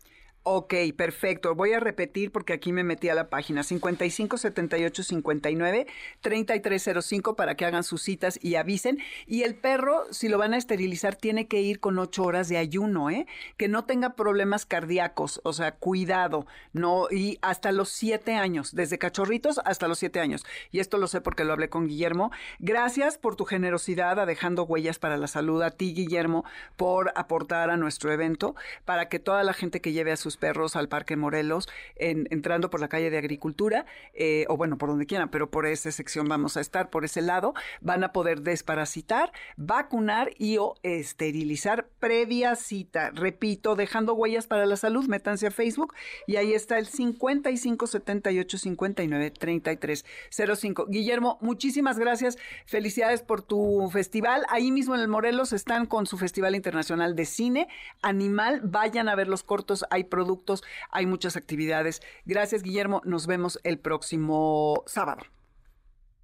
Ok, 0.50 0.72
perfecto. 0.96 1.54
Voy 1.54 1.74
a 1.74 1.78
repetir 1.78 2.32
porque 2.32 2.54
aquí 2.54 2.72
me 2.72 2.82
metí 2.82 3.10
a 3.10 3.14
la 3.14 3.28
página 3.28 3.62
55 3.62 4.38
78 4.38 5.02
59 5.02 5.86
3305 6.22 7.36
para 7.36 7.54
que 7.54 7.66
hagan 7.66 7.84
sus 7.84 8.00
citas 8.00 8.38
y 8.42 8.54
avisen. 8.54 8.98
Y 9.26 9.42
el 9.42 9.56
perro, 9.56 10.06
si 10.10 10.26
lo 10.30 10.38
van 10.38 10.54
a 10.54 10.56
esterilizar, 10.56 11.16
tiene 11.16 11.48
que 11.48 11.60
ir 11.60 11.80
con 11.80 11.98
ocho 11.98 12.24
horas 12.24 12.48
de 12.48 12.56
ayuno, 12.56 13.10
¿eh? 13.10 13.26
Que 13.58 13.68
no 13.68 13.84
tenga 13.84 14.14
problemas 14.14 14.64
cardíacos, 14.64 15.42
o 15.44 15.52
sea, 15.52 15.72
cuidado, 15.72 16.46
no 16.72 17.08
y 17.10 17.38
hasta 17.42 17.70
los 17.70 17.90
siete 17.90 18.34
años, 18.34 18.74
desde 18.74 18.96
cachorritos 18.96 19.60
hasta 19.66 19.86
los 19.86 19.98
siete 19.98 20.18
años. 20.18 20.46
Y 20.70 20.80
esto 20.80 20.96
lo 20.96 21.08
sé 21.08 21.20
porque 21.20 21.44
lo 21.44 21.52
hablé 21.52 21.68
con 21.68 21.88
Guillermo. 21.88 22.32
Gracias 22.58 23.18
por 23.18 23.36
tu 23.36 23.44
generosidad 23.44 24.18
a 24.18 24.24
dejando 24.24 24.64
huellas 24.64 24.98
para 24.98 25.18
la 25.18 25.26
salud 25.26 25.60
a 25.60 25.72
ti, 25.72 25.92
Guillermo, 25.92 26.46
por 26.78 27.12
aportar 27.16 27.68
a 27.68 27.76
nuestro 27.76 28.10
evento 28.12 28.54
para 28.86 29.10
que 29.10 29.18
toda 29.18 29.42
la 29.44 29.52
gente 29.52 29.82
que 29.82 29.92
lleve 29.92 30.10
a 30.10 30.16
sus 30.16 30.37
perros 30.38 30.76
al 30.76 30.88
Parque 30.88 31.16
Morelos, 31.16 31.68
entrando 31.96 32.70
por 32.70 32.80
la 32.80 32.88
calle 32.88 33.10
de 33.10 33.18
Agricultura, 33.18 33.86
eh, 34.14 34.46
o 34.48 34.56
bueno, 34.56 34.78
por 34.78 34.88
donde 34.88 35.06
quieran, 35.06 35.28
pero 35.28 35.50
por 35.50 35.66
esa 35.66 35.90
sección 35.90 36.28
vamos 36.28 36.56
a 36.56 36.60
estar, 36.60 36.90
por 36.90 37.04
ese 37.04 37.20
lado, 37.20 37.54
van 37.80 38.04
a 38.04 38.12
poder 38.12 38.42
desparasitar, 38.42 39.32
vacunar 39.56 40.30
y 40.38 40.58
o 40.58 40.74
esterilizar 40.82 41.88
previa 42.00 42.56
cita. 42.56 43.10
Repito, 43.10 43.76
dejando 43.76 44.14
huellas 44.14 44.46
para 44.46 44.66
la 44.66 44.76
salud, 44.76 45.06
métanse 45.06 45.46
a 45.46 45.50
Facebook 45.50 45.94
y 46.26 46.36
ahí 46.36 46.52
está 46.52 46.78
el 46.78 46.86
55 46.86 47.86
78 47.86 48.58
59 48.58 49.30
33 49.30 50.04
05. 50.30 50.86
Guillermo, 50.86 51.38
muchísimas 51.40 51.98
gracias. 51.98 52.38
Felicidades 52.66 53.22
por 53.22 53.42
tu 53.42 53.88
festival. 53.92 54.44
Ahí 54.48 54.70
mismo 54.70 54.94
en 54.94 55.00
el 55.00 55.08
Morelos 55.08 55.52
están 55.52 55.86
con 55.86 56.06
su 56.06 56.18
Festival 56.18 56.54
Internacional 56.54 57.16
de 57.16 57.24
Cine 57.24 57.68
Animal. 58.02 58.60
Vayan 58.62 59.08
a 59.08 59.14
ver 59.14 59.28
los 59.28 59.42
cortos, 59.42 59.84
hay 59.90 60.04
productos, 60.04 60.27
hay 60.90 61.06
muchas 61.06 61.36
actividades. 61.36 62.02
Gracias, 62.24 62.62
Guillermo. 62.62 63.02
Nos 63.04 63.26
vemos 63.26 63.58
el 63.64 63.78
próximo 63.78 64.82
sábado. 64.86 65.22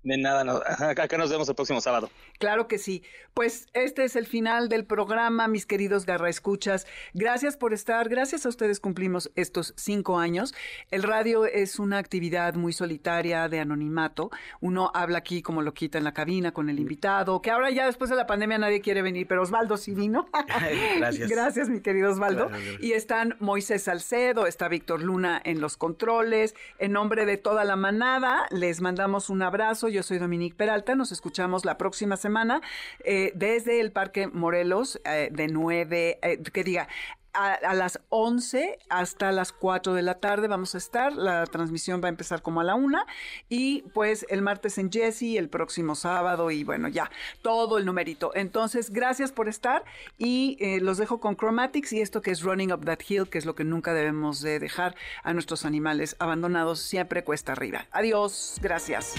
De 0.05 0.19
nada, 0.19 0.45
acá 0.79 1.17
nos 1.17 1.31
vemos 1.31 1.49
el 1.49 1.55
próximo 1.55 1.81
sábado. 1.81 2.11
Claro 2.39 2.69
que 2.69 2.79
sí. 2.79 3.03
Pues 3.33 3.67
este 3.73 4.05
es 4.05 4.17
el 4.17 4.27
final 4.27 4.69
del 4.69 4.85
programa, 4.85 5.49
mis 5.49 5.67
queridos 5.67 6.05
Garra 6.07 6.29
Escuchas. 6.29 6.87
Gracias 7.15 7.57
por 7.57 7.73
estar, 7.73 8.09
gracias 8.09 8.45
a 8.45 8.51
ustedes 8.51 8.81
cumplimos 8.81 9.33
estos 9.35 9.73
cinco 9.77 10.19
años. 10.19 10.55
El 10.91 11.03
radio 11.03 11.47
es 11.47 11.79
una 11.79 11.99
actividad 11.99 12.55
muy 12.55 12.73
solitaria 12.73 13.49
de 13.49 13.61
anonimato. 13.61 14.31
Uno 14.61 14.91
habla 14.95 15.19
aquí 15.19 15.43
como 15.43 15.63
lo 15.63 15.73
quita 15.73 15.97
en 15.97 16.05
la 16.05 16.13
cabina 16.13 16.53
con 16.53 16.69
el 16.69 16.79
invitado, 16.79 17.41
que 17.41 17.51
ahora 17.51 17.71
ya 17.71 17.87
después 17.87 18.11
de 18.11 18.17
la 18.17 18.27
pandemia 18.27 18.59
nadie 18.59 18.83
quiere 18.83 19.01
venir, 19.01 19.27
pero 19.27 19.43
Osvaldo 19.43 19.77
sí 19.79 19.95
vino. 19.95 20.29
gracias. 20.99 21.31
Gracias, 21.31 21.69
mi 21.71 21.81
querido 21.81 22.13
Osvaldo. 22.13 22.51
y 22.81 22.93
están 22.93 23.37
Moisés 23.41 23.85
Salcedo, 23.85 24.47
está 24.47 24.69
Víctor 24.69 25.03
Luna 25.03 25.41
en 25.45 25.61
los 25.61 25.77
controles. 25.77 26.55
En 26.79 26.93
nombre 26.93 27.25
de 27.25 27.39
toda 27.39 27.65
la 27.65 27.77
manada, 27.77 28.47
les 28.51 28.83
mandamos 28.83 29.31
un 29.31 29.43
abrazo 29.43 29.89
yo 29.95 30.03
soy 30.03 30.19
Dominique 30.19 30.57
Peralta. 30.57 30.95
Nos 30.95 31.13
escuchamos 31.13 31.65
la 31.65 31.79
próxima 31.79 32.17
semana 32.17 32.61
eh, 33.05 33.33
desde 33.35 33.81
el 33.81 33.93
Parque 33.93 34.27
Morelos 34.27 35.01
eh, 35.05 35.29
de 35.33 35.49
9, 35.49 36.19
eh, 36.21 36.43
que 36.53 36.65
diga, 36.65 36.89
a, 37.33 37.75
las 37.75 37.99
11 38.11 38.79
hasta 38.91 39.33
las 39.33 39.51
4 39.51 39.95
de 39.95 40.03
la 40.03 40.21
tarde 40.21 40.47
vamos 40.47 40.75
a 40.75 40.79
estar. 40.79 41.13
La 41.13 41.47
transmisión 41.47 42.01
va 42.03 42.07
a 42.07 42.11
empezar 42.11 42.43
como 42.43 42.61
a 42.61 42.65
la 42.65 42.75
1 42.77 43.05
y 43.49 43.83
pues 43.93 44.25
el 44.29 44.43
martes 44.43 44.79
en 44.79 44.91
Jesse, 44.91 45.37
el 45.37 45.49
próximo 45.49 45.95
sábado 45.97 46.51
y 46.53 46.63
bueno, 46.63 46.89
ya 46.89 47.11
todo 47.43 47.79
el 47.79 47.87
numerito. 47.87 48.31
Entonces, 48.35 48.91
gracias 48.91 49.33
por 49.33 49.49
estar 49.49 49.85
y 50.17 50.79
los 50.81 50.99
dejo 50.99 51.19
con 51.19 51.37
Chromatics 51.37 51.93
y 51.93 52.01
esto 52.01 52.23
que 52.23 52.31
es 52.31 52.43
Running 52.43 52.73
Up 52.73 52.85
That 52.85 53.01
Hill, 53.09 53.29
que 53.29 53.39
es 53.39 53.47
lo 53.47 53.57
que 53.57 53.65
nunca 53.65 53.95
debemos 53.95 54.41
de 54.41 54.61
dejar 54.61 54.95
a 55.25 55.33
nuestros 55.33 55.65
animales 55.65 56.15
abandonados 56.21 56.79
siempre 56.79 57.25
cuesta 57.25 57.51
arriba. 57.51 57.87
Adiós, 57.91 58.61
gracias. 58.63 59.15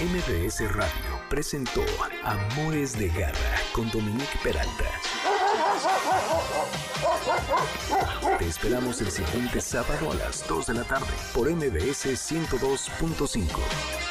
MBS 0.00 0.60
Radio 0.74 1.20
presentó 1.30 1.82
Amores 2.22 2.98
de 2.98 3.08
Garra 3.08 3.56
con 3.72 3.90
Dominique 3.90 4.38
Peralta. 4.42 4.84
Te 8.38 8.46
esperamos 8.46 9.00
el 9.00 9.10
siguiente 9.10 9.58
sábado 9.62 10.12
a 10.12 10.14
las 10.16 10.46
2 10.46 10.66
de 10.66 10.74
la 10.74 10.84
tarde 10.84 11.06
por 11.32 11.50
MBS 11.50 12.08
102.5. 12.08 14.05